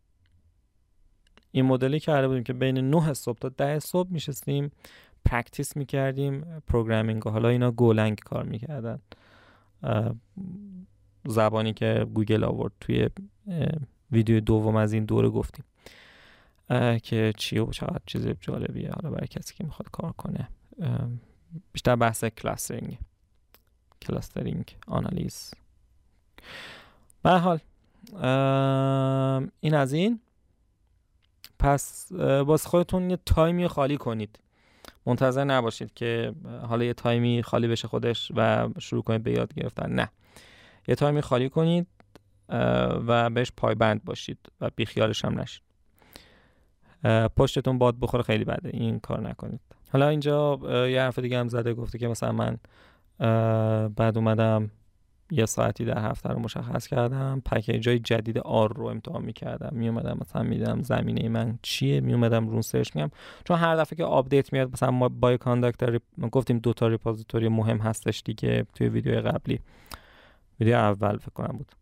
این 1.53 1.65
مدلی 1.65 2.01
کرده 2.01 2.29
بودیم 2.29 2.45
که 2.45 2.53
بین 2.53 2.79
9 2.79 3.13
صبح 3.13 3.39
تا 3.39 3.49
10 3.49 3.79
صبح 3.79 4.11
میشستیم 4.11 4.73
practice 5.25 5.77
می‌کردیم 5.77 6.61
programming 6.67 7.23
حالا 7.23 7.49
اینا 7.49 7.71
Golang 7.71 8.19
کار 8.19 8.45
می‌کردن. 8.45 8.99
زبانی 11.27 11.73
که 11.73 12.07
گوگل 12.15 12.45
آورد 12.45 12.73
توی 12.81 13.09
ویدیو 14.13 14.41
دوم 14.41 14.77
از 14.77 14.93
این 14.93 15.05
دوره 15.05 15.29
گفتیم. 15.29 15.65
که 17.03 17.33
چیه 17.37 17.63
و 17.63 17.71
چقدر 17.71 18.03
چیز 18.07 18.27
جالبیه. 18.27 18.91
حالا 18.91 19.11
برای 19.11 19.27
کسی 19.27 19.55
که 19.55 19.65
می‌خواد 19.65 19.91
کار 19.91 20.13
کنه. 20.13 20.49
بیشتر 21.73 21.97
بحث 21.97 22.25
clustering 22.25 22.99
clustering 24.03 24.77
analysis. 24.87 25.55
به 27.23 27.31
حال 27.31 27.59
این 29.61 29.75
از 29.75 29.93
این. 29.93 30.21
پس 31.59 32.13
باز 32.47 32.67
خودتون 32.67 33.11
یه 33.11 33.19
تایمی 33.27 33.69
خالی 33.69 33.97
کنید. 33.97 34.39
منتظر 35.07 35.45
نباشید 35.45 35.95
که 35.95 36.35
حالا 36.69 36.85
یه 36.85 36.95
تایمی 36.95 37.43
خالی 37.43 37.69
بشه 37.69 37.89
خودش 37.89 38.33
و 38.37 38.69
شروع 38.79 39.03
کنید 39.03 39.23
به 39.23 39.33
یاد 39.33 39.55
گرفتن. 39.55 39.93
نه. 39.93 40.11
یه 40.89 40.95
تایمی 40.95 41.21
خالی 41.21 41.49
کنید 41.49 41.87
و 43.07 43.31
بهش 43.31 43.53
پایبند 43.57 44.05
باشید 44.05 44.39
و 44.61 44.71
بیخیالش 44.77 45.25
هم 45.25 45.41
نشید. 45.41 45.63
پشتتون 47.37 47.79
باد 47.79 47.97
بخوره 48.01 48.23
خیلی 48.23 48.45
بده. 48.45 48.71
این 48.73 49.01
کار 49.01 49.29
نکنید. 49.29 49.61
حالا 49.93 50.09
اینجا 50.09 50.59
یه 50.89 51.01
حرف 51.01 51.19
دیگه 51.19 51.39
هم 51.39 51.49
زده 51.49 51.75
گفته 51.75 51.99
که 51.99 52.09
مثلا 52.09 52.33
من 52.33 52.59
بعد 53.89 54.19
اومدم 54.19 54.71
یه 55.31 55.47
ساعتی 55.47 55.85
در 55.85 55.99
هفته 56.11 56.29
رو 56.29 56.39
مشخص 56.39 56.87
کردم. 56.87 57.43
پکیج 57.47 57.89
های 57.89 57.99
جدید 57.99 58.39
R 58.39 58.73
رو 58.73 58.87
امتحان 58.87 59.23
می‌کردم. 59.23 59.77
می 59.77 59.89
اومدم 59.89 60.19
مثلا 60.21 60.43
میدم 60.43 60.83
زمینه 60.83 61.29
من 61.29 61.59
چیه. 61.63 62.01
می 62.01 62.13
اومدم 62.13 62.49
رو 62.49 62.56
اون 62.56 62.63
سرچ 62.63 62.97
میگم. 62.97 63.11
چون 63.45 63.59
هر 63.59 63.77
دفعه 63.77 63.97
که 63.97 64.05
آپدیت 64.05 64.53
میاد 64.53 64.73
مثلا 64.73 64.91
ما 64.91 65.09
Bioconductor 65.09 65.99
گفتیم 66.33 66.59
دو 66.59 66.73
تا 66.73 66.89
repository 66.89 67.49
مهم 67.49 67.79
هستش 67.79 68.23
دیگه 68.25 68.67
توی 68.75 68.89
ویدیو 68.89 69.21
قبلی. 69.21 69.61
ویدیو 70.61 70.77
اول 70.77 71.17
فکر 71.17 71.31
کنم 71.31 71.57
بود. 71.59 71.73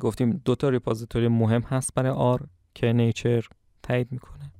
گفتیم 0.00 0.40
دو 0.44 0.54
تا 0.54 0.68
repository 0.68 1.28
مهم 1.28 1.62
هست 1.62 1.94
برای 1.94 2.12
R 2.12 2.40
که 2.74 2.92
Nature 2.92 3.48
تایید 3.82 4.12
می‌کنه. 4.12 4.52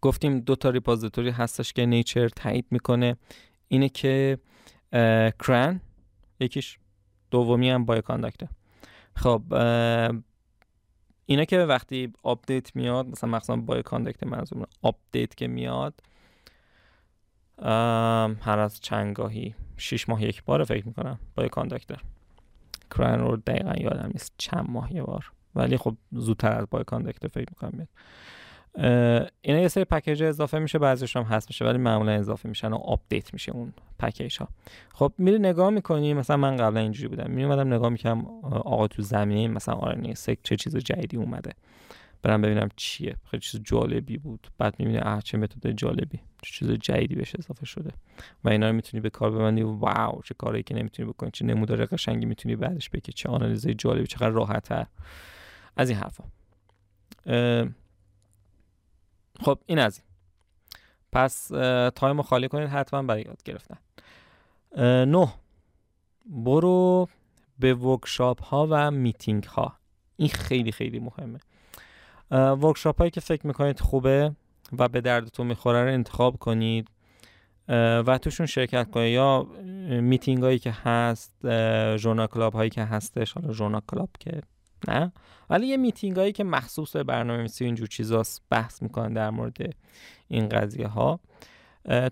گفتیم 0.00 0.40
دو 0.40 0.56
تا 0.56 0.70
repository 0.70 1.30
هستش 1.30 1.72
که 1.72 1.86
Nature 1.86 2.28
تایید 2.28 2.66
می‌کنه. 2.70 3.16
اینه 3.68 3.88
که 3.88 4.38
CRAN 5.38 5.80
یکیش 6.40 6.78
دومی 7.30 7.70
هم 7.70 7.84
Bioconductor 7.84 8.02
ه 8.02 8.48
خب 9.16 9.42
اینا 11.26 11.44
که 11.44 11.58
وقتی 11.58 12.12
آپدیت 12.22 12.76
میاد 12.76 13.06
مثلا 13.06 13.30
مخصوصا 13.30 13.56
بای 13.56 13.82
کانداکت 13.82 14.22
منظور 14.22 14.66
آپدیت 14.82 15.34
که 15.34 15.48
میاد 15.48 16.02
هر 18.42 18.58
از 18.58 18.80
چندگاهی 18.80 19.54
شیش 19.76 20.08
ماه 20.08 20.22
یک 20.22 20.44
بار 20.44 20.64
فکر 20.64 20.86
می‌کنم 20.86 21.18
Bioconductor 21.34 22.00
CRAN 22.98 23.20
رو 23.20 23.36
دقیقا 23.36 23.74
یادم 23.80 24.10
نیست 24.12 24.32
چند 24.38 24.70
ماه 24.70 24.94
یه 24.94 25.02
بار. 25.02 25.32
ولی 25.54 25.76
خب 25.76 25.96
زودتر 26.12 26.52
از 26.52 26.66
Bioconductor 26.70 27.28
فکر 27.28 27.46
می‌کنم 27.50 27.70
میاد. 27.72 27.88
اینا 28.74 29.58
یه 29.58 29.68
سری 29.68 29.84
پکیج 29.84 30.22
اضافه 30.22 30.58
میشه 30.58 30.78
بعضیش 30.78 31.16
هم 31.16 31.22
هست 31.22 31.48
میشه 31.48 31.64
ولی 31.64 31.78
معمولا 31.78 32.12
اضافه 32.12 32.48
میشن 32.48 32.72
و 32.72 32.76
آپدیت 32.76 33.32
میشه 33.32 33.52
اون 33.52 33.72
پکیج 33.98 34.38
ها 34.38 34.48
خب 34.94 35.12
میری 35.18 35.38
نگاه 35.38 35.70
می‌کنی 35.70 36.14
مثلا 36.14 36.36
من 36.36 36.56
قبلا 36.56 36.80
اینجوری 36.80 37.08
بودم. 37.08 37.30
می 37.30 37.44
اومدم 37.44 37.74
نگاه 37.74 37.88
می‌کنم 37.88 38.26
آقا 38.42 38.88
تو 38.88 39.02
زمینه 39.02 39.48
مثلا 39.48 39.74
RNA-seq 39.74 40.38
چه 40.42 40.56
چیز 40.56 40.76
جدیدی 40.76 41.16
اومده. 41.16 41.52
برم 42.22 42.42
ببینم 42.42 42.68
چیه. 42.76 43.16
خیلی 43.30 43.40
چیز 43.40 43.60
جالبی 43.64 44.18
بود. 44.18 44.46
بعد 44.58 44.74
می‌بینی 44.78 44.98
اه 44.98 45.22
چه 45.22 45.38
متد 45.38 45.70
جالبی. 45.70 46.20
چه 46.42 46.52
چیز 46.52 46.70
جدیدی 46.70 47.14
بهش 47.14 47.34
اضافه 47.38 47.66
شده. 47.66 47.90
و 48.44 48.48
اینا 48.48 48.68
رو 48.68 48.72
می‌تونی 48.72 49.00
به 49.00 49.10
کار 49.10 49.30
ببندی. 49.30 49.62
wow 49.62 50.20
چه 50.24 50.34
کاری 50.34 50.62
که 50.62 50.74
نمی‌تونی 50.74 51.08
بکنی. 51.08 51.30
چه 51.32 51.44
نمودار 51.44 51.86
قشنگی 51.86 52.26
می‌تونی 52.26 52.56
بعدش 52.56 52.90
بکشی 52.90 53.12
چه 53.12 53.28
آنالیز 53.28 53.68
جالبی 53.68 54.06
چقدر 54.06 54.28
راحت‌تر. 54.28 54.86
از 55.76 55.90
این 55.90 55.98
حرفا. 55.98 56.24
خب 59.42 59.58
این 59.66 59.78
از 59.78 59.98
این. 59.98 60.06
پس 61.12 61.48
time 61.94 62.16
رو 62.16 62.22
خالی 62.22 62.48
کنید 62.48 62.68
حتما 62.68 63.02
برای 63.02 63.22
یاد 63.22 63.42
گرفتن. 63.42 63.78
نه. 65.04 65.28
برو 66.26 67.08
به 67.58 67.74
workshop 67.74 68.42
ها 68.42 68.66
و 68.70 68.90
میتینگ 68.90 69.44
ها 69.44 69.72
این 70.16 70.28
خیلی 70.28 70.72
خیلی 70.72 70.98
مهمه. 70.98 71.38
workshop 72.30 72.98
هایی 72.98 73.10
که 73.10 73.20
فکر 73.20 73.46
می‌کنید 73.46 73.80
خوبه 73.80 74.32
و 74.78 74.88
به 74.88 75.00
دردتون 75.00 75.46
می‌خوره 75.46 75.84
رو 75.84 75.92
انتخاب 75.92 76.36
کنید 76.36 76.88
و 77.68 78.18
توشون 78.22 78.46
شرکت 78.46 78.90
کنید. 78.90 79.12
یا 79.12 79.42
میتینگ 80.00 80.42
هایی 80.42 80.58
که 80.58 80.70
هست 80.70 81.34
journal 81.96 82.26
club 82.26 82.52
هایی 82.52 82.70
که 82.70 82.84
هستش 82.84 83.32
حالا 83.32 83.52
journal 83.52 83.82
club 83.86 84.10
که 84.20 84.42
نه؟ 84.88 85.12
ولی 85.50 85.66
یه 85.66 85.76
میتینگ 85.76 86.16
هایی 86.16 86.32
که 86.32 86.44
مخصوص 86.44 86.96
برنامه 86.96 87.38
نویسی 87.38 87.64
اینجور 87.64 87.88
چیزاست 87.88 88.42
بحث 88.50 88.82
می‌کنن 88.82 89.12
در 89.12 89.30
مورد 89.30 89.74
این 90.28 90.48
قضیه 90.48 90.86
ها 90.86 91.20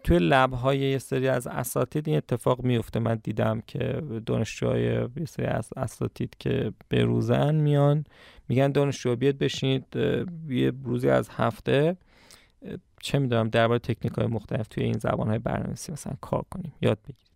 توی 0.04 0.18
lab 0.18 0.52
های 0.52 0.78
یه 0.78 0.98
سری 0.98 1.28
از 1.28 1.46
اساتید 1.46 2.08
این 2.08 2.16
اتفاق 2.16 2.62
میفته 2.62 3.00
من 3.00 3.20
دیدم 3.22 3.62
که 3.66 4.02
دانشجوهای 4.26 4.82
یه 5.16 5.24
سری 5.28 5.46
از 5.46 5.70
اساتید 5.76 6.36
که 6.38 6.72
به 6.88 7.04
روزن 7.04 7.54
میان 7.54 8.04
میگن 8.48 8.72
دانشجو 8.72 9.16
بیاد 9.16 9.38
بشینید 9.38 9.84
یه 10.48 10.72
روزی 10.84 11.10
از 11.10 11.28
هفته 11.28 11.96
چه 13.02 13.18
می‌دونم 13.18 13.48
درباره 13.48 13.78
تکنیک 13.78 14.12
های 14.12 14.26
مختلف 14.26 14.68
توی 14.68 14.84
این 14.84 14.98
زبان 14.98 15.28
های 15.28 15.38
برنامه‌نویسی 15.38 15.92
مثلا 15.92 16.12
کار 16.20 16.44
کنیم. 16.50 16.72
یاد 16.82 16.98
بگیرید. 17.02 17.27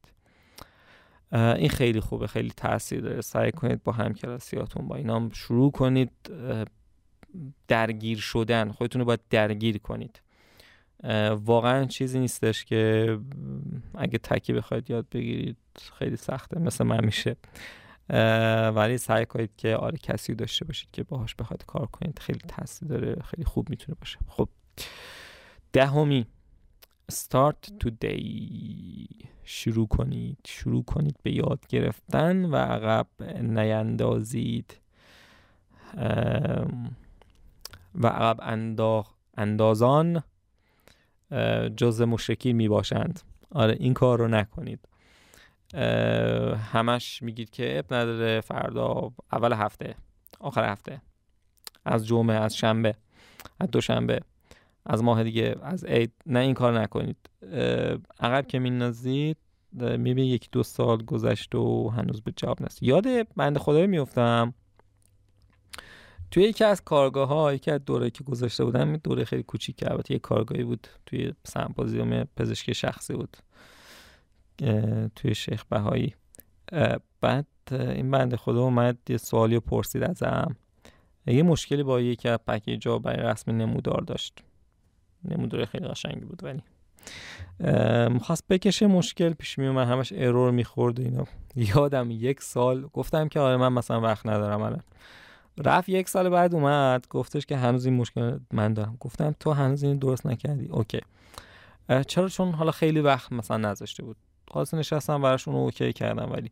این 1.32 1.68
خیلی 1.68 2.00
خوبه 2.00 2.26
خیلی 2.26 2.52
تاثیر 2.56 3.00
داره. 3.00 3.20
سعی 3.20 3.52
کنید 3.52 3.82
با 3.82 3.92
همکلاسیاتون 3.92 4.88
با 4.88 4.96
اینا 4.96 5.28
شروع 5.32 5.70
کنید 5.70 6.10
درگیر 7.68 8.18
شدن. 8.18 8.70
خودتون 8.72 9.00
رو 9.00 9.06
باید 9.06 9.20
درگیر 9.30 9.78
کنید. 9.78 10.22
واقعا 11.30 11.84
چیزی 11.84 12.18
نیستش 12.18 12.64
که 12.64 13.18
اگه 13.94 14.18
تکی 14.18 14.52
بخواید 14.52 14.90
یاد 14.90 15.06
بگیرید 15.12 15.56
خیلی 15.98 16.16
سخته 16.16 16.58
مثل 16.60 16.84
من 16.84 17.04
میشه. 17.04 17.36
ولی 18.74 18.98
سعی 18.98 19.26
کنید 19.26 19.50
که 19.56 19.76
آره 19.76 19.98
کسی 19.98 20.34
داشته 20.34 20.64
باشید 20.64 20.88
که 20.92 21.02
باهاش 21.02 21.34
بخواید 21.34 21.64
کار 21.66 21.86
کنید. 21.86 22.18
خیلی 22.18 22.40
تاثیر 22.48 22.88
داره 22.88 23.22
خیلی 23.22 23.44
خوب 23.44 23.70
می‌تونه 23.70 23.96
باشه. 24.00 24.18
خب 24.28 24.48
دهمی. 25.72 26.26
Start 27.12 27.84
today. 27.84 29.26
شروع 29.44 29.88
کنید. 29.88 30.38
شروع 30.46 30.84
کنید 30.84 31.16
به 31.22 31.32
یاد 31.32 31.66
گرفتن 31.68 32.44
و 32.44 32.56
عقب 32.56 33.06
نیندازید. 33.42 34.76
و 37.94 38.06
عقب 38.06 38.36
انداز 38.42 39.04
اندازان 39.36 40.22
جز 41.76 42.00
مشرکین 42.00 42.56
می 42.56 42.68
باشند 42.68 43.20
آره 43.50 43.76
این 43.80 43.94
کار 43.94 44.18
رو 44.18 44.28
نکنید. 44.28 44.88
همش 46.72 47.22
میگید 47.22 47.50
که 47.50 47.78
اب 47.78 47.94
نداره 47.94 48.40
فردا 48.40 49.12
اول 49.32 49.52
هفته 49.52 49.94
آخر 50.40 50.70
هفته 50.72 51.02
از 51.84 52.06
جمعه 52.06 52.36
از 52.36 52.56
شنبه 52.56 52.94
از 53.60 53.70
دوشنبه. 53.70 54.20
از 54.86 55.02
ماه 55.02 55.24
دیگه 55.24 55.56
از 55.62 55.84
عید. 55.84 56.12
نه 56.26 56.38
این 56.38 56.54
کار 56.54 56.80
نکنید. 56.80 57.16
عقب 58.20 58.46
که 58.46 58.58
میندازید 58.58 59.36
می‌بینی 59.72 60.26
یکی 60.26 60.48
دو 60.52 60.62
سال 60.62 61.02
گذشت 61.02 61.54
و 61.54 61.88
هنوز 61.88 62.20
به 62.20 62.32
جواب 62.36 62.62
نست 62.62 62.82
یاد 62.82 63.04
بند 63.36 63.58
خدایی 63.58 63.86
میفتم 63.86 64.54
توی 66.30 66.42
یکی 66.42 66.64
از 66.64 66.84
کارگاه 66.84 67.28
ها 67.28 67.54
یکی 67.54 67.70
از 67.70 67.84
دوره 67.84 68.10
که 68.10 68.24
گذاشته 68.24 68.64
بودم 68.64 68.96
دوره 68.96 69.24
خیلی 69.24 69.42
کوچیک 69.42 69.84
البته 69.86 70.14
یه 70.14 70.18
کارگاهی 70.18 70.64
بود. 70.64 70.86
توی 71.06 71.32
سمپوزیوم 71.44 72.24
پزشکی 72.36 72.74
شخصی 72.74 73.14
بود. 73.14 73.36
توی 75.16 75.34
شیخ 75.34 75.64
بهایی. 75.64 76.14
بعد 77.20 77.46
این 77.70 78.10
بنده 78.10 78.36
خدا 78.36 78.62
اومد 78.62 78.98
یه 79.08 79.16
سوالی 79.16 79.60
پرسید 79.60 80.02
ازم. 80.02 80.56
یه 81.26 81.42
مشکلی 81.42 81.82
با 81.82 82.00
یکی 82.00 82.28
از 82.28 82.38
پکیج 82.46 82.88
ها 82.88 82.98
برای 82.98 83.26
رسم 83.26 83.56
نمودار 83.56 84.00
داشت. 84.00 84.44
نمودار 85.24 85.64
خیلی 85.64 85.88
قشنگی 85.88 86.24
بود 86.24 86.44
ولی. 86.44 86.62
می‌خواست 88.08 88.48
بکشه 88.48 88.86
مشکل 88.86 89.32
پیش 89.32 89.58
می 89.58 89.66
اومد 89.66 89.88
همش 89.88 90.12
ارور 90.16 90.50
می‌خورد 90.50 91.00
و 91.00 91.02
اینا. 91.02 91.24
یادم 91.56 92.10
یک 92.10 92.42
سال 92.42 92.86
گفتم 92.92 93.28
که 93.28 93.40
آره 93.40 93.56
من 93.56 93.72
مثلا 93.72 94.00
وقت 94.00 94.26
ندارم 94.26 94.62
الان. 94.62 94.82
رفت 95.58 95.88
یک 95.88 96.08
سال 96.08 96.28
بعد 96.28 96.54
اومد 96.54 97.06
گفتش 97.10 97.46
که 97.46 97.56
هنوز 97.56 97.86
این 97.86 97.94
مشکل 97.96 98.38
من 98.52 98.74
دارم. 98.74 98.96
گفتم 99.00 99.34
تو 99.40 99.52
هنوز 99.52 99.82
این 99.82 99.98
درست 99.98 100.26
نکردی؟ 100.26 100.66
اوکی. 100.66 101.00
چرا؟ 102.06 102.28
چون 102.28 102.52
حالا 102.52 102.70
خیلی 102.70 103.00
وقت 103.00 103.32
مثلا 103.32 103.56
نذاشته 103.56 104.02
بود. 104.02 104.16
خلاص 104.50 104.74
نشستم 104.74 105.22
براش 105.22 105.48
اون 105.48 105.56
اوکی 105.56 105.92
کردم 105.92 106.32
ولی. 106.32 106.50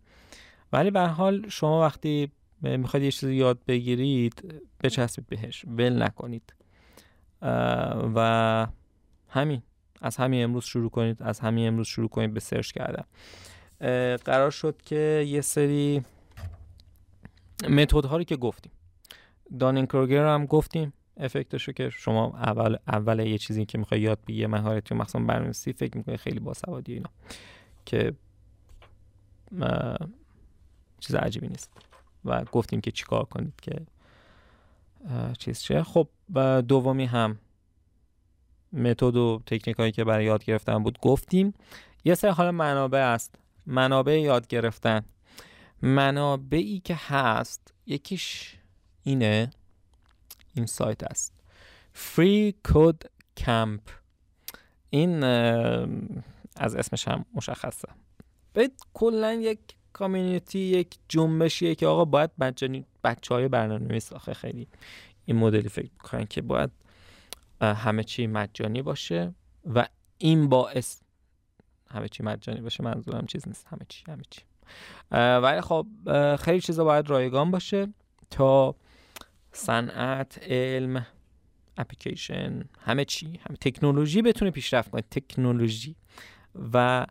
ولی 0.72 0.90
به 0.90 1.00
حال 1.00 1.48
شما 1.48 1.80
وقتی 1.80 2.30
می‌خواید 2.62 3.04
یه 3.04 3.10
چیزی 3.10 3.34
یاد 3.34 3.58
بگیرید 3.68 4.62
بچسبید 4.82 5.26
بهش. 5.26 5.64
ول 5.68 6.02
نکنید. 6.02 6.54
و 8.14 8.66
همین. 9.28 9.62
از 10.00 10.16
همین 10.16 10.44
امروز 10.44 10.64
شروع 10.64 10.90
کنید. 10.90 11.22
از 11.22 11.40
همین 11.40 11.68
امروز 11.68 11.86
شروع 11.86 12.08
کنید 12.08 12.34
به 12.34 12.40
سرچ 12.40 12.72
کردن. 12.72 13.04
قرار 14.16 14.50
شد 14.50 14.82
که 14.82 15.24
یه 15.28 15.40
سری 15.40 16.04
متد 17.68 18.04
هایی 18.04 18.24
که 18.24 18.36
گفتیم. 18.36 18.72
دانین 19.58 19.86
کروگر 19.86 20.26
هم 20.26 20.46
گفتیم. 20.46 20.92
افکتشو 21.16 21.72
که 21.72 21.90
شما 21.90 22.26
اول 22.26 22.76
اول 22.86 23.20
یه 23.20 23.38
چیزی 23.38 23.66
که 23.66 23.78
می‌خوای 23.78 24.00
یاد 24.00 24.18
بگیری 24.26 24.46
مهارتی 24.46 24.94
مثلا 24.94 25.24
برنامه‌نویسی 25.24 25.72
فکر 25.72 25.96
می‌کنی 25.96 26.16
خیلی 26.16 26.40
باسوادی 26.40 26.92
اینا 26.92 27.10
که 27.86 28.12
چیز 31.00 31.14
عجیبی 31.14 31.48
نیست. 31.48 31.70
و 32.24 32.44
گفتیم 32.44 32.80
که 32.80 32.90
چیکار 32.90 33.24
کنید 33.24 33.52
که 33.62 33.80
چیز 35.38 35.60
چه 35.60 35.82
خب 35.82 36.08
دومی 36.68 37.04
هم 37.04 37.38
متد 38.72 39.16
و 39.16 39.42
تکنیک 39.46 39.76
هایی 39.76 39.92
که 39.92 40.04
برای 40.04 40.24
یاد 40.24 40.44
گرفتن 40.44 40.82
بود 40.82 40.98
گفتیم. 40.98 41.54
یه 42.04 42.14
سری 42.14 42.30
حالا 42.30 42.52
منابع 42.52 42.98
است. 42.98 43.34
منابع 43.66 44.20
یاد 44.20 44.46
گرفتن. 44.46 45.04
منابعی 45.82 46.80
که 46.80 46.94
هست 46.94 47.74
یکیش 47.86 48.56
اینه. 49.02 49.50
این 50.54 50.66
سایت 50.66 51.02
است. 51.02 51.32
Free 51.94 52.52
Code 52.68 53.06
Camp. 53.40 53.90
این 54.90 55.24
از 56.56 56.74
اسمش 56.74 57.08
هم 57.08 57.24
مشخصه. 57.34 57.88
به 58.52 58.70
کلا 58.94 59.32
یک 59.32 59.58
کامیونیتی 59.92 60.58
یک 60.58 60.98
جنبشیه 61.08 61.74
که 61.74 61.86
آقا 61.86 62.04
باید 62.04 62.30
مجانی 62.38 62.84
بچه 63.04 63.34
های 63.34 63.48
برنامه 63.48 64.00
آخه 64.14 64.34
خیلی 64.34 64.68
این 65.24 65.36
مدلی 65.36 65.68
فکر 65.68 65.90
می‌کنن 65.92 66.24
که 66.24 66.42
باید 66.42 66.70
همه 67.60 68.04
چی 68.04 68.26
مجانی 68.26 68.82
باشه 68.82 69.34
و 69.74 69.88
این 70.18 70.48
باعث 70.48 71.00
همه 71.90 72.08
چی 72.08 72.22
مجانی 72.22 72.60
باشه 72.60 72.84
منظورم 72.84 73.26
چیز 73.26 73.48
نیست 73.48 73.66
همه 73.66 73.86
چی 73.88 74.04
همه 74.08 74.22
چی. 74.30 74.40
ولی 75.12 75.60
خب 75.60 75.86
خیلی 76.36 76.60
چیزا 76.60 76.84
باید 76.84 77.10
رایگان 77.10 77.50
باشه 77.50 77.88
تا 78.30 78.74
صنعت 79.52 80.38
علم 80.42 81.06
اپلیکیشن 81.76 82.64
همه 82.80 83.04
چی 83.04 83.26
همه 83.26 83.56
تکنولوژی 83.60 84.22
بتونه 84.22 84.50
پیشرفت 84.50 84.90
کنه. 84.90 85.02
تکنولوژی 85.02 85.96
و 86.72 87.06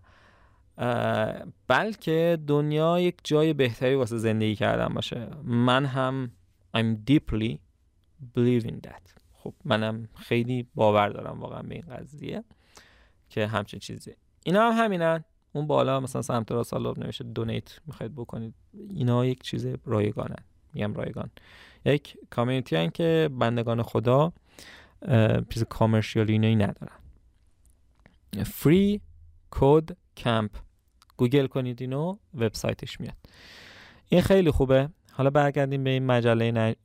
بلکه 1.67 2.37
دنیا 2.47 2.99
یک 2.99 3.17
جای 3.23 3.53
بهتری 3.53 3.95
واسه 3.95 4.17
زندگی 4.17 4.55
کردن 4.55 4.93
باشه. 4.93 5.27
من 5.43 5.85
هم 5.85 6.31
I'm 6.77 7.11
deeply 7.11 7.57
believe 8.35 8.65
in 8.65 8.87
that. 8.87 9.19
خب 9.33 9.53
منم 9.65 10.09
خیلی 10.15 10.67
باور 10.75 11.09
دارم 11.09 11.39
واقعا 11.39 11.61
به 11.61 11.75
این 11.75 11.85
قضیه 11.95 12.43
که 13.29 13.47
همچین 13.47 13.79
چیزی. 13.79 14.13
اینا 14.43 14.71
هم 14.71 14.83
همینن. 14.83 15.23
اون 15.53 15.67
بالا 15.67 15.99
مثلا 15.99 16.21
سمت 16.21 16.51
را 16.51 16.63
سالاب 16.63 16.99
نوشته 16.99 17.23
دونیت 17.23 17.79
می‌خواید 17.85 18.15
بکنید. 18.15 18.53
اینا 18.89 19.25
یک 19.25 19.43
چیز 19.43 19.67
رایگانه 19.85 20.35
میگم 20.73 20.93
رایگان. 20.93 21.29
یک 21.85 22.17
community 22.29 22.75
ان 22.75 22.89
که 22.89 23.29
بندگان 23.39 23.83
خدا 23.83 24.33
چیز 25.49 25.63
commercial 25.63 26.25
ی 26.25 26.31
اینایی 26.31 26.55
ندارن. 26.55 26.99
freeCodeCamp 28.45 30.51
گوگل 31.19 31.47
کنید 31.47 31.81
اینو 31.81 32.17
وبسایتش 32.35 32.99
میاد. 32.99 33.15
این 34.09 34.21
خیلی 34.21 34.51
خوبه. 34.51 34.89
حالا 35.11 35.29
برگردیم 35.29 35.83
به 35.83 35.89
این 35.89 36.05
مجله 36.05 36.75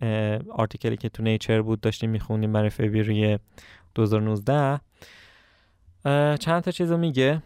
article 0.50 0.90
ی 0.91 0.96
که 0.96 1.08
تو 1.08 1.22
Nature 1.22 1.62
بود 1.62 1.80
داشتیم 1.80 2.10
می‌خونیم 2.10 2.52
برای 2.52 2.70
فوریه 2.70 3.38
2019 3.94 4.80
چند 6.36 6.60
تا 6.60 6.70
چیزو 6.70 6.96
میگه. 6.96 7.42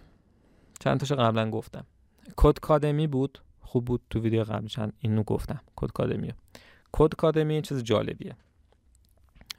چند 0.81 1.01
تاشو 1.01 1.15
قبلا 1.15 1.51
گفتم. 1.51 1.87
Codecademy 2.37 3.07
بود. 3.07 3.39
خوب 3.61 3.85
بود 3.85 4.01
تو 4.11 4.21
ویدیو 4.21 4.45
قبل 4.45 4.67
چند 4.67 4.93
اینو 5.01 5.23
گفتم. 5.23 5.61
Codecademy 5.77 6.33
Codecademy 6.93 7.63
چیز 7.63 7.83
جالبیه. 7.83 8.37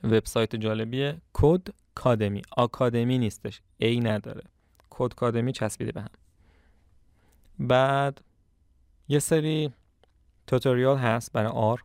وبسایت 0.03 0.55
جالبیه. 0.55 1.21
Codecademy. 1.33 2.41
آکادمی 2.57 3.17
نیستش. 3.17 3.61
A 3.77 3.99
نداره. 3.99 4.43
Codecademy 4.89 5.51
چسبیده 5.51 5.91
به 5.91 6.01
هم. 6.01 6.09
بعد 7.59 8.21
یه 9.07 9.19
سری 9.19 9.73
tutorial 10.47 10.97
هست 10.97 11.31
برای 11.31 11.51
R. 11.51 11.83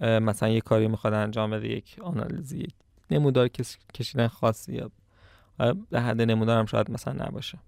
مثلا 0.00 0.48
یه 0.48 0.60
کاری 0.60 0.88
می‌خواد 0.88 1.14
انجام 1.14 1.50
بده 1.50 1.68
یک 1.68 1.96
آنالیزی 2.02 2.68
نمودار 3.10 3.48
کشیدن 3.94 4.26
خاصی 4.26 4.72
یا 4.72 4.90
به 5.90 6.00
حد 6.00 6.20
نمودار 6.22 6.58
هم 6.58 6.66
شاید 6.66 6.90
مثلا 6.90 7.26
نباشه. 7.26 7.58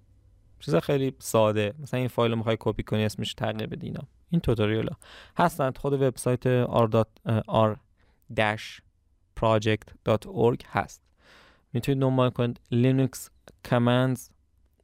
چیز 0.60 0.74
خیلی 0.74 1.14
ساده. 1.18 1.74
مثلا 1.78 2.00
این 2.00 2.08
فایل 2.08 2.30
رو 2.30 2.36
می‌خوای 2.36 2.56
کپی 2.60 2.82
کنی 2.82 3.04
اسمش 3.04 3.34
تغییر 3.34 3.66
بدی 3.66 3.86
اینا. 3.86 4.02
این 4.30 4.40
توتوریال 4.40 4.88
ها. 4.88 4.96
هستند. 5.36 5.78
خود 5.78 5.92
وبسایت 6.02 6.64
r-project.org 9.36 10.64
هست. 10.66 11.02
می‌تونید 11.72 12.00
دنبال 12.02 12.30
کنید. 12.30 12.60
linux 12.72 13.28
commands 13.68 14.20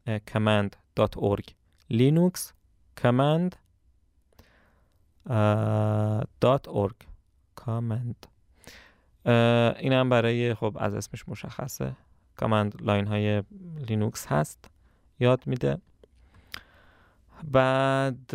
command.org 0.07 1.53
linux 1.93 2.53
command 3.01 3.53
.org 6.67 6.97
command. 7.61 8.29
این 9.81 9.93
هم 9.93 10.09
برای 10.09 10.55
خب 10.55 10.77
از 10.81 10.95
اسمش 10.95 11.29
مشخصه. 11.29 11.97
command 12.37 12.83
line 12.83 13.07
های 13.07 13.43
لینوکس 13.89 14.27
هست. 14.27 14.71
یاد 15.21 15.47
میده. 15.47 15.79
بعد 17.45 18.35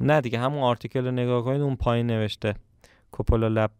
نه 0.00 0.20
دیگه 0.20 0.38
همون 0.38 0.62
article 0.62 1.04
رو 1.04 1.10
نگاه 1.10 1.44
کنید 1.44 1.60
اون 1.60 1.76
پایین 1.76 2.06
نوشته. 2.06 2.54
Coppola 3.10 3.48
lab 3.48 3.70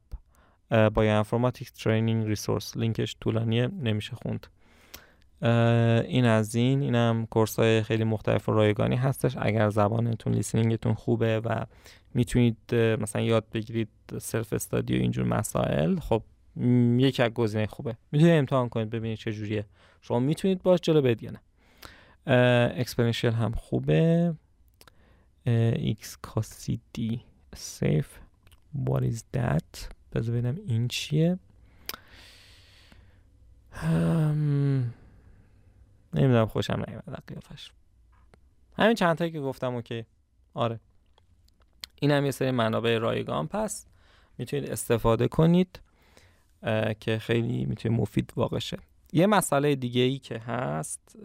bioinformatics 0.94 1.72
training 1.72 2.26
resource 2.26 2.76
لینکش 2.76 3.16
طولانیه 3.20 3.66
نمیشه 3.66 4.16
خوند. 4.16 4.46
این 5.42 6.24
از 6.24 6.54
این. 6.54 6.82
اینم 6.82 7.26
کورس 7.30 7.58
های 7.58 7.82
خیلی 7.82 8.04
مختلف 8.04 8.48
و 8.48 8.52
رایگانی 8.52 8.96
هستش. 8.96 9.36
اگر 9.40 9.70
زبانتون 9.70 10.34
لیسنینگتون 10.34 10.94
خوبه 10.94 11.40
و 11.40 11.66
می‌تونید 12.14 12.74
مثلا 12.74 13.22
یاد 13.22 13.44
بگیرید 13.52 13.88
سلف 14.18 14.52
استادی 14.52 14.98
و 14.98 15.00
اینجور 15.00 15.26
مسائل 15.26 15.98
خب 15.98 16.22
یکی 16.96 17.22
از 17.22 17.30
گزینه 17.30 17.66
خوبه. 17.66 17.96
می‌تونید 18.12 18.34
امتحان 18.34 18.68
کنید 18.68 18.90
ببینید 18.90 19.18
چه 19.18 19.32
جوریه. 19.32 19.64
شما 20.00 20.18
می‌تونید 20.18 20.62
باش 20.62 20.80
جلو 20.82 21.02
بدید 21.02 21.22
یا 21.22 21.30
نه. 21.30 21.40
اکسپرینشیل 22.76 23.32
هم 23.32 23.52
خوبه. 23.52 24.34
ایکس 25.46 26.16
کاسیدی 26.22 27.20
سیف 27.56 28.08
what 28.86 29.00
is 29.00 29.36
that? 29.36 29.92
بذار 30.14 30.34
ببینم 30.34 30.58
این 30.66 30.88
چیه. 30.88 31.38
نمی‌دونم 36.14 36.46
خوشم 36.46 36.84
نیومد 36.88 37.22
قیافش. 37.26 37.70
همین 38.76 38.94
چند 38.94 39.16
تایی 39.16 39.30
که 39.30 39.40
گفتم 39.40 39.74
اوکی. 39.74 40.04
آره. 40.54 40.80
این 42.00 42.10
هم 42.10 42.24
یه 42.24 42.30
سری 42.30 42.50
منابع 42.50 42.98
رایگان. 42.98 43.46
پس 43.46 43.86
می‌تونید 44.38 44.70
استفاده 44.70 45.28
کنید 45.28 45.80
که 47.00 47.18
خیلی 47.18 47.64
می‌تونه 47.64 47.96
مفید 47.96 48.32
واقع 48.36 48.58
شه. 48.58 48.78
یه 49.12 49.26
مسئله 49.26 49.74
دیگه 49.74 50.00
ای 50.00 50.18
که 50.18 50.38
هست 50.38 51.16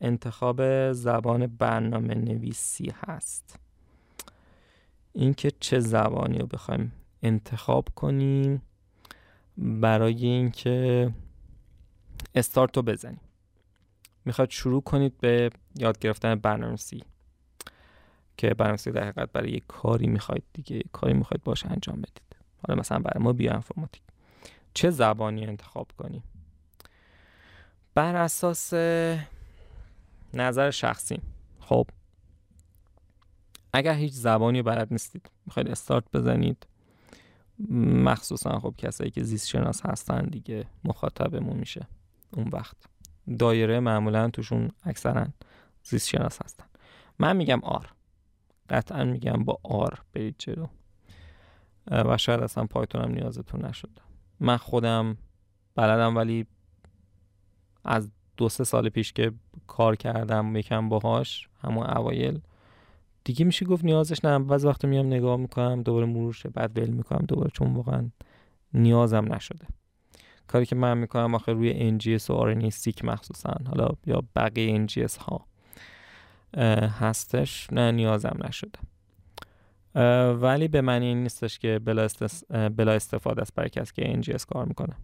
انتخاب 0.00 0.92
زبان 0.92 1.46
برنامه 1.46 2.14
نویسی 2.14 2.92
هست. 3.06 3.58
اینکه 5.12 5.50
چه 5.60 5.80
زبانی 5.80 6.38
رو 6.38 6.46
بخوایم 6.46 6.92
انتخاب 7.22 7.88
کنیم 7.94 8.62
برای 9.58 10.26
اینکه 10.26 11.10
استارت 12.34 12.76
رو 12.76 12.82
بزنیم. 12.82 13.20
می‌خواد 14.24 14.50
شروع 14.50 14.82
کنید 14.82 15.18
به 15.18 15.50
یاد 15.76 15.98
گرفتن 15.98 16.34
برنامه‌نویسی. 16.34 17.02
که 18.36 18.48
برنامه‌نویسی 18.48 18.90
در 18.90 19.02
حقیقت 19.02 19.32
برای 19.32 19.50
یک 19.50 19.64
کاری 19.68 20.06
می‌خواید 20.06 20.44
دیگه 20.52 20.82
کاری 20.92 21.14
می‌خواید 21.14 21.44
باش 21.44 21.66
انجام 21.66 21.96
بدید. 21.96 22.36
حالا 22.66 22.80
مثلا 22.80 22.98
برای 22.98 23.24
ما 23.24 23.32
بیو 23.32 23.52
انفرماتیک 23.52 24.02
چه 24.74 24.90
زبانی 24.90 25.46
انتخاب 25.46 25.92
کنیم؟ 25.98 26.22
بر 27.94 28.16
اساس 28.16 28.74
نظر 30.34 30.70
شخصی. 30.70 31.20
خب 31.60 31.86
اگر 33.72 33.94
هیچ 33.94 34.12
زبانی 34.12 34.62
بلد 34.62 34.88
نیستید 34.90 35.30
می‌خواید 35.46 35.68
استارت 35.68 36.04
بزنید. 36.12 36.66
مخصوصا 37.80 38.58
خب 38.58 38.74
کسایی 38.78 39.10
که 39.10 39.22
زیست 39.22 39.48
شناس 39.48 39.86
هستن 39.86 40.24
دیگه 40.24 40.66
مخاطبمون 40.84 41.56
میشه 41.56 41.86
اون 42.30 42.48
وقت. 42.48 42.76
دایره 43.38 43.80
معمولا 43.80 44.30
توشون 44.30 44.70
اکثرا 44.82 45.26
زیست 45.82 46.08
شناس 46.08 46.42
هستن. 46.42 46.64
من 47.18 47.36
میگم 47.36 47.60
آر. 47.62 47.92
قطعا 48.70 49.04
میگم 49.04 49.44
با 49.44 49.58
آر 49.62 50.00
برید 50.12 50.34
جلو. 50.38 50.66
و 51.90 52.16
شاید 52.16 52.40
اصلا 52.40 52.64
پایتون 52.64 53.02
هم 53.02 53.10
نیازتون 53.10 53.64
نشده 53.64 54.00
من 54.40 54.56
خودم 54.56 55.16
بلدم 55.74 56.16
ولی 56.16 56.46
از 57.84 58.10
دو 58.36 58.48
سه 58.48 58.64
سال 58.64 58.88
پیش 58.88 59.12
که 59.12 59.32
کار 59.66 59.96
کردم 59.96 60.56
یکم 60.56 60.88
باهاش 60.88 61.48
همون 61.62 61.86
اوایل 61.86 62.40
دیگه 63.24 63.44
میشه 63.44 63.66
گفت 63.66 63.84
نیازش 63.84 64.24
نه. 64.24 64.38
بعض 64.38 64.64
وقت 64.64 64.84
میام 64.84 65.06
نگاه 65.06 65.36
می‌کنم 65.36 65.82
دوباره 65.82 66.06
مرورش 66.06 66.46
بعد 66.46 66.78
ول 66.78 66.90
می‌کنم 66.90 67.26
دوباره 67.26 67.50
چون 67.50 67.74
واقعا 67.74 68.10
نیازم 68.74 69.34
نشده. 69.34 69.66
کاری 70.50 70.66
که 70.66 70.76
من 70.76 70.98
می‌کنم 70.98 71.34
آخه 71.34 71.52
روی 71.52 71.98
NGS 71.98 72.30
و 72.30 72.54
RNA-seq 72.54 73.04
مخصوصا 73.04 73.54
حالا 73.68 73.88
یا 74.06 74.22
بقیه 74.36 74.86
NGS 74.86 75.16
ها. 75.16 75.46
هستش. 77.00 77.72
نه 77.72 77.92
نیازم 77.92 78.38
نشده. 78.44 78.78
ولی 80.32 80.68
به 80.68 80.80
معنی 80.80 81.06
این 81.06 81.22
نیستش 81.22 81.58
که 81.58 81.78
بلا, 81.84 82.08
بلا 82.76 82.92
استفاده 82.92 83.42
است 83.42 83.54
برای 83.54 83.70
کسی 83.70 83.92
که 83.94 84.22
NGS 84.22 84.44
کار 84.44 84.64
می‌کنه. 84.64 84.94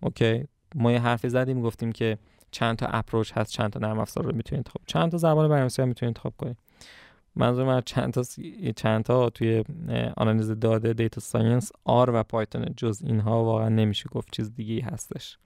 اوکی؟ 0.00 0.44
ما 0.74 0.92
یه 0.92 1.00
حرفی 1.00 1.28
زدیم 1.28 1.60
گفتیم 1.62 1.92
که 1.92 2.18
چند 2.50 2.76
تا 2.76 2.86
approach 2.86 3.32
هست 3.32 3.52
چند 3.52 3.70
تا 3.70 3.80
نرم 3.80 3.98
افزار 3.98 4.24
رو 4.24 4.36
می‌تونید 4.36 4.58
انتخاب 4.58 4.82
چند 4.86 5.10
تا 5.10 5.16
زبان 5.18 5.48
برنامه‌نویسی 5.48 5.84
می‌تونید 5.84 6.10
انتخاب 6.16 6.34
کنید 6.38 6.56
منظور 7.36 7.64
من 7.64 7.80
چند 7.80 8.12
تا 8.12 8.22
چند 8.76 9.04
تا 9.04 9.30
توی 9.30 9.64
آنالیز 10.16 10.50
داده 10.50 10.92
data 10.92 11.20
science 11.20 11.72
R 11.84 12.10
و 12.10 12.22
Python 12.22 12.74
جز 12.76 13.02
اینها 13.04 13.44
واقعا 13.44 13.68
نمیشه 13.68 14.08
گفت 14.08 14.28
چیز 14.32 14.54
دیگه 14.54 14.84
هستش. 14.84 15.38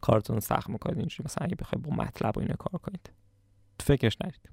کارتون 0.00 0.40
سخت 0.40 0.70
می‌کنید 0.70 0.98
اینجوری 0.98 1.24
مثلا 1.24 1.44
اگه 1.44 1.56
بخواید 1.56 1.84
با 1.84 1.96
MATLAB 1.96 2.36
و 2.36 2.40
اینو 2.40 2.54
کار 2.54 2.80
کنید. 2.80 3.10
فکرش 3.80 4.16
نرید 4.24 4.50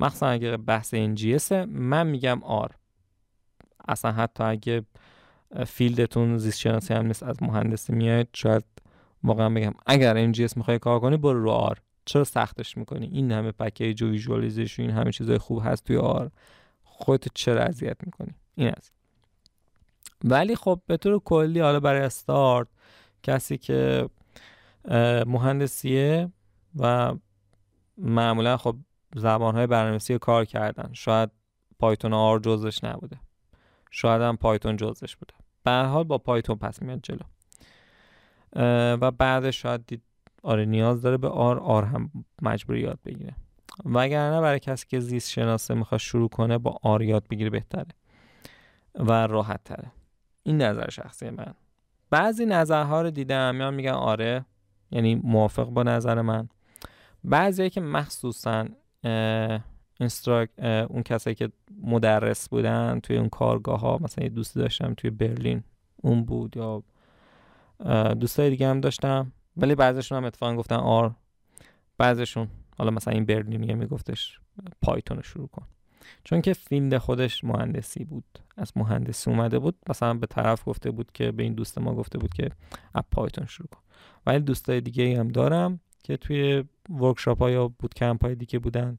مخصوصا 0.00 0.26
اگه 0.26 0.56
بحث 0.56 0.94
NGS 0.94 1.36
من 1.66 2.06
میگم 2.06 2.42
R. 2.42 2.70
اصلا 3.88 4.12
حتی 4.12 4.44
اگه 4.44 4.82
field 5.66 6.11
تون 6.11 6.38
زیست 6.38 6.58
شناسی 6.58 6.94
هم 6.94 7.06
نیست 7.06 7.22
از 7.22 7.42
مهندسی 7.42 7.92
میاد 7.92 8.28
شاید 8.32 8.64
واقعا 9.24 9.50
بگم 9.50 9.72
اگر 9.86 10.16
NGS 10.16 10.46
می‌خوای 10.56 10.78
کار 10.78 11.00
کنی 11.00 11.16
برو 11.16 11.42
رو 11.42 11.50
R. 11.50 11.80
چرا 12.04 12.24
سختش 12.24 12.76
می‌کنی؟ 12.76 13.06
این 13.06 13.32
همه 13.32 13.52
پکیج 13.52 14.02
و 14.02 14.10
visualization 14.10 14.82
این 14.82 14.90
همه 14.90 15.12
چیزای 15.12 15.38
خوب 15.38 15.62
هست 15.64 15.84
توی 15.84 15.96
R. 15.96 16.30
خودت 16.82 17.28
چرا 17.34 17.62
اذیت 17.62 17.96
می‌کنی؟ 18.06 18.34
این 18.54 18.68
از. 18.68 18.90
ولی 20.24 20.56
خب 20.56 20.80
به 20.86 20.96
طور 20.96 21.18
کلی 21.18 21.60
حالا 21.60 21.80
برای 21.80 22.00
استارت 22.00 22.68
کسی 23.22 23.58
که 23.58 24.08
مهندسیه 25.26 26.32
و 26.76 27.14
معمولا 27.98 28.56
خب 28.56 28.76
زبانهای 29.16 29.66
برنامه‌نویسی 29.66 30.18
کار 30.18 30.44
کردن. 30.44 30.90
شاید 30.92 31.30
پایتون 31.78 32.12
آر 32.12 32.38
جزش 32.38 32.84
نبوده. 32.84 33.20
شاید 33.90 34.22
هم 34.22 34.36
پایتون 34.36 34.76
جزش 34.76 35.16
بوده. 35.16 35.34
به 35.62 35.70
حال 35.70 36.04
با 36.04 36.18
پایتون 36.18 36.56
پس 36.56 36.82
میاد 36.82 37.00
جلو. 37.02 37.20
و 38.96 39.10
بعدش 39.10 39.62
شاید 39.62 39.86
دید 39.86 40.02
آره 40.42 40.64
نیاز 40.64 41.02
داره 41.02 41.16
به 41.16 41.28
آر 41.28 41.58
آر 41.58 41.84
هم 41.84 42.10
مجبور 42.42 42.76
یاد 42.76 42.98
بگیره. 43.04 43.34
وگرنه 43.84 44.40
برای 44.40 44.58
کسی 44.58 44.86
که 44.88 45.00
زیست 45.00 45.30
شناسه 45.30 45.74
می‌خواد 45.74 46.00
شروع 46.00 46.28
کنه 46.28 46.58
با 46.58 46.78
آر 46.82 47.02
یاد 47.02 47.28
بگیره 47.28 47.50
بهتره 47.50 47.86
و 48.94 49.26
راحت 49.26 49.64
تره 49.64 49.92
این 50.42 50.62
نظر 50.62 50.90
شخصی 50.90 51.30
من. 51.30 51.54
بعضی 52.10 52.46
نظرها 52.46 53.02
رو 53.02 53.10
دیدم 53.10 53.56
یا 53.60 53.70
میگن 53.70 53.90
آره 53.90 54.44
یعنی 54.90 55.14
موافق 55.14 55.64
با 55.64 55.82
نظر 55.82 56.20
من. 56.20 56.48
بعضی 57.24 57.70
که 57.70 57.80
مخصوصا 57.80 58.66
اون 60.88 61.02
کسایی 61.04 61.36
که 61.36 61.50
مدرس 61.82 62.48
بودن 62.48 63.00
توی 63.02 63.16
اون 63.16 63.28
کارگاه 63.28 63.80
ها 63.80 63.98
مثلا 64.00 64.24
یه 64.24 64.30
دوستی 64.30 64.60
داشتم 64.60 64.94
توی 64.94 65.10
برلین 65.10 65.64
اون 65.96 66.24
بود 66.24 66.56
یا 66.56 66.82
دوستای 68.14 68.50
دیگه 68.50 68.68
هم 68.68 68.80
داشتم. 68.80 69.32
ولی 69.56 69.74
بعضیشون 69.74 70.18
هم 70.18 70.24
اتفاقا 70.24 70.56
گفتن 70.56 70.76
R 70.76 71.14
بعضیشون 71.98 72.48
حالا 72.78 72.90
مثلا 72.90 73.14
این 73.14 73.24
برلینیه 73.24 73.74
میگفتش 73.74 74.40
Python 74.82 75.16
رو 75.16 75.22
شروع 75.22 75.48
کن. 75.48 75.66
چون 76.24 76.42
که 76.42 76.52
field 76.52 76.98
خودش 76.98 77.44
مهندسی 77.44 78.04
بود. 78.04 78.24
از 78.56 78.72
مهندسی 78.76 79.30
اومده 79.30 79.58
بود 79.58 79.76
مثلا 79.88 80.14
به 80.14 80.26
طرف 80.26 80.68
گفته 80.68 80.90
بود 80.90 81.12
که 81.12 81.32
به 81.32 81.42
این 81.42 81.54
دوست 81.54 81.78
ما 81.78 81.94
گفته 81.94 82.18
بود 82.18 82.34
که 82.34 82.50
از 82.94 83.04
Python 83.10 83.46
شروع 83.46 83.68
کن. 83.68 83.80
ولی 84.26 84.40
دوستای 84.40 84.80
دیگه 84.80 85.18
هم 85.18 85.28
دارم 85.28 85.80
که 86.02 86.16
توی 86.16 86.64
workshop 86.90 87.38
ها 87.38 87.50
یا 87.50 87.68
bootcamp 87.68 88.24
های 88.24 88.34
دیگه 88.34 88.58
بودن. 88.58 88.98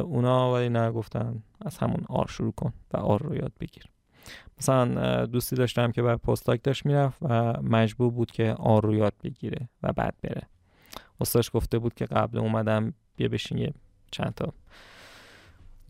اونا 0.00 0.52
ولی 0.52 0.68
نگفتن 0.68 1.42
از 1.60 1.78
همون 1.78 2.04
R 2.08 2.26
شروع 2.26 2.52
کن 2.52 2.72
و 2.92 2.96
R 2.96 3.22
رو 3.22 3.34
یاد 3.34 3.52
بگیر. 3.60 3.84
مثلا 4.60 5.26
دوستی 5.26 5.56
داشتم 5.56 5.92
که 5.92 6.02
بر 6.02 6.16
پستاک 6.16 6.62
داشت 6.62 6.86
می‌رفت 6.86 7.18
و 7.22 7.52
مجبور 7.62 8.10
بود 8.10 8.30
که 8.30 8.52
آر 8.52 8.82
رو 8.82 8.94
یاد 8.94 9.14
بگیره 9.24 9.68
و 9.82 9.92
بعد 9.92 10.14
بره. 10.22 10.42
استادش 11.20 11.50
گفته 11.54 11.78
بود 11.78 11.94
که 11.94 12.06
قبل 12.06 12.38
اومدم 12.38 12.94
بیا 13.16 13.28
بشین 13.28 13.58
یه 13.58 13.72
چند 14.10 14.34
تا 14.34 14.52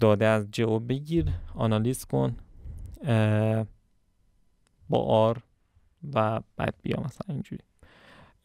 داده 0.00 0.26
از 0.26 0.50
جو 0.50 0.78
بگیر 0.78 1.26
آنالیز 1.54 2.04
کن 2.04 2.36
با 4.88 5.02
آر 5.02 5.38
و 6.14 6.40
بعد 6.56 6.74
بیا 6.82 7.00
مثلا 7.04 7.34
اینجوری. 7.34 7.64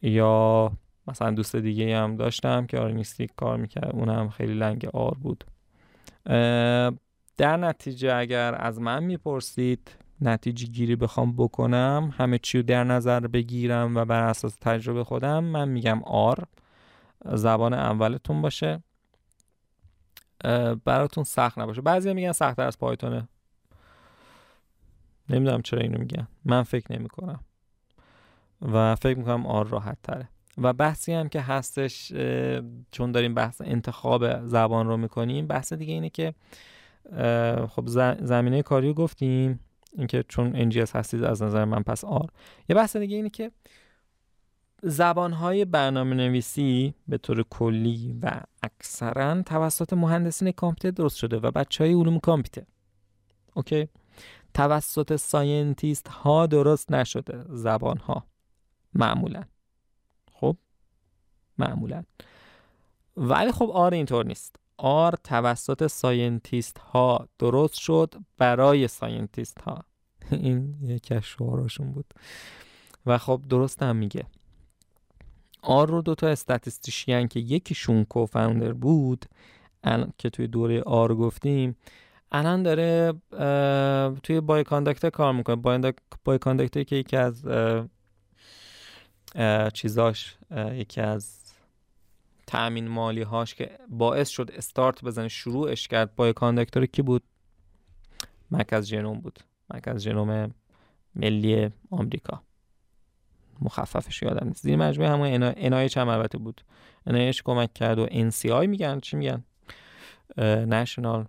یا 0.01 0.71
مثلا 1.07 1.31
دوست 1.31 1.55
دیگه 1.55 1.97
هم 1.97 2.15
داشتم 2.15 2.65
که 2.65 2.79
آرنیستیک 2.79 3.31
کار 3.35 3.57
می‌کرد 3.57 3.95
اونم 3.95 4.29
خیلی 4.29 4.53
لنگ 4.53 4.85
آر 4.93 5.13
بود. 5.13 5.43
در 7.37 7.57
نتیجه 7.57 8.15
اگر 8.15 8.55
از 8.55 8.79
من 8.81 9.03
می‌پرسید 9.03 9.91
نتیجه 10.23 10.67
گیری 10.67 10.95
بخوام 10.95 11.35
بکنم 11.35 12.13
همه 12.17 12.37
چی 12.37 12.57
رو 12.57 12.63
در 12.63 12.83
نظر 12.83 13.19
بگیرم 13.19 13.95
و 13.97 14.05
بر 14.05 14.23
اساس 14.23 14.57
تجربه 14.61 15.03
خودم 15.03 15.43
من 15.43 15.69
میگم 15.69 16.03
آر. 16.03 16.43
زبان 17.25 17.73
اولتون 17.73 18.41
باشه. 18.41 18.83
براتون 20.85 21.23
سخت 21.23 21.59
نباشه. 21.59 21.81
بعضی 21.81 22.13
میگن 22.13 22.31
سختتر 22.31 22.67
از 22.67 22.77
پایتونه. 22.77 23.27
نمی‌دونم 25.29 25.61
چرا 25.61 25.79
اینو 25.79 25.99
میگن. 25.99 26.27
من 26.45 26.63
فکر 26.63 26.93
نمی 26.93 27.09
کنم 27.09 27.39
و 28.61 28.95
فکر 28.95 29.17
می‌کنم 29.17 29.45
آر 29.45 29.67
راحت 29.67 29.97
تره 30.03 30.29
و 30.57 30.73
بحثی 30.73 31.13
هم 31.13 31.29
که 31.29 31.41
هستش 31.41 32.13
چون 32.91 33.11
داریم 33.11 33.33
بحث 33.33 33.61
انتخاب 33.65 34.45
زبان 34.47 34.87
رو 34.87 34.97
می‌کنیم 34.97 35.47
بحث 35.47 35.73
دیگه 35.73 35.93
اینه 35.93 36.09
که 36.09 36.33
خب 37.69 37.87
زمینه 38.21 38.61
کاری 38.61 38.87
رو 38.87 38.93
گفتیم. 38.93 39.59
اینکه 39.97 40.23
چون 40.27 40.71
NGS 40.71 40.95
هستید 40.95 41.23
از 41.23 41.43
نظر 41.43 41.65
من 41.65 41.83
پس 41.83 42.05
R. 42.05 42.29
یه 42.69 42.75
بحث 42.75 42.97
دیگه 42.97 43.15
اینه 43.15 43.29
که 43.29 43.51
زبانهای 44.83 45.65
برنامه 45.65 46.15
نویسی 46.15 46.93
به 47.07 47.17
طور 47.17 47.43
کلی 47.43 48.19
و 48.21 48.41
اکثرا 48.63 49.41
توسط 49.41 49.93
مهندسین 49.93 50.51
کامپیوتر 50.51 50.91
درست 50.91 51.17
شده 51.17 51.37
و 51.37 51.51
بچه 51.51 51.83
های 51.83 51.93
علوم 51.93 52.19
کامپیوتر. 52.19 52.63
okay؟ 53.53 53.87
توسط 54.53 55.15
scientist 55.15 56.07
ها 56.07 56.47
درست 56.47 56.91
نشده. 56.91 57.45
زبان 57.49 57.97
ها 57.97 58.25
معمولا. 58.93 59.43
خب؟ 60.33 60.57
معمولا. 61.57 62.03
ولی 63.17 63.51
خب 63.51 63.69
R 63.73 63.93
اینطور 63.93 64.25
نیست. 64.25 64.62
R 64.77 65.15
توسط 65.23 65.87
scientist 65.87 66.77
ها 66.77 67.27
درست 67.39 67.73
شد 67.73 68.15
برای 68.37 68.87
scientist 68.87 69.61
ها 69.61 69.83
این 70.31 70.75
یکی 70.81 71.15
از 71.15 71.23
شعاراشون 71.23 71.91
بود. 71.91 72.13
و 73.05 73.17
خب 73.17 73.41
درست 73.49 73.83
هم 73.83 73.95
میگه. 73.95 74.25
R 75.61 75.87
رو 75.87 76.01
دوتا 76.01 76.27
statistician 76.27 77.27
که 77.27 77.39
یکیشون 77.39 78.05
co-founder 78.05 78.73
بود 78.73 79.25
که 80.17 80.29
توی 80.29 80.47
دوره 80.47 80.81
R 80.81 81.15
گفتیم 81.15 81.75
الان 82.31 82.63
داره 82.63 83.13
توی 84.23 84.41
بای 84.41 84.63
کاندکتر 84.63 85.09
کار 85.09 85.33
می‌کنه. 85.33 85.55
بای 86.23 86.37
کاندکتر 86.39 86.83
که 86.83 86.95
یکی 86.95 87.17
از 87.17 87.45
چیزاش 89.73 90.37
یکی 90.71 91.01
از 91.01 91.42
تأمین 92.53 92.87
مالی 92.87 93.21
هاش 93.21 93.55
که 93.55 93.79
باعث 93.89 94.29
شد 94.29 94.51
استارت 94.53 95.03
بزنه 95.03 95.27
شروعش 95.27 95.87
کرد 95.87 96.15
بای 96.15 96.33
کاندکتر 96.33 96.85
کی 96.85 97.01
بود؟ 97.01 97.23
مرکز 98.51 98.85
ژنوم 98.85 99.19
بود. 99.19 99.39
مرکز 99.73 100.03
ژنوم 100.03 100.53
ملی 101.15 101.69
آمریکا. 101.89 102.41
مخففش 103.61 104.21
یادم 104.21 104.47
نیست. 104.47 104.63
زیر 104.63 104.75
مجموعه 104.75 105.11
همون 105.11 105.53
انایش 105.57 105.97
هم 105.97 106.07
البته 106.07 106.37
بود. 106.37 106.61
انایش 107.07 107.41
کمک 107.41 107.73
کرد 107.73 107.99
و 107.99 108.07
NCI 108.07 108.67
میگن. 108.67 108.99
چی 108.99 109.17
میگن؟ 109.17 109.43
نشنال 110.67 111.25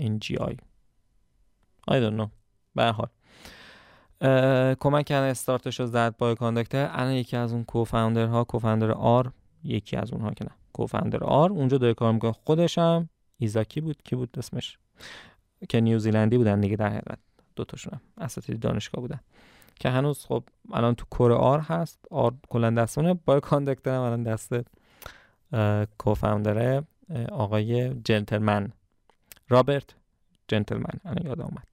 NGI 0.00 0.56
I. 1.90 1.94
Don't 1.94 2.18
know. 2.20 2.28
به 2.74 2.92
حال. 2.92 3.08
کمک 4.74 5.06
کردن 5.06 5.28
استارتش 5.28 5.80
رو 5.80 5.86
زد 5.86 6.16
با 6.16 6.34
کاندکتر. 6.34 6.90
الان 6.92 7.12
یکی 7.12 7.36
از 7.36 7.52
اون 7.52 7.64
کوفاندر 7.64 8.26
ها 8.26 8.44
کوفاندر 8.44 8.90
آر 8.90 9.32
یکی 9.64 9.96
از 9.96 10.12
اونها 10.12 10.30
که 10.30 10.44
نه. 10.44 10.50
کوفاندر 10.72 11.24
آر. 11.24 11.50
اونجا 11.50 11.78
داره 11.78 11.94
کار 11.94 12.12
می‌کنه. 12.12 12.34
هم 12.76 13.08
ایزاکی 13.38 13.80
بود. 13.80 14.02
کی 14.02 14.16
بود 14.16 14.38
اسمش؟ 14.38 14.78
که 15.68 15.80
نیوزیلندی 15.80 16.38
بودن 16.38 16.60
دیگه 16.60 16.76
در 16.76 16.88
حقیقت. 16.88 17.18
دوتاشون 17.56 17.92
هم 17.94 18.00
اساتید 18.24 18.60
دانشگاه 18.60 19.00
بودن. 19.00 19.20
که 19.80 19.88
هنوز 19.88 20.24
خب 20.24 20.44
الان 20.72 20.94
تو 20.94 21.04
کور 21.10 21.32
آر 21.32 21.60
هست. 21.60 21.98
آر 22.10 22.34
کلا 22.48 22.70
دستونه 22.70 23.14
با 23.14 23.40
کاندکتر 23.40 23.94
هم 23.94 24.00
الان 24.00 24.22
دست 24.22 24.54
co-founder 25.98 26.74
ه 26.74 26.82
آقای 27.32 27.94
جنتلمن. 28.04 28.72
رابرت 29.48 29.94
جنتلمن. 30.48 31.00
الان 31.04 31.26
یاد 31.26 31.40
آمد 31.40 31.68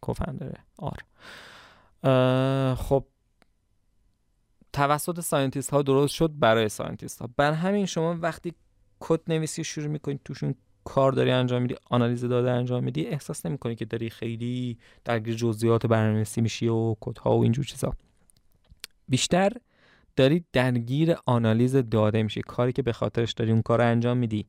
co-founder 0.00 0.52
R. 0.78 0.98
خب 2.74 3.04
توسط 4.72 5.20
scientist 5.20 5.70
ها 5.70 5.82
درست 5.82 6.14
شد 6.14 6.32
برای 6.38 6.68
scientist 6.68 7.20
ها 7.20 7.28
برای 7.36 7.52
همین 7.52 7.86
شما 7.86 8.16
وقتی 8.20 8.54
کد 9.00 9.20
نویسی 9.28 9.64
شروع 9.64 9.86
می‌کنید 9.86 10.20
توشون 10.24 10.54
کار 10.84 11.12
داری 11.12 11.30
انجام 11.30 11.62
میدی 11.62 11.76
آنالیز 11.90 12.24
داده 12.24 12.50
انجام 12.50 12.84
میدی 12.84 13.06
احساس 13.06 13.46
نمی‌کنی 13.46 13.74
که 13.74 13.84
داری 13.84 14.10
خیلی 14.10 14.78
درگیر 15.04 15.34
جزئیات 15.34 15.86
برنامه‌نویسی 15.86 16.40
میشی 16.40 16.68
و 16.68 16.94
کدها 17.00 17.38
و 17.38 17.42
اینجور 17.42 17.64
چیزا. 17.64 17.92
بیشتر 19.08 19.52
داری 20.16 20.44
درگیر 20.52 21.14
آنالیز 21.26 21.76
داده 21.76 22.22
میشی 22.22 22.40
کاری 22.40 22.72
که 22.72 22.82
به 22.82 22.92
خاطرش 22.92 23.32
داری 23.32 23.52
اون 23.52 23.62
کار 23.62 23.80
انجام 23.80 24.16
میدی. 24.16 24.46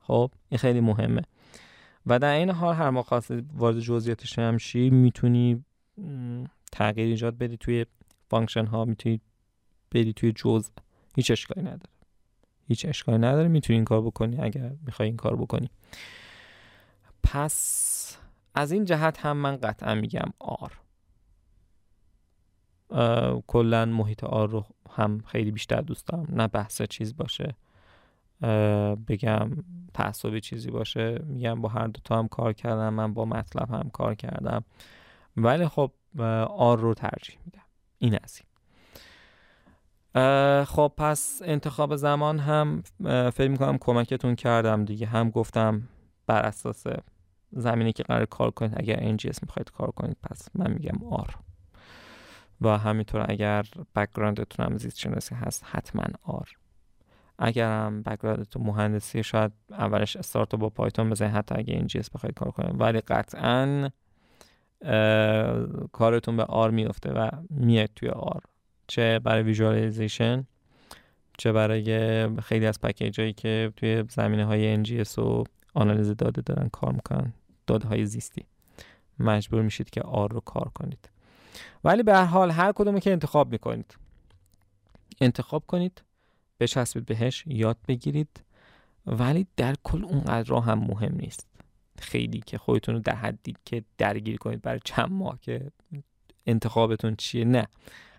خب 0.00 0.30
این 0.48 0.58
خیلی 0.58 0.80
مهمه. 0.80 1.22
و 2.06 2.18
در 2.18 2.34
عین 2.34 2.50
حال 2.50 2.74
هر 2.74 2.90
ما 2.90 3.06
وارد 3.54 3.80
جزئیاتش 3.80 4.38
همشی 4.38 4.90
می‌تونی 4.90 5.64
تغییر 6.72 7.06
ایجاد 7.06 7.38
بدی 7.38 7.56
توی 7.56 7.86
function 8.30 8.66
ها 8.66 8.84
می‌تونی 8.84 9.20
بری 9.94 10.12
توی 10.12 10.32
جزء 10.32 10.70
هیچ 11.16 11.30
اشکالی 11.30 11.62
نداره. 11.62 11.92
هیچ 12.68 12.86
اشکالی 12.86 13.18
نداره 13.18 13.48
می‌تونی 13.48 13.76
این 13.76 13.84
کار 13.84 14.02
بکنی 14.02 14.40
اگر 14.40 14.72
می‌خوای 14.86 15.08
این 15.08 15.16
کار 15.16 15.36
بکنی. 15.36 15.70
پس 17.22 18.18
از 18.54 18.72
این 18.72 18.84
جهت 18.84 19.18
هم 19.26 19.36
من 19.36 19.56
قطعا 19.56 19.94
میگم 19.94 20.32
R. 20.38 20.78
کلا 23.46 23.84
محیط 23.84 24.24
آر 24.24 24.50
رو 24.50 24.66
هم 24.90 25.20
خیلی 25.26 25.50
بیشتر 25.50 25.80
دوست 25.80 26.06
دارم. 26.06 26.26
نه 26.28 26.48
بحث 26.48 26.82
چیز 26.82 27.16
باشه 27.16 27.54
بگم 29.08 29.50
تعصبی 29.94 30.40
چیزی 30.40 30.70
باشه. 30.70 31.18
میگم 31.18 31.60
با 31.60 31.68
هر 31.68 31.86
دوتا 31.86 32.18
هم 32.18 32.28
کار 32.28 32.52
کردم 32.52 32.94
من 32.94 33.14
با 33.14 33.24
مطلب 33.24 33.70
هم 33.70 33.90
کار 33.90 34.14
کردم. 34.14 34.64
ولی 35.36 35.68
خب 35.68 35.92
آر 36.48 36.78
رو 36.78 36.94
ترجیح 36.94 37.38
میدم. 37.44 37.62
این 37.98 38.18
از 38.22 38.40
این. 38.40 38.51
خب 40.64 40.92
پس 40.96 41.42
انتخاب 41.44 41.96
زمان 41.96 42.38
هم 42.38 42.82
فکر 43.30 43.48
می‌کنم 43.48 43.78
کمکتون 43.78 44.34
کردم 44.34 44.84
دیگه. 44.84 45.06
هم 45.06 45.30
گفتم 45.30 45.82
بر 46.26 46.42
اساس 46.42 46.84
زمینی 47.52 47.92
که 47.92 48.02
قرار 48.02 48.24
کار 48.24 48.50
کنید 48.50 48.72
اگر 48.76 49.16
NGS 49.16 49.38
می‌خواید 49.42 49.70
کار 49.70 49.90
کنید 49.90 50.16
پس 50.22 50.48
من 50.54 50.70
میگم 50.70 51.04
آر. 51.10 51.36
و 52.60 52.78
همینطور 52.78 53.26
اگر 53.28 53.64
background 53.96 54.50
تون 54.50 54.66
هم 54.66 54.76
زیست 54.76 54.98
شناسی 54.98 55.34
هست 55.34 55.64
حتما 55.66 56.04
R. 56.22 56.48
اگر 57.38 57.68
هم 57.68 58.02
background 58.02 58.48
تون 58.48 58.62
مهندسی 58.66 59.22
شاید 59.22 59.52
اولش 59.70 60.16
استارت 60.16 60.54
با 60.54 60.68
Python 60.68 61.10
بزنید 61.10 61.32
حتی 61.32 61.54
اگر 61.58 61.86
NGS 61.88 62.10
بخواید 62.14 62.34
کار 62.34 62.50
کنید. 62.50 62.80
ولی 62.80 63.00
قطعا 63.00 63.90
کارتون 65.92 66.36
به 66.36 66.44
R 66.44 66.70
میفته 66.70 67.12
و 67.12 67.30
میاد 67.50 67.90
توی 67.96 68.08
R. 68.08 68.42
چه 68.86 69.18
برای 69.18 69.42
visualization 69.42 70.46
چه 71.38 71.52
برای 71.52 72.40
خیلی 72.40 72.66
از 72.66 72.80
package 72.80 73.20
هایی 73.20 73.32
که 73.32 73.72
توی 73.76 74.04
زمینه 74.10 74.44
های 74.44 74.84
NGS 74.84 75.18
و 75.18 75.44
آنالیز 75.74 76.10
داده 76.10 76.42
دارن 76.42 76.68
کار 76.68 76.92
می‌کنن 76.92 77.32
داده 77.66 77.88
های 77.88 78.06
زیستی. 78.06 78.44
مجبور 79.18 79.62
میشید 79.62 79.90
که 79.90 80.00
آر 80.02 80.32
رو 80.32 80.40
کار 80.40 80.70
کنید. 80.74 81.08
ولی 81.84 82.02
به 82.02 82.14
هر 82.14 82.24
حال 82.24 82.50
هر 82.50 82.72
کدومی 82.72 83.00
که 83.00 83.12
انتخاب 83.12 83.52
می‌کنید 83.52 83.96
انتخاب 85.20 85.64
کنید 85.66 86.02
بچسبید 86.60 87.06
بهش 87.06 87.44
یاد 87.46 87.76
بگیرید. 87.88 88.40
ولی 89.06 89.46
در 89.56 89.74
کل 89.82 90.04
اونقدر 90.04 90.54
هم 90.54 90.78
مهم 90.78 91.14
نیست. 91.14 91.46
خیلی 91.98 92.40
که 92.46 92.58
خودتون 92.58 92.94
رو 92.94 93.00
در 93.00 93.14
حدی 93.14 93.54
که 93.64 93.84
درگیر 93.98 94.36
کنید 94.36 94.62
برای 94.62 94.80
چند 94.84 95.10
ماه 95.10 95.38
که 95.40 95.70
انتخابتون 96.46 97.16
چیه 97.16 97.44
نه. 97.44 97.68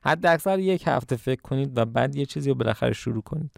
حد 0.03 0.25
اکثر 0.25 0.59
یک 0.59 0.83
هفته 0.87 1.15
فکر 1.15 1.41
کنید 1.41 1.77
و 1.77 1.85
بعد 1.85 2.15
یه 2.15 2.25
چیزی 2.25 2.49
رو 2.49 2.55
بالاخره 2.55 2.93
شروع 2.93 3.21
کنید. 3.21 3.51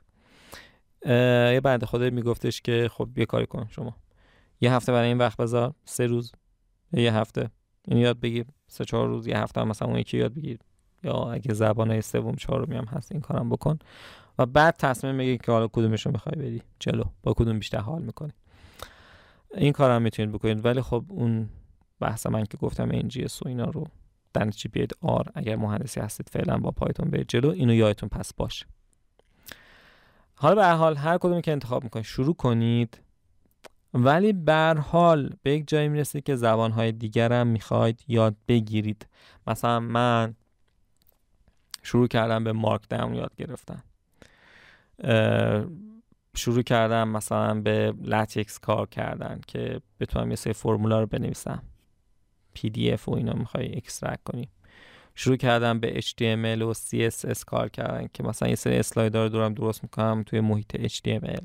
یه 1.05 1.61
بنده 1.63 1.85
خدا 1.85 2.09
میگفتش 2.09 2.61
که 2.61 2.89
خب 2.91 3.17
یه 3.17 3.25
کاری 3.25 3.45
کن 3.45 3.67
شما. 3.69 3.95
یه 4.61 4.73
هفته 4.73 4.91
برای 4.91 5.07
این 5.07 5.17
وقت 5.17 5.37
بذار 5.37 5.73
سه 5.85 6.07
روز 6.07 6.31
یه 6.93 7.13
هفته. 7.13 7.49
یعنی 7.87 8.01
یاد 8.01 8.19
بگیر. 8.19 8.45
سه 8.67 8.85
چهار 8.85 9.07
روز 9.07 9.27
یه 9.27 9.37
هفته 9.37 9.63
مثلا 9.63 9.87
اون 9.87 9.97
یکی 9.97 10.17
یاد 10.17 10.33
بگیر. 10.33 10.59
یا 11.03 11.13
اگه 11.13 11.53
زبان 11.53 12.01
سوم 12.01 12.35
چهارمی 12.35 12.75
هم 12.75 12.85
هست 12.85 13.11
این 13.11 13.21
کارم 13.21 13.49
بکن. 13.49 13.79
و 14.39 14.45
بعد 14.45 14.75
تصمیم 14.77 15.17
بگیر 15.17 15.37
که 15.37 15.51
حالا 15.51 15.67
کدومش 15.67 16.05
رو 16.05 16.11
می‌خوای 16.11 16.35
بدی. 16.35 16.61
جلو. 16.79 17.03
با 17.23 17.33
کدوم 17.33 17.59
بیشتر 17.59 17.79
حال 17.79 18.01
می‌کنی. 18.01 18.33
این 19.57 19.71
کارم 19.71 20.01
می‌تونید 20.01 20.31
بکنید. 20.31 20.65
ولی 20.65 20.81
خب 20.81 21.05
اون 21.09 21.49
بحث 21.99 22.27
من 22.27 22.43
که 22.43 22.57
گفتم 22.57 22.89
این 22.89 23.07
جی 23.07 23.25
و 23.45 23.49
رو 23.49 23.87
در 24.35 24.49
چی 24.51 24.67
بیاید؟ 24.67 24.91
آر 25.01 25.31
اگر 25.35 25.55
مهندسی 25.55 25.99
هستید 25.99 26.29
فعلا 26.29 26.57
با 26.57 26.71
پایتون 26.71 27.09
برید 27.09 27.27
جلو 27.27 27.49
اینو 27.49 27.73
یادتون 27.73 28.09
پس 28.09 28.33
باشه 28.33 28.65
حالا 30.35 30.55
به 30.55 30.61
هر 30.61 30.67
حال 30.67 30.95
هر 30.95 31.17
کدومی 31.17 31.41
که 31.41 31.51
انتخاب 31.51 31.83
می‌کنید 31.83 32.05
شروع 32.05 32.35
کنید. 32.35 32.99
ولی 33.93 34.33
به 34.33 34.55
هر 34.55 34.77
حال 34.77 35.29
به 35.43 35.51
یک 35.51 35.67
جایی 35.67 35.87
می‌رسید 35.87 36.23
که 36.23 36.35
زبانهای 36.35 36.91
دیگر 36.91 37.33
هم 37.33 37.47
می‌خواید 37.47 38.03
یاد 38.07 38.35
بگیرید. 38.47 39.07
مثلا 39.47 39.79
من 39.79 40.35
شروع 41.83 42.07
کردم 42.07 42.43
به 42.43 42.53
Markdown 42.53 43.13
یاد 43.13 43.35
گرفتن. 43.35 43.83
شروع 46.35 46.61
کردم 46.61 47.07
مثلا 47.07 47.61
به 47.61 47.93
LaTeX 48.01 48.59
کار 48.59 48.87
کردن 48.87 49.41
که 49.47 49.81
بتونم 49.99 50.29
یه 50.29 50.35
سری 50.35 50.53
فرمولا 50.53 50.99
رو 50.99 51.05
بنویسم. 51.05 51.63
اف 52.93 53.09
و 53.09 53.15
اینا 53.15 53.33
می‌خوای 53.33 53.77
extract 53.77 54.23
کنی. 54.23 54.49
شروع 55.15 55.37
کردم 55.37 55.79
به 55.79 56.01
HTML 56.01 56.61
و 56.61 56.73
CSS 56.73 57.43
کار 57.45 57.69
کردن 57.69 58.07
که 58.13 58.23
مثلا 58.23 58.49
یه 58.49 58.55
سری 58.55 58.77
اسلاید 58.77 59.17
رو 59.17 59.29
دارم 59.29 59.53
درست 59.53 59.83
می‌کنم 59.83 60.23
توی 60.25 60.39
محیط 60.39 60.87
HTML 60.87 61.43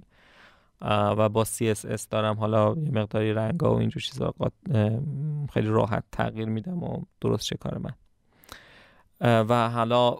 و 0.82 1.28
با 1.28 1.44
CSS 1.44 2.06
دارم 2.10 2.36
حالا 2.36 2.74
یه 2.84 2.90
مقداری 2.90 3.32
رنگا 3.32 3.74
و 3.74 3.78
اینجور 3.78 4.02
چیزا 4.02 4.34
خیلی 5.52 5.68
راحت 5.68 6.04
تغییر 6.12 6.48
میدم 6.48 6.82
و 6.82 7.02
درست 7.20 7.44
چه 7.44 7.56
کار 7.56 7.78
من. 7.78 7.94
و 9.20 9.70
حالا 9.70 10.16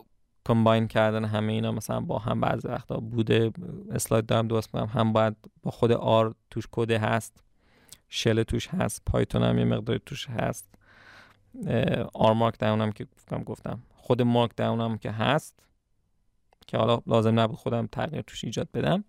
کمباین 0.47 0.89
کردن 0.89 1.25
همه 1.25 1.53
اینا 1.53 1.73
مثلا 1.73 2.01
با 2.01 2.19
هم 2.19 2.41
بعضی 2.41 2.69
وقتا 2.69 2.97
بوده 2.97 3.51
اسلاید 3.91 4.27
دارم 4.27 4.49
درست 4.49 4.71
کنم 4.71 4.87
هم 4.87 5.13
باید 5.13 5.37
با 5.63 5.71
خود 5.71 5.93
آر 5.93 6.35
توش 6.51 6.65
کد 6.73 6.91
هست 6.91 7.45
شل 8.09 8.43
توش 8.43 8.69
هست 8.69 9.03
پایتون 9.07 9.43
هم 9.43 9.59
یه 9.59 9.65
مقداری 9.65 10.01
توش 10.07 10.27
هست. 10.29 10.75
آر 12.15 12.33
مارک 12.33 12.59
داون 12.59 12.81
هم 12.81 12.93
که 12.93 13.05
گفتم 13.05 13.43
گفتم. 13.43 13.83
خود 13.95 14.23
مارک 14.23 14.51
داون 14.57 14.81
هم 14.81 14.99
که 14.99 15.11
هست 15.11 15.63
که 16.67 16.79
حالا 16.79 17.01
لازم 17.07 17.41
نبود 17.41 17.57
خودم 17.57 17.87
تغییر 17.87 18.23
توش 18.23 18.45
ایجاد 18.45 18.69
بدم. 18.75 19.05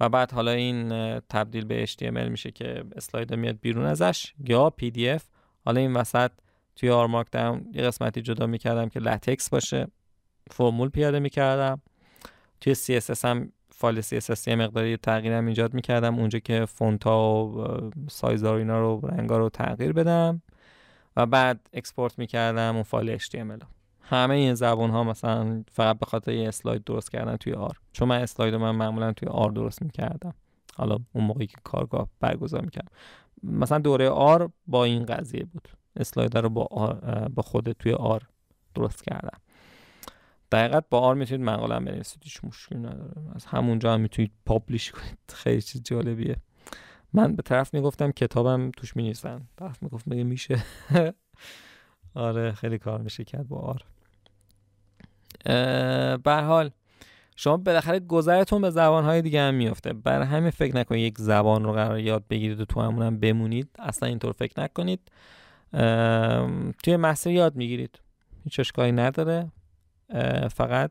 و 0.00 0.08
بعد 0.08 0.32
حالا 0.32 0.50
این 0.50 0.88
تبدیل 1.20 1.64
به 1.64 1.86
HTML 1.86 2.28
میشه 2.30 2.50
که 2.50 2.84
اسلاید 2.96 3.34
میاد 3.34 3.58
بیرون 3.60 3.84
ازش 3.84 4.34
یا 4.48 4.72
PDF 4.82 5.22
حالا 5.64 5.80
این 5.80 5.94
وسط 5.94 6.30
توی 6.76 6.90
R 6.90 7.06
Markdown 7.06 7.66
یه 7.74 7.82
قسمتی 7.82 8.22
جدا 8.22 8.46
می‌کردم 8.46 8.88
که 8.88 9.00
LaTeX 9.00 9.50
باشه 9.50 9.86
فرمول 10.50 10.88
پیاده 10.88 11.18
می‌کردم. 11.18 11.82
توی 12.60 12.74
CSS 12.74 13.24
هم 13.24 13.52
فایل 13.70 14.00
CSS 14.00 14.48
یه 14.48 14.56
مقداری 14.56 14.96
تغییرم 14.96 15.46
ایجاد 15.46 15.74
می‌کردم. 15.74 16.18
اونجا 16.18 16.38
که 16.38 16.64
فونت 16.64 17.04
ها 17.04 17.46
و 17.46 17.90
سایز 18.10 18.44
ها 18.44 18.56
اینا 18.56 18.80
رو 18.80 19.00
رنگا 19.08 19.38
رو 19.38 19.48
تغییر 19.48 19.92
بدم. 19.92 20.42
و 21.16 21.26
بعد 21.26 21.68
export 21.72 22.18
می‌کردم 22.18 22.74
اون 22.74 22.82
فایل 22.82 23.18
HTML 23.18 23.64
همه 24.00 24.34
این 24.34 24.54
زبان 24.54 24.90
ها 24.90 25.04
مثلا 25.04 25.64
فقط 25.72 25.98
به 25.98 26.06
خاطر 26.06 26.32
یه 26.32 26.48
اسلاید 26.48 26.84
درست 26.84 27.10
کردن 27.10 27.36
توی 27.36 27.52
آر 27.52 27.76
چون 27.92 28.08
من 28.08 28.22
اسلاید 28.22 28.54
من 28.54 28.70
معمولا 28.70 29.12
توی 29.12 29.28
آر 29.28 29.50
درست 29.50 29.82
می‌کردم. 29.82 30.34
حالا 30.76 30.98
اون 31.12 31.24
موقعی 31.24 31.46
که 31.46 31.56
کارگاه 31.64 32.08
برگزار 32.20 32.60
می‌کردم 32.60 32.90
مثلا 33.42 33.78
دوره 33.78 34.08
آر 34.08 34.50
با 34.66 34.84
این 34.84 35.06
قضیه 35.06 35.44
بود. 35.44 35.68
اسلاید 35.96 36.38
رو 36.38 36.48
با, 36.48 36.66
با 37.34 37.42
خود 37.42 37.72
توی 37.72 37.92
آر 37.92 38.22
درست 38.74 39.04
کردم. 39.04 39.38
دقیقت 40.52 40.84
با 40.90 41.00
آر 41.00 41.14
می‌تونید 41.14 41.46
مقاله 41.46 41.78
بنویسید 41.78 42.22
هیچ 42.24 42.40
مشکلی 42.44 42.78
نداره. 42.78 43.12
از 43.34 43.46
همونجا 43.46 43.94
هم 43.94 44.00
می‌تونید 44.00 44.32
پابلیش 44.46 44.90
کنید. 44.90 45.18
خیلی 45.42 45.62
چیز 45.62 45.82
جالبیه. 45.82 46.36
من 47.16 47.36
به 47.36 47.42
طرف 47.42 47.74
می‌گفتم 47.74 48.10
کتابم 48.10 48.70
توش 48.70 48.96
می‌نویسن 48.96 49.48
طرف 49.56 49.82
می‌گفت 49.82 50.08
مگه 50.08 50.24
میشه؟ 50.24 50.62
آره 52.14 52.52
خیلی 52.52 52.78
کار 52.78 53.00
میشه 53.00 53.24
کرد 53.24 53.48
با 53.48 53.58
آر. 53.58 53.82
به 56.16 56.32
حال 56.32 56.70
شما 57.36 57.56
بالاخره 57.56 58.00
گذرتون 58.00 58.62
به 58.62 58.70
زبانهای 58.70 59.22
دیگه 59.22 59.40
هم 59.40 59.54
میفته 59.54 59.92
برای 59.92 60.26
همین 60.26 60.50
فکر 60.50 60.76
نکنید 60.76 61.00
یک 61.00 61.18
زبان 61.18 61.64
رو 61.64 61.72
قرار 61.72 61.98
یاد 61.98 62.24
بگیرید 62.30 62.60
و 62.60 62.64
تو 62.64 62.80
همون 62.80 63.20
بمونید. 63.20 63.68
اصلا 63.78 64.08
اینطور 64.08 64.32
فکر 64.32 64.60
نکنید. 64.60 65.00
توی 66.82 66.96
مسیر 66.96 67.32
یاد 67.32 67.56
می‌گیرید. 67.56 68.00
هیچ 68.44 68.60
اشکالی 68.60 68.92
نداره. 68.92 69.52
فقط 70.50 70.90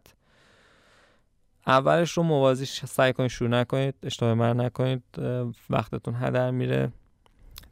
اولش 1.67 2.11
رو 2.11 2.23
موازی 2.23 2.65
سعی 2.65 3.13
کنید 3.13 3.29
شروع 3.29 3.49
نکنید 3.49 3.95
اشتباه 4.03 4.33
من 4.33 4.59
نکنید 4.59 5.03
وقتتون 5.69 6.15
هدر 6.15 6.51
میره. 6.51 6.91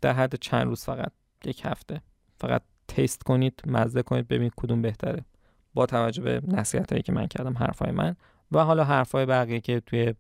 در 0.02 0.14
حد 0.14 0.36
چند 0.36 0.68
روز 0.68 0.84
فقط 0.84 1.12
یک 1.46 1.62
هفته. 1.66 2.02
فقط 2.38 2.62
تست 2.88 3.24
کنید 3.24 3.62
مزه 3.68 4.02
کنید 4.02 4.28
ببینید 4.28 4.54
کدوم 4.58 4.82
بهتره. 4.82 5.26
با 5.74 5.86
توجه 5.86 6.24
به 6.24 6.42
نصیحت 6.48 6.92
هایی 6.92 7.04
که 7.04 7.12
من 7.12 7.28
کردم 7.28 7.58
حرفای 7.58 7.92
من. 7.92 8.16
و 8.52 8.60
حالا 8.60 8.84
حرفای 8.84 9.26
بقیه 9.26 9.60
که 9.60 9.80
توی 9.80 10.14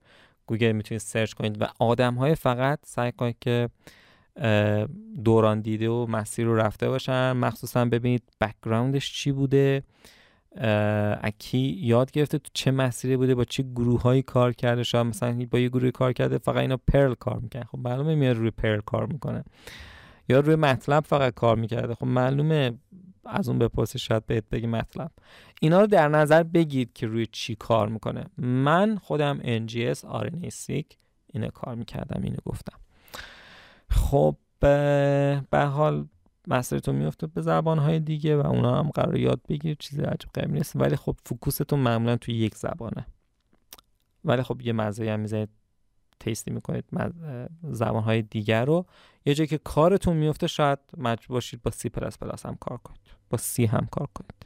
گوگل 0.45 0.71
می‌تونید 0.71 1.01
search 1.01 1.33
کنید. 1.33 1.61
و 1.61 1.65
آدم 1.79 2.13
های 2.13 2.35
فقط 2.35 2.79
سعی 2.85 3.11
کنید 3.11 3.37
که 3.41 3.69
دوره 5.23 5.61
دیده 5.61 5.89
و 5.89 6.05
مسیر 6.09 6.45
رو 6.45 6.55
رفته 6.55 6.89
باشن. 6.89 7.31
مخصوصا 7.31 7.85
ببینید 7.85 8.23
background 8.41 9.01
ش 9.01 9.13
چی 9.13 9.31
بوده. 9.31 9.83
از 11.23 11.32
کی 11.32 11.57
یاد 11.81 12.11
گرفته 12.11 12.37
تو 12.37 12.49
چه 12.53 12.71
مسیری 12.71 13.17
بوده 13.17 13.35
با 13.35 13.43
چه 13.43 13.63
گروه 13.63 14.01
هایی 14.01 14.21
کار 14.21 14.53
کرده؟ 14.53 14.83
شاید 14.83 15.05
مثلا 15.07 15.47
با 15.51 15.59
یه 15.59 15.69
گروهی 15.69 15.91
کار 15.91 16.13
کرده 16.13 16.37
فقط 16.37 16.57
اینا 16.57 16.77
Perl 16.77 17.13
کار 17.13 17.39
می‌کنه 17.39 17.63
خب 17.63 17.79
معلومه 17.79 18.15
میاد 18.15 18.37
روی 18.37 18.51
Perl 18.51 18.79
کار 18.79 19.05
می‌کنه. 19.05 19.43
یا 20.29 20.39
روی 20.39 20.55
مطلب 20.55 21.03
فقط 21.03 21.33
کار 21.33 21.55
می‌کرده. 21.55 21.95
خب 21.95 22.05
معلومه 22.05 22.71
از 23.25 23.49
اون 23.49 23.59
بپرسی 23.59 23.99
شاید 23.99 24.25
بهت 24.25 24.43
بگی 24.51 24.67
مطلب. 24.67 25.11
اینا 25.61 25.81
رو 25.81 25.87
در 25.87 26.07
نظر 26.07 26.43
بگید 26.43 26.93
که 26.93 27.07
روی 27.07 27.25
چی 27.31 27.55
کار 27.55 27.89
می‌کنه. 27.89 28.25
من 28.37 28.97
خودم 28.97 29.39
NGS 29.39 29.99
RNA 29.99 30.49
seq 30.49 30.95
اینو 31.33 31.49
کار 31.49 31.75
می‌کردم 31.75 32.21
اینو 32.23 32.37
گفتم. 32.45 32.77
خب 33.89 34.35
به 34.59 35.59
حال 35.73 36.07
مسیرتون 36.47 36.95
میفته 36.95 37.27
به 37.27 37.41
زبانهای 37.41 37.99
دیگه 37.99 38.37
و 38.37 38.47
اونا 38.47 38.79
هم 38.79 38.89
قرار 38.89 39.17
یاد 39.17 39.41
بگیرید 39.49 39.77
چیزی 39.79 40.01
عجب 40.01 40.29
غریبی 40.35 40.53
نیست. 40.53 40.75
ولی 40.75 40.95
خب 40.95 41.15
فوکوستون 41.25 41.79
معمولا 41.79 42.17
توی 42.17 42.35
یک 42.35 42.55
زبانه. 42.55 43.05
ولی 44.25 44.43
خب 44.43 44.61
یه 44.61 44.73
مزه 44.73 45.11
هم 45.11 45.19
می‌زنید 45.19 45.49
تستی 46.19 46.51
می‌کنید 46.51 46.85
زبانهای 47.63 48.21
دیگر 48.21 48.65
رو. 48.65 48.85
یه 49.25 49.33
جایی 49.33 49.47
که 49.47 49.57
کارتون 49.57 50.17
میفته 50.17 50.47
شاید 50.47 50.79
مجبور 50.97 51.37
باشید 51.37 51.61
با 51.61 51.71
سی 51.71 51.89
پلاس 51.89 52.17
پلاس 52.17 52.45
هم 52.45 52.55
کار 52.55 52.77
کنید. 52.77 53.01
با 53.29 53.37
C 53.37 53.65
هم 53.65 53.87
کار 53.91 54.07
کنید. 54.13 54.45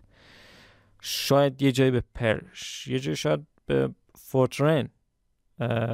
شاید 1.01 1.61
یه 1.61 1.71
جایی 1.71 1.91
به 1.91 2.03
Perl 2.15 2.87
یه 2.87 2.99
جایی 2.99 3.15
شاید 3.15 3.47
به 3.65 3.89
Fortran 4.15 4.89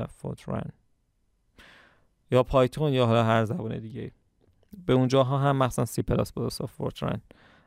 Fortran 0.09 0.71
یا 2.31 2.43
Python 2.43 2.93
یا 2.93 3.05
حالا 3.05 3.23
هر 3.23 3.45
زبان 3.45 3.79
دیگه 3.79 4.11
به 4.85 4.93
اونجاها 4.93 5.37
هم 5.37 5.55
مثلا 5.55 5.85
C++ 5.85 6.61
و 6.61 6.65
Fortran. 6.67 7.21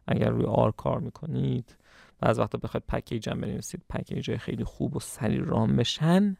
اگر 0.07 0.29
روی 0.29 0.45
R 0.45 0.70
کار 0.71 1.01
می‌کنید 1.01 1.77
بعض 2.21 2.39
وقتا 2.39 2.59
بخواید 2.59 2.85
package 2.87 3.29
هم 3.29 3.41
بنویسید 3.41 3.83
package 3.91 4.37
خیلی 4.37 4.65
خوب 4.65 4.97
و 4.97 5.01
سریع 5.01 5.45
run 5.45 5.77
بشن 5.77 6.37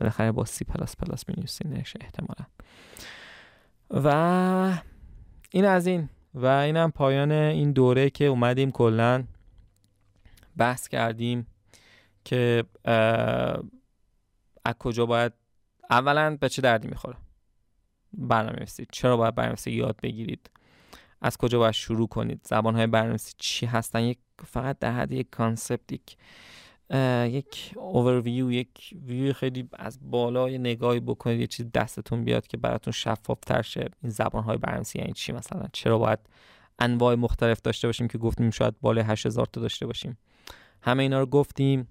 بالاخره 0.00 0.32
با 0.32 0.44
سی 0.44 0.64
پلاس 0.64 0.96
پلاس 0.96 1.24
نشه 1.64 1.98
احتمالا. 2.00 2.46
و 3.90 4.78
این 5.50 5.64
از 5.64 5.86
این. 5.86 6.08
و 6.34 6.46
اینم 6.46 6.90
پایان 6.90 7.32
این 7.32 7.72
دوره 7.72 8.10
که 8.10 8.24
اومدیم 8.24 8.70
کلا 8.70 9.24
بحث 10.56 10.88
کردیم 10.88 11.46
که 12.24 12.64
از 14.64 14.74
کجا 14.78 15.06
باید 15.06 15.32
اولا 15.90 16.36
به 16.40 16.48
چه 16.48 16.62
دردی 16.62 16.88
می‌خوره؟ 16.88 17.16
برنامه‌نویسی. 18.12 18.86
چرا 18.92 19.16
باید 19.16 19.34
برنامه‌نویسی 19.34 19.70
یاد 19.70 19.96
بگیرید؟ 20.02 20.50
از 21.20 21.36
کجا 21.36 21.58
باید 21.58 21.74
شروع 21.74 22.08
کنید؟ 22.08 22.40
زبان‌های 22.44 22.86
برنامه‌نویسی 22.86 23.34
چی 23.38 23.66
هستن؟ 23.66 24.02
یک 24.02 24.18
فقط 24.44 24.78
در 24.78 24.92
حد 24.92 25.12
یک 25.12 25.30
concept 25.30 25.92
یک 25.92 26.16
یک 27.34 27.72
اوورویو 27.76 28.52
یک 28.52 28.94
ویو 29.06 29.32
خیلی 29.32 29.68
از 29.72 29.98
بالای 30.10 30.58
نگاهی 30.58 31.00
بکنید. 31.00 31.40
یه 31.40 31.46
چیز 31.46 31.66
دستتون 31.74 32.24
بیاد 32.24 32.46
که 32.46 32.56
براتون 32.56 32.92
شفاف 32.92 33.38
تر 33.40 33.62
شه. 33.62 33.88
این 34.02 34.12
زبان 34.12 34.42
های 34.42 34.56
برنامه‌نویسی 34.56 34.98
یعنی 34.98 35.12
چی 35.12 35.32
مثلا؟ 35.32 35.66
چرا 35.72 35.98
باید 35.98 36.18
انواع 36.78 37.14
مختلف 37.14 37.60
داشته 37.60 37.88
باشیم 37.88 38.08
که 38.08 38.18
گفتیم 38.18 38.50
شاید 38.50 38.74
بالای 38.80 39.04
8000 39.04 39.46
تا 39.46 39.60
داشته 39.60 39.86
باشیم؟ 39.86 40.18
همه 40.82 41.02
اینا 41.02 41.20
رو 41.20 41.26
گفتیم. 41.26 41.88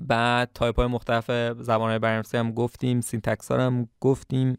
بعد 0.00 0.50
تایپ 0.54 0.76
های 0.76 0.86
مختلف 0.86 1.30
زبان 1.60 1.98
برنامه‌نویسی 1.98 2.36
هم 2.36 2.52
گفتیم 2.52 3.00
syntax 3.00 3.50
هم 3.52 3.88
گفتیم. 4.00 4.58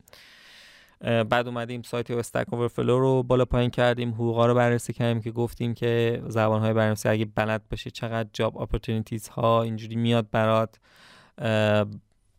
بعد 1.02 1.48
اومدیم 1.48 1.82
سایت 1.82 2.12
Stack 2.12 2.54
Overflow 2.54 3.00
رو 3.00 3.24
بالا 3.24 3.46
پایین 3.46 3.70
کردیم 3.70 4.14
حقوقا 4.14 4.46
رو 4.46 4.54
بررسی 4.54 4.94
کردیم 4.94 5.22
که 5.22 5.32
گفتیم 5.32 5.74
که 5.74 6.24
زبان 6.28 6.62
های 6.62 6.74
برنامه‌نویسی 6.74 7.10
اگه 7.10 7.26
بلد 7.26 7.70
باشی 7.70 7.92
چقدر 7.92 8.30
job 8.34 8.58
opportunities 8.62 9.28
ها 9.28 9.62
اینجوری 9.62 9.96
میاد 9.96 10.30
برات. 10.32 10.80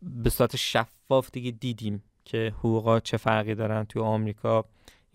به 0.01 0.29
صورت 0.29 0.55
شفاف 0.55 1.31
دیگه 1.31 1.51
دیدیم 1.51 2.03
که 2.25 2.53
حقوقا 2.59 2.99
چه 2.99 3.17
فرقی 3.17 3.55
دارن 3.55 3.83
توی 3.83 4.01
آمریکا. 4.01 4.65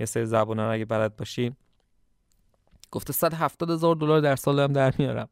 یه 0.01 0.07
سری 0.07 0.27
زبان 0.27 0.61
رو 0.61 0.73
اگه 0.73 0.85
بلد 0.85 1.17
باشی 1.17 1.57
گفته 2.91 3.13
170 3.13 3.71
هزار 3.71 3.97
دلار 3.97 4.21
در 4.21 4.37
سال 4.37 4.61
هم 4.61 4.73
در 4.73 4.95
میارم. 4.99 5.29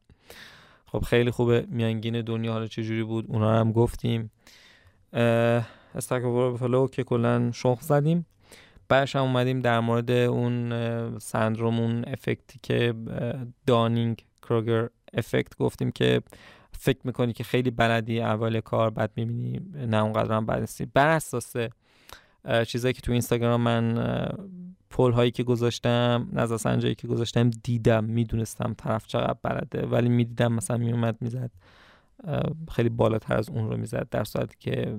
خب 0.95 1.05
خیلی 1.05 1.31
خوبه 1.31 1.65
میانگین 1.69 2.21
دنیا 2.21 2.51
حالا 2.51 2.67
چجوری 2.67 3.03
بود 3.03 3.25
اونا 3.27 3.59
هم 3.59 3.71
گفتیم. 3.71 4.31
استک 5.95 6.23
اوورفلو 6.23 6.87
که 6.87 7.03
کلا 7.03 7.51
شخ 7.51 7.81
زدیم. 7.81 8.25
بعدش 8.89 9.15
هم 9.15 9.21
اومدیم 9.21 9.59
در 9.59 9.79
مورد 9.79 10.11
اون 10.11 11.19
سندروم 11.19 11.79
اون 11.79 12.05
افکتی 12.07 12.59
که 12.63 12.93
دانینگ 13.67 14.25
کروگر 14.41 14.89
افکت 15.13 15.57
گفتیم 15.57 15.91
که 15.91 16.21
فکر 16.71 16.99
می‌کنی 17.03 17.33
که 17.33 17.43
خیلی 17.43 17.71
بلدی 17.71 18.21
اول 18.21 18.59
کار 18.59 18.89
بعد 18.89 19.11
می‌بینی 19.15 19.59
نه 19.87 20.03
اونقدر 20.03 20.35
هم 20.35 20.45
بد 20.45 20.59
نیستی. 20.59 20.85
بر 20.85 21.07
اساس 21.07 21.53
چیزایی 22.67 22.93
که 22.93 23.01
تو 23.01 23.11
اینستاگرام 23.11 23.61
من 23.61 23.97
پول 24.95 25.11
هایی 25.11 25.31
که 25.31 25.43
گذاشتم 25.43 26.27
نظر 26.33 26.57
سنجایی 26.57 26.95
که 26.95 27.07
گذاشتم 27.07 27.49
دیدم 27.49 28.03
می‌دونستم 28.03 28.73
طرف 28.77 29.07
چقدر 29.07 29.37
بلده. 29.43 29.85
ولی 29.85 30.09
می‌دیدم 30.09 30.53
مثلا 30.53 30.77
میومد 30.77 31.17
می‌زد 31.21 31.51
خیلی 32.71 32.89
بالاتر 32.89 33.37
از 33.37 33.49
اون 33.49 33.69
رو 33.69 33.77
می‌زد 33.77 34.07
در 34.11 34.23
صورتی 34.23 34.55
که 34.59 34.97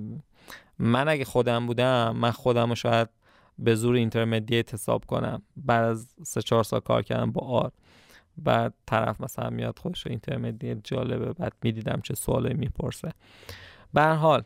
من 0.79 1.07
اگه 1.07 1.25
خودم 1.25 1.65
بودم 1.65 2.15
من 2.15 2.31
خودم 2.31 2.69
رو 2.69 2.75
شاید 2.75 3.09
به 3.59 3.75
زور 3.75 3.95
intermediate 3.95 4.73
حساب 4.73 5.05
کنم. 5.05 5.41
بعد 5.55 5.83
از 5.83 6.15
سه 6.23 6.41
چهار 6.41 6.63
سال 6.63 6.79
کار 6.79 7.01
کردم 7.01 7.31
با 7.31 7.41
R. 7.47 7.71
بعد 8.37 8.73
طرف 8.85 9.21
مثلا 9.21 9.49
میاد 9.49 9.79
خودش 9.79 10.07
intermediate 10.07 10.77
جالبه 10.83 11.33
بعد 11.33 11.53
می‌دیدم 11.63 12.01
چه 12.03 12.13
سوالی 12.13 12.53
می‌پرسه. 12.53 13.11
به 13.93 14.03
حال 14.03 14.43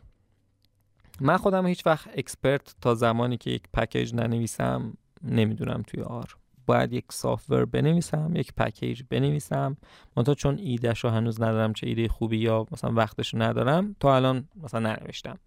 من 1.20 1.36
خودم 1.36 1.66
هیچ 1.66 1.86
وقت 1.86 2.08
expert 2.16 2.74
تا 2.80 2.94
زمانی 2.94 3.36
که 3.36 3.50
یک 3.50 3.62
package 3.72 4.14
ننویسم 4.14 4.94
نمی‌دونم 5.24 5.82
توی 5.86 6.02
R. 6.02 6.36
باید 6.66 6.92
یک 6.92 7.04
software 7.12 7.64
بنویسم 7.64 8.32
یک 8.36 8.54
package 8.54 9.02
بنویسم. 9.10 9.76
منتها 10.16 10.34
چون 10.34 10.58
ایدهش 10.58 11.04
رو 11.04 11.10
هنوز 11.10 11.42
ندارم 11.42 11.72
چه 11.72 11.86
ایده 11.86 12.08
خوبی 12.08 12.36
یا 12.36 12.66
مثلا 12.72 12.92
وقتش 12.92 13.34
رو 13.34 13.42
ندارم 13.42 13.96
تا 14.00 14.16
الان 14.16 14.48
مثلا 14.62 14.80
ننوشتم. 14.80 15.38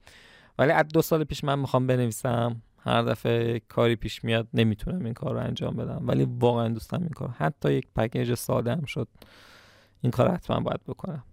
ولی 0.59 0.71
از 0.71 0.87
دو 0.87 1.01
سال 1.01 1.23
پیش 1.23 1.43
من 1.43 1.59
می‌خوام 1.59 1.87
بنویسم. 1.87 2.61
هر 2.79 3.01
دفعه 3.01 3.59
کاری 3.59 3.95
پیش 3.95 4.23
میاد 4.23 4.47
نمی‌تونم 4.53 5.05
این 5.05 5.13
کار 5.13 5.33
رو 5.33 5.39
انجام 5.39 5.75
بدم. 5.75 6.03
ولی 6.07 6.27
واقعا 6.39 6.67
دوستم 6.67 7.01
این 7.01 7.09
کار. 7.09 7.29
حتی 7.29 7.73
یک 7.73 7.87
package 7.95 8.33
ساده 8.33 8.71
هم 8.71 8.85
شد. 8.85 9.07
این 10.01 10.11
کار 10.11 10.31
حتما 10.31 10.59
باید 10.59 10.83
بکنم. 10.87 11.23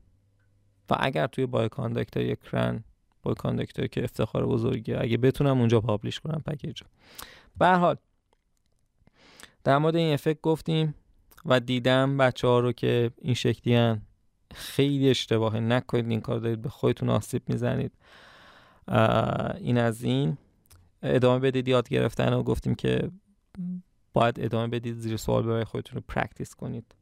و 0.90 0.96
اگر 1.00 1.26
توی 1.26 1.46
بای 1.46 1.68
کاندکتر 1.68 2.20
یک 2.20 2.38
رن 2.52 2.84
بای 3.22 3.34
کاندکتر 3.34 3.86
که 3.86 4.04
افتخار 4.04 4.46
بزرگیه 4.46 4.98
اگه 5.00 5.16
بتونم 5.16 5.58
اونجا 5.58 5.80
پابلیش 5.80 6.20
کنم 6.20 6.42
پکیج 6.46 6.80
به 7.58 7.68
حال 7.68 7.96
در 9.64 9.78
مورد 9.78 9.96
این 9.96 10.12
افکت 10.12 10.40
گفتیم 10.40 10.94
و 11.44 11.60
دیدم 11.60 12.16
بچه 12.16 12.48
ها 12.48 12.60
رو 12.60 12.72
که 12.72 13.10
این 13.18 13.34
شکلی 13.34 14.00
خیلی 14.54 15.10
اشتباهه. 15.10 15.60
نکنید 15.60 16.10
این 16.10 16.20
کار 16.20 16.38
دارید 16.38 16.62
به 16.62 16.68
خودتون 16.68 17.08
آسیب 17.08 17.42
می‌زنید. 17.48 17.92
این 19.58 19.78
از 19.78 20.02
این. 20.02 20.38
ادامه 21.02 21.38
بدید 21.38 21.68
یاد 21.68 21.88
گرفتن 21.88 22.32
و 22.32 22.42
گفتیم 22.42 22.74
که 22.74 23.10
باید 24.12 24.40
ادامه 24.40 24.66
بدید 24.66 24.94
زیر 24.94 25.16
سوال 25.16 25.42
برای 25.42 25.64
خودتون 25.64 25.94
رو 25.96 26.02
practice 26.08 26.54
کنید. 26.54 26.94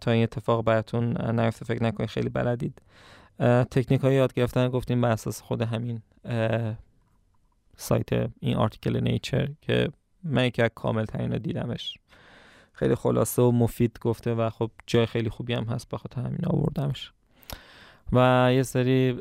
تا 0.00 0.10
این 0.10 0.22
اتفاق 0.22 0.64
براتون 0.64 1.30
نیفته 1.40 1.64
فکر 1.64 1.82
نکنید 1.82 2.08
خیلی 2.08 2.28
بلدید. 2.28 2.82
تکنیک 3.70 4.00
های 4.00 4.14
یاد 4.14 4.34
گرفتن 4.34 4.68
گفتیم 4.68 5.00
بر 5.00 5.10
اساس 5.10 5.42
خود 5.42 5.62
همین 5.62 6.02
سایت 7.76 8.30
این 8.40 8.56
article 8.56 9.00
Nature 9.00 9.48
که 9.62 9.88
من 10.24 10.44
یکی 10.44 10.62
از 10.62 10.70
کامل 10.74 11.04
ترین 11.04 11.38
دیدمش. 11.38 11.94
خیلی 12.72 12.94
خلاصه 12.94 13.42
و 13.42 13.50
مفید 13.50 13.98
گفته 14.00 14.34
و 14.34 14.50
خب 14.50 14.70
جای 14.86 15.06
خیلی 15.06 15.30
خوبی 15.30 15.52
هم 15.54 15.64
هست 15.64 15.88
بخاطر 15.88 16.20
همین 16.20 16.46
آوردمش. 16.46 17.12
و 18.12 18.50
یه 18.52 18.62
سری 18.62 19.18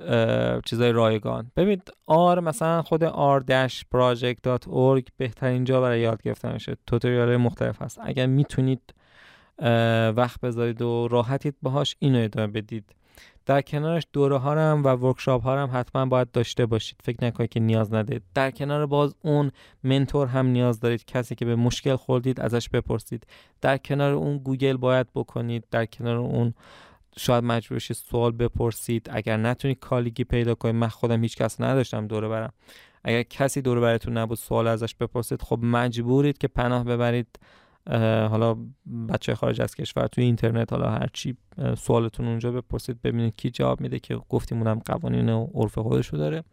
چیزای 0.66 0.92
رایگان. 0.92 1.52
ببینید 1.56 1.94
R 2.08 2.40
مثلا 2.40 2.82
خود 2.82 3.06
r-project.org 3.10 5.04
بهترین 5.18 5.64
جا 5.64 5.82
برای 5.82 6.02
یاد 6.02 6.22
گرفتنشه. 6.22 6.78
tutorial 6.88 7.38
مختلف 7.38 7.82
هست. 7.82 8.00
اگر 8.04 8.26
می‌تونید 8.26 8.94
وقت 10.16 10.42
بذارید 10.42 10.82
و 10.82 11.08
راحتید 11.08 11.56
باهاش 11.62 11.96
اینو 12.00 12.24
ادامه 12.24 12.48
بدید. 12.48 12.96
در 13.50 13.62
کنارش 13.62 14.08
دوره 14.14 14.38
ها 14.38 14.52
هم 14.52 14.84
و 14.84 14.88
workshop 14.88 15.44
ها 15.44 15.62
هم 15.62 15.70
حتما 15.74 16.06
باید 16.06 16.32
داشته 16.32 16.66
باشید. 16.66 16.98
فکر 17.04 17.26
نکنید 17.26 17.50
که 17.50 17.60
نیاز 17.60 17.94
ندید 17.94 18.24
در 18.34 18.52
کنار 18.52 18.86
باز 18.86 19.16
اون 19.22 19.52
mentor 19.84 20.28
هم 20.28 20.46
نیاز 20.46 20.80
دارید. 20.80 21.06
کسی 21.06 21.36
که 21.36 21.46
به 21.46 21.56
مشکل 21.56 21.96
خوردید 21.96 22.40
ازش 22.40 22.70
بپرسید. 22.70 23.28
در 23.62 23.78
کنار 23.78 24.14
اون 24.14 24.38
گوگل 24.38 24.78
باید 24.78 25.08
بکنید. 25.16 25.64
در 25.72 25.86
کنار 25.86 26.16
اون 26.16 26.54
شاید 27.18 27.44
مجبور 27.44 27.80
سوال 27.80 28.32
بپرسید. 28.32 29.10
اگر 29.12 29.38
نتونید 29.38 29.80
colleague 29.80 30.20
ی 30.20 30.24
پیدا 30.24 30.56
کنید. 30.56 30.76
من 30.76 30.88
خودم 30.88 31.22
هیچ 31.22 31.38
کس 31.38 31.62
نداشتم 31.62 32.08
دوره 32.08 32.28
برم. 32.28 32.54
اگر 33.04 33.24
کسی 33.24 33.62
دوره 33.62 33.82
براتون 33.82 34.18
نبود 34.18 34.38
سوال 34.38 34.68
ازش 34.68 34.96
بپرسید 34.96 35.42
خب 35.42 35.60
مجبورید 35.62 36.38
که 36.38 36.48
پناه 36.48 36.84
ببرید. 36.84 37.40
حالا 38.30 38.58
بچه 39.10 39.36
خارج 39.36 39.62
از 39.62 39.76
کشور 39.76 40.08
توی 40.08 40.24
اینترنت 40.24 40.74
حالا 40.74 40.90
هر 40.90 41.10
چی 41.14 41.38
سوالتون 41.78 42.28
اونجا 42.28 42.52
بپرسید 42.52 43.02
ببینید 43.02 43.36
کی 43.36 43.50
جواب 43.50 43.82
میده 43.82 44.00
که 44.00 44.16
گفتیم 44.30 44.58
اونم 44.58 44.82
قوانین 44.86 45.30
و 45.30 45.48
عرف 45.54 45.78
خودشو 45.78 46.18
داره. 46.18 46.44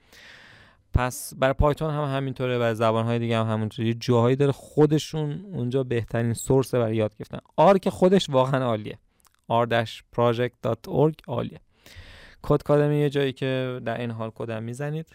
پس 0.95 1.35
برای 1.35 1.53
پایتون 1.53 1.91
هم 1.91 2.17
همینطوره 2.17 2.59
و 2.59 2.75
زبانهای 2.75 3.19
دیگه 3.19 3.39
هم 3.39 3.47
همونطوره 3.47 3.89
یه 3.89 3.95
جاهایی 3.95 4.37
داره 4.37 4.53
خودشون 4.53 5.45
اونجا 5.53 5.83
بهترین 5.83 6.33
سورس 6.33 6.75
برای 6.75 6.97
یاد 6.97 7.17
گرفتن. 7.17 7.39
آر 7.57 7.79
که 7.79 7.91
خودش 7.91 8.31
واقعا 8.31 8.65
عالیه. 8.65 8.99
r-project.org 9.53 11.15
عالیه. 11.27 11.61
کد 12.43 12.63
کادمی 12.63 12.97
یه 12.97 13.11
جایی 13.11 13.33
که 13.33 13.81
در 13.85 14.01
این 14.01 14.11
حال 14.11 14.31
کدم 14.31 14.63
می‌زنید. 14.63 15.07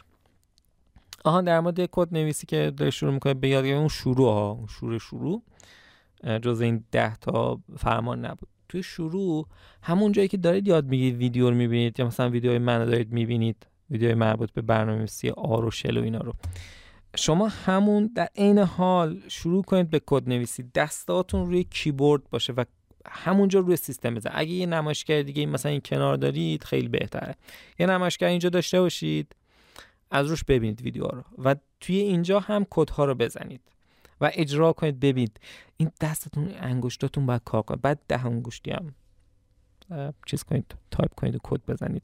آها 1.25 1.41
در 1.41 1.59
مورد 1.59 1.85
کد 1.85 2.07
نویسی 2.13 2.47
که 2.47 2.73
داره 2.77 2.91
شروع 2.91 3.13
می‌کنه 3.13 3.33
به 3.33 3.49
یاد 3.49 3.65
اون 3.65 3.87
شروع 3.87 4.33
ها 4.33 4.65
شروع 4.69 4.97
شروع. 4.97 5.41
جز 6.41 6.61
این 6.61 6.83
ده 6.91 7.15
تا 7.15 7.59
فرمان 7.77 8.25
نبود. 8.25 8.47
توی 8.69 8.83
شروع 8.83 9.47
همون 9.83 10.11
جایی 10.11 10.27
که 10.27 10.37
دارید 10.37 10.67
یاد 10.67 10.85
می‌گیرید 10.85 11.15
ویدیو 11.15 11.49
رو 11.49 11.55
می‌بینید 11.55 11.99
یا 11.99 12.07
مثلا 12.07 12.29
ویدیوهای 12.29 12.59
من 12.59 12.85
دارید 12.85 13.11
می‌بینید 13.11 13.67
ویدیوهای 13.89 14.15
مربوط 14.15 14.51
به 14.51 14.61
برنامه‌نویسی 14.61 15.29
آر 15.29 15.65
و 15.65 15.71
شل 15.71 15.97
و 15.97 16.03
اینا 16.03 16.19
رو. 16.19 16.33
شما 17.15 17.47
همون 17.47 18.11
در 18.15 18.29
عین 18.35 18.59
حال 18.59 19.21
شروع 19.27 19.63
کنید 19.63 19.89
به 19.89 20.01
کد 20.05 20.29
نویسی. 20.29 20.63
دستاتون 20.75 21.45
روی 21.45 21.63
کیبورد 21.63 22.29
باشه 22.29 22.53
و 22.53 22.63
همونجا 23.05 23.59
روی 23.59 23.75
سیستم 23.75 24.15
بزن. 24.15 24.29
اگه 24.33 24.51
یه 24.51 24.65
نمایشگر 24.65 25.21
دیگه 25.21 25.45
مثلا 25.45 25.71
این 25.71 25.81
کنار 25.85 26.17
دارید 26.17 26.63
خیلی 26.63 26.87
بهتره. 26.87 27.35
یه 27.79 27.85
نمایشگر 27.85 28.27
اینجا 28.27 28.49
داشته 28.49 28.81
باشید 28.81 29.35
از 30.11 30.27
روش 30.27 30.43
ببینید 30.43 30.81
ویدیو 30.81 31.03
رو 31.03 31.23
و 31.37 31.55
توی 31.79 31.95
اینجا 31.95 32.39
هم 32.39 32.65
کدها 32.69 33.05
رو 33.05 33.15
بزنید. 33.15 33.61
و 34.21 34.31
اجرا 34.33 34.73
کنید 34.73 34.99
ببینید. 34.99 35.39
این 35.77 35.91
دستتون 36.01 36.51
انگشتاتون 36.59 37.25
باید 37.25 37.41
کار 37.45 37.61
کنید 37.61 37.81
بعد 37.81 37.99
ده 38.07 38.25
انگشتی 38.25 38.71
هم 38.71 38.93
چیز 40.25 40.43
کنید 40.43 40.75
تایپ 40.91 41.13
کنید 41.15 41.35
و 41.35 41.39
کد 41.43 41.61
بزنید. 41.67 42.03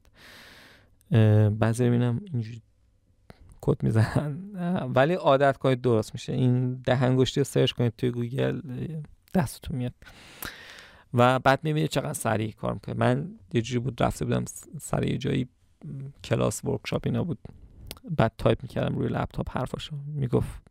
بعضی 1.58 1.84
ببینم 1.84 2.20
اینجوری 2.32 2.62
کد 3.60 3.82
می‌زنن. 3.82 4.52
ولی 4.94 5.14
عادت 5.14 5.56
کنید 5.56 5.80
درست 5.80 6.14
میشه. 6.14 6.32
این 6.32 6.74
ده 6.74 7.02
انگشتی 7.02 7.40
رو 7.40 7.44
search 7.44 7.72
کنید 7.72 7.92
توی 7.98 8.10
گوگل 8.10 8.60
دستتون 9.34 9.76
میاد. 9.76 9.94
و 11.14 11.38
بعد 11.38 11.60
می‌بینید 11.64 11.90
چقدر 11.90 12.12
سریع 12.12 12.52
کار 12.52 12.74
می‌کنه. 12.74 12.94
من 12.94 13.30
یه 13.52 13.62
جوری 13.62 13.78
بود 13.78 14.02
رفته 14.02 14.24
بودم 14.24 14.44
سر 14.80 15.04
یه 15.04 15.18
جایی 15.18 15.48
کلاس 16.24 16.64
workshop 16.64 17.02
اینا 17.04 17.24
بود. 17.24 17.38
بعد 18.10 18.32
تایپ 18.38 18.62
می‌کردم 18.62 18.98
روی 18.98 19.08
لپتاپ 19.08 19.50
حرفاشو. 19.50 19.96
می‌گفت 20.06 20.62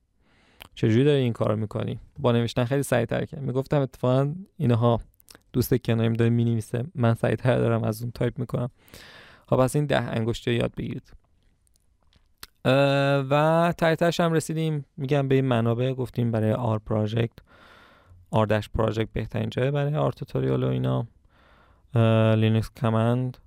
چجوری 0.78 1.04
داری 1.04 1.22
این 1.22 1.34
کار 1.34 1.56
می‌کنی؟ 1.56 2.00
با 2.20 2.32
نوشتن 2.32 2.66
خیلی 2.66 2.84
سریعتر 2.84 3.26
کرد 3.26 3.42
می‌گفتم 3.42 3.82
اتفاقا 3.82 4.36
اینها 4.58 5.02
دوست 5.54 5.76
کناریم 5.76 6.14
داره 6.14 6.30
می‌نویسه. 6.30 6.84
من 6.96 7.14
سریعتر 7.14 7.58
دارم 7.58 7.84
از 7.84 8.02
اون 8.02 8.12
تایپ 8.12 8.40
می‌کنم. 8.40 8.70
خب 9.48 9.58
پس 9.58 9.76
این 9.76 9.86
ده 9.86 10.02
انگشتی 10.02 10.54
یاد 10.54 10.76
بگیرید. 10.78 11.12
و 13.30 13.74
تایترش 13.78 14.20
هم 14.20 14.34
رسیدیم. 14.34 14.86
میگم 14.98 15.28
به 15.28 15.36
این 15.36 15.46
منابع 15.46 15.94
گفتیم 15.94 16.32
برای 16.32 16.52
آر 16.52 16.80
پراجکت 16.80 17.40
آردش 18.32 18.70
پراجکت 18.70 19.10
بهترین 19.14 19.50
جای 19.50 19.72
برای 19.72 19.96
آر 19.96 20.12
توتوریال 20.12 20.64
و 20.64 20.68
اینا. 20.68 21.08
لینکس 22.36 22.70
کامند 22.82 23.38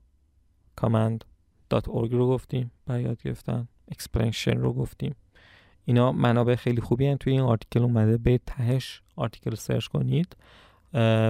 command 0.77 1.25
dot 1.71 1.89
رو 1.89 2.29
گفتیم. 2.29 2.71
برای 2.87 3.03
یاد 3.03 3.23
گرفتن. 3.23 3.69
explanation 3.93 4.59
رو 4.59 4.73
گفتیم. 4.73 5.15
اینا 5.85 6.13
منابع 6.13 6.55
خیلی 6.55 6.81
خوبی 6.81 7.07
هن. 7.07 7.17
توی 7.17 7.33
این 7.33 7.41
article 7.41 7.83
اومده 7.83 8.19
به 8.19 8.41
تهش 8.47 9.03
article 9.17 9.55
search 9.55 9.87
کنید 9.87 10.37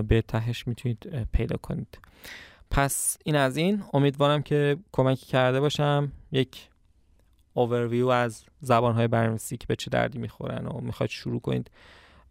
به 0.08 0.24
تهش 0.28 0.66
می‌تونید 0.66 1.28
پیدا 1.32 1.56
کنید. 1.56 1.98
پس 2.70 3.16
این 3.24 3.36
از 3.36 3.56
این. 3.56 3.82
امیدوارم 3.92 4.42
که 4.42 4.76
کمکی 4.92 5.26
کرده 5.26 5.60
باشم. 5.60 6.12
یک 6.32 6.68
اوورویو 7.54 8.08
از 8.08 8.44
زبانهای 8.60 9.08
برنامه‌نویسی 9.08 9.56
که 9.56 9.66
به 9.66 9.76
چه 9.76 9.90
دردی 9.90 10.18
می‌خورن 10.18 10.66
و 10.66 10.80
می‌خواید 10.80 11.10
شروع 11.10 11.40
کنید 11.40 11.70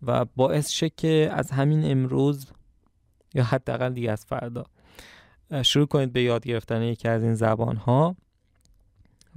و 0.01 0.25
باعث 0.25 0.69
شه 0.69 0.89
که 0.89 1.29
از 1.33 1.51
همین 1.51 1.91
امروز 1.91 2.51
یا 3.33 3.43
حداقل 3.43 3.93
دیگه 3.93 4.11
از 4.11 4.25
فردا 4.25 4.65
شروع 5.63 5.85
کنید 5.87 6.13
به 6.13 6.21
یاد 6.21 6.45
گرفتن 6.45 6.81
یکی 6.81 7.07
از 7.07 7.23
این 7.23 7.33
زبان 7.33 7.75
ها 7.75 8.15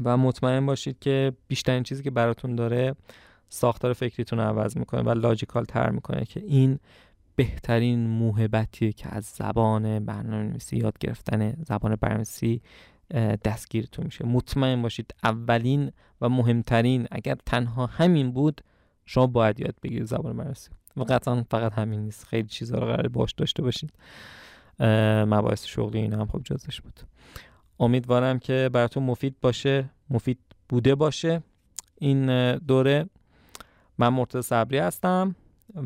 و 0.05 0.17
مطمئن 0.17 0.67
باشید 0.67 0.99
که 0.99 1.33
بیشترین 1.49 1.83
چیزی 1.83 2.03
که 2.03 2.11
براتون 2.11 2.55
داره 2.55 2.95
ساختار 3.49 3.93
فکریتون 3.93 4.39
رو 4.39 4.45
عوض 4.45 4.77
می‌کنه 4.77 5.03
و 5.03 5.11
لاجیکال 5.11 5.65
تر 5.65 5.91
می‌کنه 5.91 6.25
که 6.25 6.41
این 6.41 6.79
بهترین 7.37 8.07
موهبتیه 8.07 8.93
که 8.93 9.15
از 9.15 9.25
زبان 9.25 10.05
برنامه 10.05 10.57
یاد 10.73 10.99
گرفتن 10.99 11.53
زبان 11.67 11.97
برنامه‌نویسی 11.97 12.63
دستگیرتون 13.45 14.05
میشه. 14.05 14.27
مطمئن 14.27 14.83
باشید 14.83 15.15
اولین 15.25 15.93
و 16.21 16.29
مهمترین 16.29 17.07
اگر 17.11 17.37
تنها 17.47 17.87
همین 17.87 18.33
بود 18.33 18.61
شما 19.07 19.27
باید 19.27 19.61
یاد 19.61 19.75
بگیرید 19.83 20.07
زبان 20.07 20.23
برنامه‌نویسی. 20.23 20.71
و 20.97 21.03
قطعا 21.03 21.45
فقط 21.51 21.73
همین 21.73 22.01
نیست. 22.01 22.25
خیلی 22.25 22.49
چیزها 22.49 22.79
رو 22.79 22.87
قرار 22.87 23.09
باش 23.09 23.33
داشته 23.33 23.63
باشید. 23.63 23.93
مباحث 25.27 25.67
شغلی 25.67 25.99
اینا 25.99 26.21
هم 26.21 26.27
خب 26.27 26.41
جزش 26.45 26.81
بود. 26.81 27.01
امیدوارم 27.83 28.39
که 28.39 28.71
براتون 28.73 29.03
مفید 29.03 29.41
باشه 29.41 29.91
مفید 30.11 30.39
بوده 30.69 30.95
باشه. 30.95 31.43
این 31.99 32.57
دوره 32.57 33.09
من 33.99 34.09
مرتضی 34.09 34.43
صبری 34.43 34.79
هستم 34.79 35.35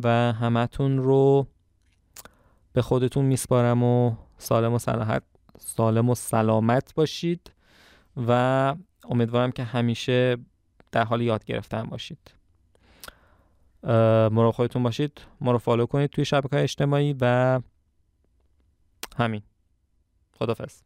و 0.02 0.09
همتون 0.32 0.98
رو 0.98 1.47
به 2.73 2.82
خودتون 2.82 3.24
میسپارم 3.24 3.82
و 3.82 4.16
سالم 4.39 4.73
و 4.73 4.78
سلامت 4.78 5.23
سالم 5.59 6.10
و 6.10 6.14
سلامت 6.14 6.94
باشید 6.94 7.52
و 8.27 8.74
امیدوارم 9.05 9.52
که 9.52 9.64
همیشه 9.64 10.36
در 10.93 11.05
حال 11.05 11.20
یاد 11.20 11.44
گرفتن 11.44 11.82
باشید. 11.82 12.35
مراقب 14.32 14.55
خودتون 14.55 14.82
باشید 14.82 15.20
ما 15.40 15.52
رو 15.52 15.59
فالو 15.59 15.86
کنید 15.86 16.10
توی 16.10 16.24
شبکه 16.24 16.62
اجتماعی 16.62 17.16
و 17.20 17.60
همین. 19.16 19.43
خدافظ 20.39 20.86